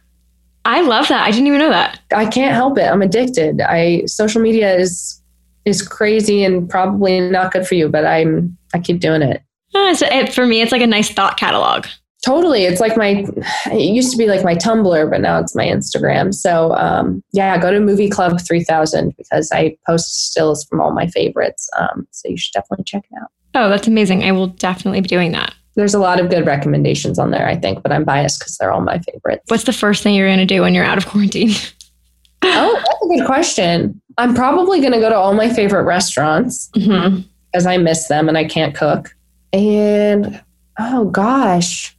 I 0.65 0.81
love 0.81 1.07
that. 1.07 1.25
I 1.25 1.31
didn't 1.31 1.47
even 1.47 1.59
know 1.59 1.69
that. 1.69 1.99
I 2.13 2.25
can't 2.25 2.53
help 2.53 2.77
it. 2.77 2.83
I'm 2.83 3.01
addicted. 3.01 3.61
I 3.61 4.05
social 4.05 4.41
media 4.41 4.75
is 4.75 5.21
is 5.65 5.81
crazy 5.81 6.43
and 6.43 6.69
probably 6.69 7.19
not 7.19 7.51
good 7.51 7.67
for 7.67 7.75
you, 7.75 7.89
but 7.89 8.05
I'm 8.05 8.57
I 8.73 8.79
keep 8.79 8.99
doing 8.99 9.21
it. 9.21 9.41
Uh, 9.73 9.93
so 9.93 10.05
it, 10.07 10.33
for 10.33 10.45
me, 10.45 10.61
it's 10.61 10.71
like 10.71 10.81
a 10.81 10.87
nice 10.87 11.09
thought 11.09 11.37
catalog. 11.37 11.85
Totally, 12.23 12.65
it's 12.65 12.79
like 12.79 12.95
my. 12.95 13.25
It 13.71 13.93
used 13.93 14.11
to 14.11 14.17
be 14.17 14.27
like 14.27 14.43
my 14.43 14.53
Tumblr, 14.53 15.09
but 15.09 15.21
now 15.21 15.39
it's 15.39 15.55
my 15.55 15.65
Instagram. 15.65 16.33
So 16.33 16.75
um, 16.75 17.23
yeah, 17.33 17.57
go 17.57 17.71
to 17.71 17.79
Movie 17.79 18.09
Club 18.09 18.39
3000 18.39 19.15
because 19.17 19.49
I 19.51 19.75
post 19.87 20.27
stills 20.27 20.63
from 20.65 20.81
all 20.81 20.91
my 20.91 21.07
favorites. 21.07 21.67
Um, 21.79 22.07
so 22.11 22.29
you 22.29 22.37
should 22.37 22.53
definitely 22.53 22.83
check 22.83 23.03
it 23.09 23.17
out. 23.19 23.29
Oh, 23.55 23.69
that's 23.69 23.87
amazing! 23.87 24.23
I 24.23 24.33
will 24.33 24.47
definitely 24.47 25.01
be 25.01 25.07
doing 25.07 25.31
that 25.31 25.55
there's 25.75 25.93
a 25.93 25.99
lot 25.99 26.19
of 26.19 26.29
good 26.29 26.45
recommendations 26.45 27.17
on 27.17 27.31
there, 27.31 27.47
I 27.47 27.55
think, 27.55 27.81
but 27.83 27.91
I'm 27.91 28.03
biased 28.03 28.39
because 28.39 28.57
they're 28.57 28.71
all 28.71 28.81
my 28.81 28.99
favorites. 28.99 29.43
What's 29.47 29.63
the 29.63 29.73
first 29.73 30.03
thing 30.03 30.15
you're 30.15 30.27
going 30.27 30.39
to 30.39 30.45
do 30.45 30.61
when 30.61 30.73
you're 30.73 30.85
out 30.85 30.97
of 30.97 31.07
quarantine? 31.07 31.51
oh, 32.41 32.73
that's 32.75 33.05
a 33.05 33.17
good 33.17 33.25
question. 33.25 34.01
I'm 34.17 34.33
probably 34.33 34.79
going 34.81 34.93
to 34.93 34.99
go 34.99 35.09
to 35.09 35.15
all 35.15 35.33
my 35.33 35.49
favorite 35.49 35.83
restaurants 35.83 36.69
mm-hmm. 36.75 37.21
as 37.53 37.65
I 37.65 37.77
miss 37.77 38.07
them 38.07 38.27
and 38.27 38.37
I 38.37 38.45
can't 38.45 38.75
cook. 38.75 39.15
And 39.53 40.41
oh 40.79 41.05
gosh, 41.05 41.95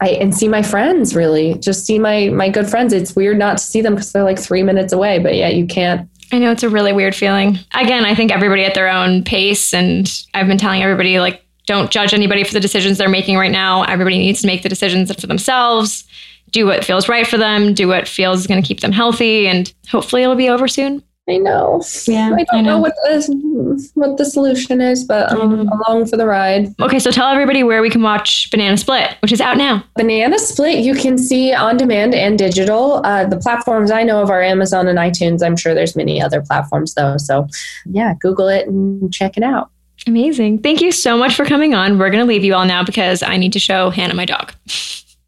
I 0.00 0.08
and 0.08 0.34
see 0.34 0.48
my 0.48 0.62
friends 0.62 1.14
really 1.14 1.54
just 1.58 1.84
see 1.84 1.98
my 1.98 2.30
my 2.30 2.48
good 2.48 2.68
friends. 2.68 2.92
It's 2.92 3.14
weird 3.14 3.38
not 3.38 3.58
to 3.58 3.64
see 3.64 3.82
them 3.82 3.94
because 3.94 4.12
they're 4.12 4.24
like 4.24 4.38
three 4.38 4.62
minutes 4.62 4.92
away, 4.92 5.18
but 5.18 5.34
yet 5.34 5.54
you 5.54 5.66
can't 5.66 6.08
I 6.32 6.38
know 6.38 6.50
it's 6.50 6.62
a 6.62 6.70
really 6.70 6.94
weird 6.94 7.14
feeling. 7.14 7.58
Again, 7.74 8.06
I 8.06 8.14
think 8.14 8.32
everybody 8.32 8.64
at 8.64 8.72
their 8.74 8.88
own 8.88 9.22
pace. 9.22 9.74
And 9.74 10.10
I've 10.32 10.46
been 10.46 10.56
telling 10.56 10.82
everybody, 10.82 11.20
like, 11.20 11.44
don't 11.66 11.90
judge 11.90 12.12
anybody 12.12 12.44
for 12.44 12.52
the 12.52 12.60
decisions 12.60 12.98
they're 12.98 13.08
making 13.08 13.36
right 13.36 13.50
now. 13.50 13.84
Everybody 13.84 14.18
needs 14.18 14.40
to 14.40 14.46
make 14.46 14.62
the 14.62 14.68
decisions 14.68 15.14
for 15.14 15.26
themselves, 15.26 16.04
do 16.50 16.66
what 16.66 16.84
feels 16.84 17.08
right 17.08 17.26
for 17.26 17.38
them, 17.38 17.74
do 17.74 17.88
what 17.88 18.08
feels 18.08 18.40
is 18.40 18.46
going 18.46 18.62
to 18.62 18.66
keep 18.66 18.80
them 18.80 18.92
healthy, 18.92 19.46
and 19.46 19.72
hopefully 19.88 20.22
it'll 20.22 20.34
be 20.34 20.48
over 20.48 20.68
soon. 20.68 21.02
I 21.28 21.36
know. 21.36 21.80
Yeah, 22.08 22.32
I 22.34 22.42
don't 22.42 22.46
I 22.52 22.60
know. 22.62 22.70
know. 22.70 22.78
what 22.78 22.94
the 23.04 23.90
what 23.94 24.16
the 24.18 24.24
solution 24.24 24.80
is, 24.80 25.04
but 25.04 25.30
I'm 25.30 25.68
along 25.68 26.06
for 26.06 26.16
the 26.16 26.26
ride. 26.26 26.74
Okay, 26.80 26.98
so 26.98 27.12
tell 27.12 27.28
everybody 27.28 27.62
where 27.62 27.80
we 27.80 27.90
can 27.90 28.02
watch 28.02 28.50
Banana 28.50 28.76
Split, 28.76 29.16
which 29.20 29.30
is 29.30 29.40
out 29.40 29.56
now. 29.56 29.84
Banana 29.94 30.36
Split, 30.40 30.84
you 30.84 30.94
can 30.96 31.16
see 31.16 31.54
on 31.54 31.76
demand 31.76 32.16
and 32.16 32.36
digital. 32.36 33.06
Uh, 33.06 33.24
the 33.24 33.36
platforms 33.36 33.92
I 33.92 34.02
know 34.02 34.20
of 34.20 34.30
are 34.30 34.42
Amazon 34.42 34.88
and 34.88 34.98
iTunes. 34.98 35.46
I'm 35.46 35.56
sure 35.56 35.74
there's 35.74 35.94
many 35.94 36.20
other 36.20 36.42
platforms 36.42 36.94
though. 36.94 37.16
So 37.18 37.46
yeah, 37.86 38.14
Google 38.20 38.48
it 38.48 38.66
and 38.66 39.14
check 39.14 39.36
it 39.36 39.44
out. 39.44 39.70
Amazing. 40.06 40.58
Thank 40.58 40.80
you 40.80 40.92
so 40.92 41.16
much 41.16 41.34
for 41.34 41.44
coming 41.44 41.74
on. 41.74 41.98
We're 41.98 42.10
going 42.10 42.24
to 42.24 42.28
leave 42.28 42.44
you 42.44 42.54
all 42.54 42.64
now 42.64 42.82
because 42.84 43.22
I 43.22 43.36
need 43.36 43.52
to 43.52 43.58
show 43.58 43.90
Hannah 43.90 44.14
my 44.14 44.24
dog. 44.24 44.52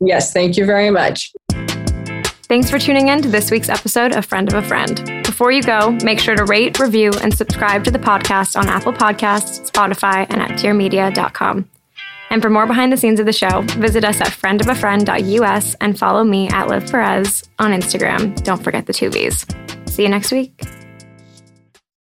Yes, 0.01 0.33
thank 0.33 0.57
you 0.57 0.67
very 0.67 0.91
much. 0.91 1.33
Thanks 2.49 2.71
for 2.71 2.79
tuning 2.79 3.09
in 3.09 3.23
to 3.23 3.29
this 3.29 3.51
week's 3.51 3.69
episode 3.69 4.13
of 4.13 4.27
Friend 4.27 4.53
of 4.53 4.63
a 4.63 4.67
Friend. 4.67 5.25
Before 5.25 5.51
you 5.51 5.63
go, 5.63 5.93
make 6.03 6.21
sure 6.21 6.37
to 6.37 6.45
rate, 6.45 6.79
review, 6.79 7.13
and 7.23 7.35
subscribe 7.35 7.85
to 7.85 7.91
the 7.91 7.99
podcast 7.99 8.59
on 8.59 8.69
Apple 8.69 8.93
Podcasts, 8.93 9.71
Spotify, 9.71 10.27
and 10.29 10.43
at 10.43 10.51
dearmedia.com. 10.51 11.69
And 12.31 12.43
for 12.43 12.51
more 12.51 12.67
behind 12.67 12.93
the 12.93 12.97
scenes 12.97 13.21
of 13.21 13.27
the 13.27 13.33
show, 13.33 13.63
visit 13.63 14.05
us 14.05 14.21
at 14.21 14.29
friendofafriend.us 14.29 15.77
and 15.81 15.99
follow 15.99 16.25
me 16.25 16.49
at 16.49 16.69
Liv 16.69 16.91
Perez 16.91 17.49
on 17.59 17.71
Instagram. 17.71 18.43
Don't 18.45 18.63
forget 18.63 18.87
the 18.87 18.93
two 18.93 19.09
V's. 19.11 19.47
See 19.87 20.03
you 20.03 20.09
next 20.09 20.33
week. 20.33 20.63